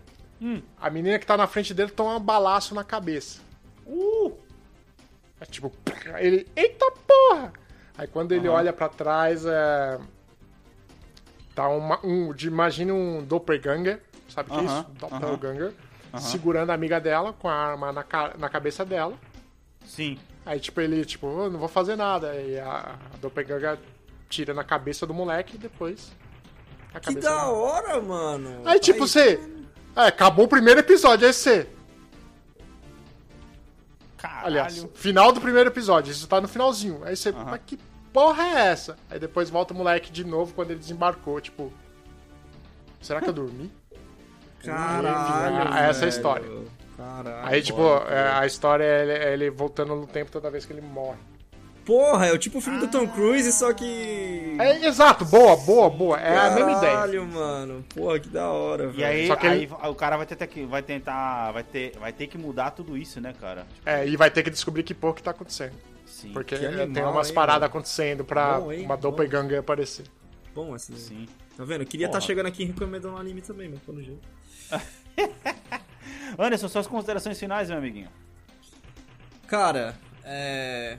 A 0.80 0.91
menina 0.91 1.18
que 1.18 1.26
tá 1.26 1.37
na 1.37 1.47
frente 1.47 1.72
dele 1.72 1.91
toma 1.91 2.16
um 2.16 2.20
balaço 2.20 2.74
na 2.74 2.82
cabeça. 2.84 3.41
Uh! 3.87 4.32
É 5.41 5.45
tipo, 5.45 5.72
ele, 6.18 6.47
eita 6.57 6.91
porra! 7.07 7.53
Aí 7.97 8.07
quando 8.07 8.32
ele 8.32 8.49
olha 8.49 8.72
pra 8.72 8.89
trás, 8.89 9.45
é. 9.47 9.99
Tá 11.55 11.68
uma, 11.68 11.99
um. 12.05 12.32
de- 12.34 12.49
Imagina 12.49 12.93
um 12.93 13.22
doppelganger, 13.24 14.01
sabe 14.28 14.51
o 14.51 14.55
que 14.55 14.61
é 14.61 14.64
isso? 14.64 14.87
Doppelganger. 14.99 15.72
Segurando 16.18 16.70
a 16.70 16.74
amiga 16.74 16.99
dela 17.01 17.32
com 17.34 17.49
a 17.49 17.55
arma 17.55 17.93
na, 17.93 18.05
na 18.39 18.49
cabeça 18.49 18.84
dela. 18.84 19.14
Sim. 19.87 20.18
Aí, 20.45 20.61
tipo, 20.61 20.80
ele, 20.80 21.05
tipo, 21.05 21.26
"Eu 21.26 21.51
não 21.51 21.59
vou 21.59 21.68
fazer 21.68 21.97
nada. 21.97 22.30
Aí 22.30 22.59
a, 22.59 22.97
a 23.12 23.16
doppelganger 23.16 23.78
tira 24.28 24.53
na 24.53 24.64
cabeça 24.64 25.07
do 25.07 25.14
moleque 25.14 25.57
e 25.57 25.59
depois. 25.59 26.12
a 26.93 27.01
Que 27.01 27.14
da 27.16 27.49
hora, 27.49 28.01
mano. 28.01 28.62
Aí, 28.64 28.78
tipo, 28.78 29.07
você. 29.07 29.41
É, 29.95 30.09
acabou 30.09 30.45
o 30.45 30.49
primeiro 30.49 30.80
episódio, 30.80 31.26
aí 31.26 31.32
você. 31.32 31.68
Caralho. 34.16 34.47
Aliás, 34.47 34.87
final 34.95 35.32
do 35.32 35.41
primeiro 35.41 35.70
episódio, 35.70 36.11
isso 36.11 36.26
tá 36.26 36.41
no 36.41 36.49
finalzinho. 36.49 37.03
Aí 37.05 37.16
você, 37.16 37.32
mas 37.32 37.61
que 37.64 37.78
porra 38.12 38.43
é 38.45 38.68
essa? 38.68 38.97
Aí 39.11 39.18
depois 39.18 39.51
volta 39.51 39.72
o 39.74 39.76
moleque 39.76 40.11
de 40.11 40.24
novo 40.24 40.55
quando 40.55 40.70
ele 40.70 40.80
desembarcou, 40.80 41.41
tipo. 41.41 41.72
Será 43.01 43.20
que 43.20 43.28
eu 43.28 43.32
dormi? 43.32 43.70
Caralho. 44.64 45.68
Ah, 45.70 45.80
essa 45.80 45.80
é 45.80 45.89
a 45.89 45.93
velho. 45.93 46.09
história. 46.09 46.51
Caralho. 46.97 47.47
Aí, 47.47 47.62
tipo, 47.62 47.82
é, 48.09 48.30
a 48.38 48.47
história 48.47 48.84
é 48.84 49.03
ele, 49.03 49.12
é 49.12 49.32
ele 49.32 49.51
voltando 49.51 49.94
no 49.94 50.07
tempo 50.07 50.30
toda 50.30 50.51
vez 50.51 50.64
que 50.64 50.72
ele 50.72 50.80
morre. 50.80 51.18
Porra, 51.84 52.26
é 52.26 52.32
o 52.32 52.38
tipo 52.38 52.59
o 52.59 52.61
filme 52.61 52.80
do 52.80 52.88
Tom 52.88 53.07
Cruise, 53.07 53.53
só 53.53 53.72
que. 53.72 54.57
É, 54.59 54.84
exato, 54.86 55.24
boa, 55.24 55.57
boa, 55.57 55.88
boa. 55.88 56.18
É 56.18 56.36
a 56.36 56.51
mesma 56.51 56.72
ideia. 56.72 56.92
Caralho, 56.94 57.26
mano. 57.26 57.84
Porra, 57.94 58.18
que 58.18 58.28
da 58.28 58.49
hora, 58.51 58.88
velho. 58.88 58.99
E 58.99 59.05
aí, 59.05 59.26
Só 59.28 59.36
que 59.36 59.47
aí 59.47 59.62
ele- 59.64 59.72
o 59.72 59.94
cara 59.94 60.16
vai 60.16 60.26
ter 60.26 60.44
que 60.49 60.64
vai 60.64 60.82
tentar, 60.82 61.53
vai 61.53 61.62
ter, 61.62 61.97
vai 61.97 62.12
ter 62.12 62.26
que 62.26 62.36
mudar 62.36 62.72
tudo 62.72 62.97
isso, 62.97 63.20
né, 63.20 63.32
cara? 63.40 63.64
Tipo, 63.72 63.88
É, 63.88 64.05
e 64.09 64.16
vai 64.16 64.30
ter 64.32 64.42
que 64.42 64.51
descobrir 64.51 64.82
que 64.82 64.94
porra 64.94 65.14
que 65.14 65.22
tá 65.22 65.30
acontecendo. 65.30 65.74
sim, 66.05 66.32
Porque 66.32 66.57
Que 66.57 66.66
animal, 66.66 66.88
tem 66.92 67.05
umas 67.05 67.30
paradas 67.30 67.68
acontecendo 67.68 68.24
pra 68.24 68.59
Bom, 68.59 68.72
hein? 68.72 68.84
uma 68.84 68.97
doppelganger 68.97 69.61
aparecer. 69.61 70.07
Bom 70.53 70.74
essa 70.74 70.90
daí. 70.90 71.01
sim. 71.01 71.28
Tá 71.57 71.62
vendo? 71.64 71.82
Eu 71.82 71.86
queria 71.86 72.07
estar 72.07 72.18
Porra. 72.18 72.26
chegando 72.26 72.47
aqui 72.47 72.64
recomendando 72.64 73.14
um 73.14 73.18
anime 73.18 73.42
também, 73.42 73.68
mas 73.68 73.78
pelo 73.78 74.03
jeito. 74.03 74.26
Anderson, 76.39 76.68
suas 76.68 76.87
considerações 76.87 77.39
finais, 77.39 77.68
meu 77.68 77.79
amiguinho. 77.79 78.09
Cara, 79.47 79.97
é. 80.24 80.99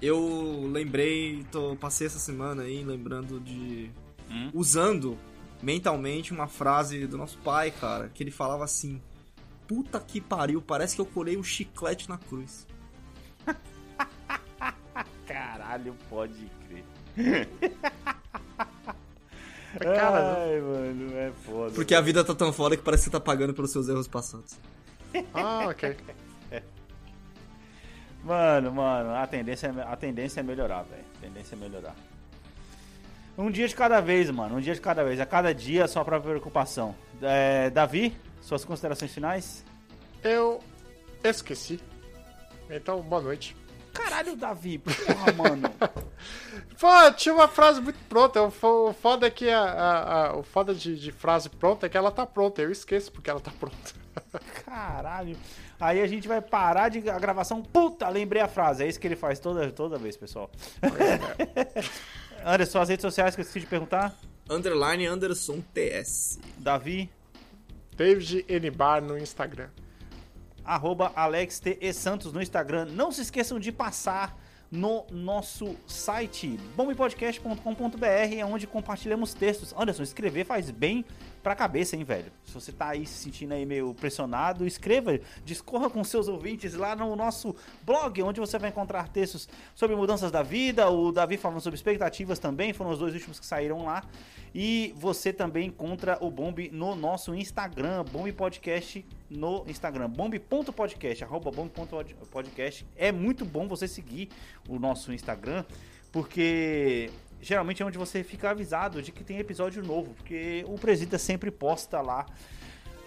Eu 0.00 0.66
lembrei, 0.72 1.44
tô, 1.50 1.76
passei 1.76 2.06
essa 2.06 2.18
semana 2.18 2.62
aí 2.62 2.82
lembrando 2.84 3.40
de. 3.40 3.90
Hum? 4.30 4.50
Usando 4.54 5.18
mentalmente 5.62 6.32
uma 6.32 6.46
frase 6.46 7.06
do 7.06 7.18
nosso 7.18 7.36
pai, 7.38 7.70
cara, 7.70 8.08
que 8.08 8.22
ele 8.22 8.30
falava 8.30 8.64
assim: 8.64 9.00
Puta 9.66 10.00
que 10.00 10.20
pariu, 10.20 10.62
parece 10.62 10.94
que 10.94 11.00
eu 11.00 11.06
colei 11.06 11.36
um 11.36 11.42
chiclete 11.42 12.08
na 12.08 12.16
cruz. 12.16 12.66
Caralho, 15.26 15.96
pode 16.08 16.50
crer. 16.66 16.84
Cara, 19.78 20.36
Ai, 20.38 20.60
mano, 20.60 21.16
é 21.16 21.30
foda. 21.44 21.72
Porque 21.72 21.94
a 21.94 22.00
vida 22.00 22.24
tá 22.24 22.34
tão 22.34 22.52
foda 22.52 22.76
que 22.76 22.82
parece 22.82 23.04
que 23.04 23.10
você 23.10 23.12
tá 23.12 23.20
pagando 23.20 23.54
pelos 23.54 23.70
seus 23.70 23.88
erros 23.88 24.08
passados. 24.08 24.58
ah, 25.34 25.66
ok. 25.68 25.96
Mano, 28.22 28.70
mano, 28.72 29.14
a 29.14 29.26
tendência, 29.26 29.68
é- 29.68 29.82
a 29.92 29.96
tendência 29.96 30.40
é 30.40 30.42
melhorar, 30.42 30.82
velho. 30.82 31.02
A 31.16 31.20
tendência 31.22 31.54
é 31.54 31.58
melhorar. 31.58 31.94
Um 33.38 33.50
dia 33.50 33.66
de 33.66 33.74
cada 33.74 33.98
vez, 34.00 34.30
mano. 34.30 34.56
Um 34.56 34.60
dia 34.60 34.74
de 34.74 34.80
cada 34.80 35.02
vez. 35.02 35.18
A 35.18 35.24
cada 35.24 35.54
dia, 35.54 35.88
sua 35.88 36.04
própria 36.04 36.30
preocupação. 36.32 36.94
É, 37.22 37.70
Davi, 37.70 38.14
suas 38.42 38.62
considerações 38.62 39.12
finais? 39.14 39.64
Eu 40.22 40.60
esqueci. 41.24 41.80
Então, 42.68 43.00
boa 43.00 43.22
noite. 43.22 43.56
Caralho, 43.92 44.36
Davi, 44.36 44.78
porra, 44.78 45.32
mano. 45.32 45.70
Pô, 46.78 47.12
tinha 47.16 47.34
uma 47.34 47.48
frase 47.48 47.80
muito 47.80 47.98
pronta. 48.08 48.42
O 48.42 48.50
fo- 48.50 48.88
o 48.90 48.92
foda 48.94 49.26
é 49.26 49.30
que 49.30 49.48
a, 49.50 49.60
a- 49.60 50.26
a- 50.28 50.36
o 50.36 50.42
foda 50.42 50.74
de, 50.74 50.98
de 50.98 51.12
frase 51.12 51.48
pronta 51.50 51.86
é 51.86 51.88
que 51.88 51.96
ela 51.96 52.10
tá 52.10 52.24
pronta. 52.24 52.62
Eu 52.62 52.70
esqueço 52.70 53.12
porque 53.12 53.28
ela 53.28 53.40
tá 53.40 53.50
pronta. 53.58 53.92
Caralho. 54.64 55.36
Aí 55.78 56.00
a 56.00 56.06
gente 56.06 56.26
vai 56.28 56.40
parar 56.40 56.88
de 56.88 57.08
a 57.10 57.18
gravação. 57.18 57.62
Puta, 57.62 58.08
lembrei 58.08 58.40
a 58.42 58.48
frase. 58.48 58.84
É 58.84 58.88
isso 58.88 58.98
que 59.00 59.06
ele 59.06 59.16
faz 59.16 59.38
toda, 59.38 59.70
toda 59.72 59.98
vez, 59.98 60.16
pessoal. 60.16 60.50
Anderson, 62.44 62.72
suas 62.72 62.88
redes 62.88 63.02
sociais 63.02 63.34
que 63.34 63.40
eu 63.40 63.42
esqueci 63.42 63.60
de 63.60 63.66
perguntar. 63.66 64.14
Underline 64.48 65.06
Anderson 65.06 65.60
TS. 65.74 66.38
Davi, 66.58 67.10
David 67.96 68.44
N. 68.48 68.70
Bar 68.70 69.02
no 69.02 69.18
Instagram. 69.18 69.68
Arroba 70.70 71.12
Alex 71.16 71.58
T. 71.58 71.78
E. 71.80 71.92
Santos 71.92 72.32
no 72.32 72.40
Instagram. 72.40 72.86
Não 72.86 73.10
se 73.10 73.22
esqueçam 73.22 73.58
de 73.58 73.72
passar 73.72 74.38
no 74.70 75.04
nosso 75.10 75.76
site 75.84 76.56
bombpodcast.com.br, 76.76 78.06
é 78.38 78.44
onde 78.44 78.68
compartilhamos 78.68 79.34
textos. 79.34 79.74
Anderson, 79.76 80.04
escrever 80.04 80.46
faz 80.46 80.70
bem 80.70 81.04
pra 81.42 81.54
cabeça, 81.54 81.96
hein, 81.96 82.04
velho? 82.04 82.32
Se 82.44 82.52
você 82.52 82.72
tá 82.72 82.88
aí 82.88 83.06
se 83.06 83.14
sentindo 83.14 83.52
aí 83.52 83.64
meio 83.64 83.94
pressionado, 83.94 84.66
escreva, 84.66 85.18
discorra 85.44 85.88
com 85.88 86.02
seus 86.04 86.28
ouvintes 86.28 86.74
lá 86.74 86.94
no 86.94 87.14
nosso 87.16 87.54
blog, 87.82 88.22
onde 88.22 88.40
você 88.40 88.58
vai 88.58 88.70
encontrar 88.70 89.08
textos 89.08 89.48
sobre 89.74 89.96
mudanças 89.96 90.30
da 90.30 90.42
vida, 90.42 90.88
o 90.90 91.12
Davi 91.12 91.36
falando 91.36 91.60
sobre 91.60 91.76
expectativas 91.76 92.38
também, 92.38 92.72
foram 92.72 92.90
os 92.90 92.98
dois 92.98 93.14
últimos 93.14 93.40
que 93.40 93.46
saíram 93.46 93.84
lá. 93.84 94.04
E 94.54 94.92
você 94.96 95.32
também 95.32 95.68
encontra 95.68 96.18
o 96.20 96.30
Bomb 96.30 96.70
no 96.72 96.94
nosso 96.96 97.34
Instagram, 97.34 98.04
Bomb 98.04 98.32
Podcast 98.32 99.06
no 99.30 99.64
Instagram, 99.68 100.10
bomb.podcast, 100.10 101.22
arroba 101.22 101.52
bomb.podcast. 101.52 102.84
É 102.96 103.12
muito 103.12 103.44
bom 103.44 103.68
você 103.68 103.86
seguir 103.86 104.28
o 104.68 104.78
nosso 104.78 105.12
Instagram, 105.12 105.64
porque 106.10 107.10
geralmente 107.40 107.82
é 107.82 107.86
onde 107.86 107.98
você 107.98 108.22
fica 108.22 108.50
avisado 108.50 109.02
de 109.02 109.12
que 109.12 109.24
tem 109.24 109.38
episódio 109.38 109.82
novo, 109.82 110.14
porque 110.14 110.64
o 110.68 110.78
Presida 110.78 111.18
sempre 111.18 111.50
posta 111.50 112.00
lá 112.00 112.26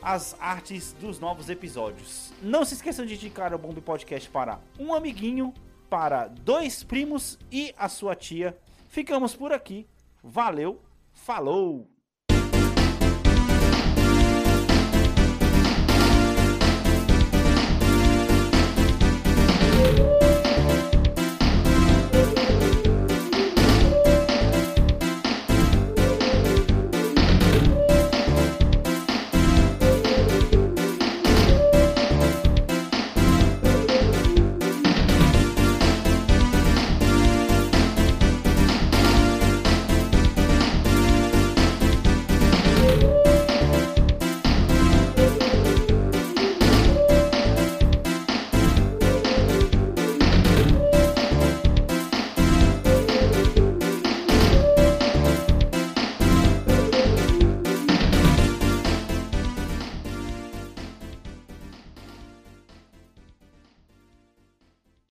as 0.02 0.36
artes 0.40 0.94
dos 1.00 1.20
novos 1.20 1.50
episódios. 1.50 2.34
Não 2.42 2.66
se 2.66 2.74
esqueçam 2.74 3.06
de 3.06 3.14
indicar 3.14 3.54
o 3.54 3.58
Bomb 3.58 3.80
Podcast 3.82 4.30
para 4.30 4.60
um 4.78 4.94
amiguinho, 4.94 5.54
para 5.90 6.28
dois 6.28 6.84
primos 6.84 7.40
e 7.52 7.74
a 7.78 7.88
sua 7.88 8.16
tia. 8.16 8.58
Ficamos 8.90 9.36
por 9.36 9.54
aqui. 9.54 9.88
Valeu, 10.22 10.82
falou! 11.14 11.93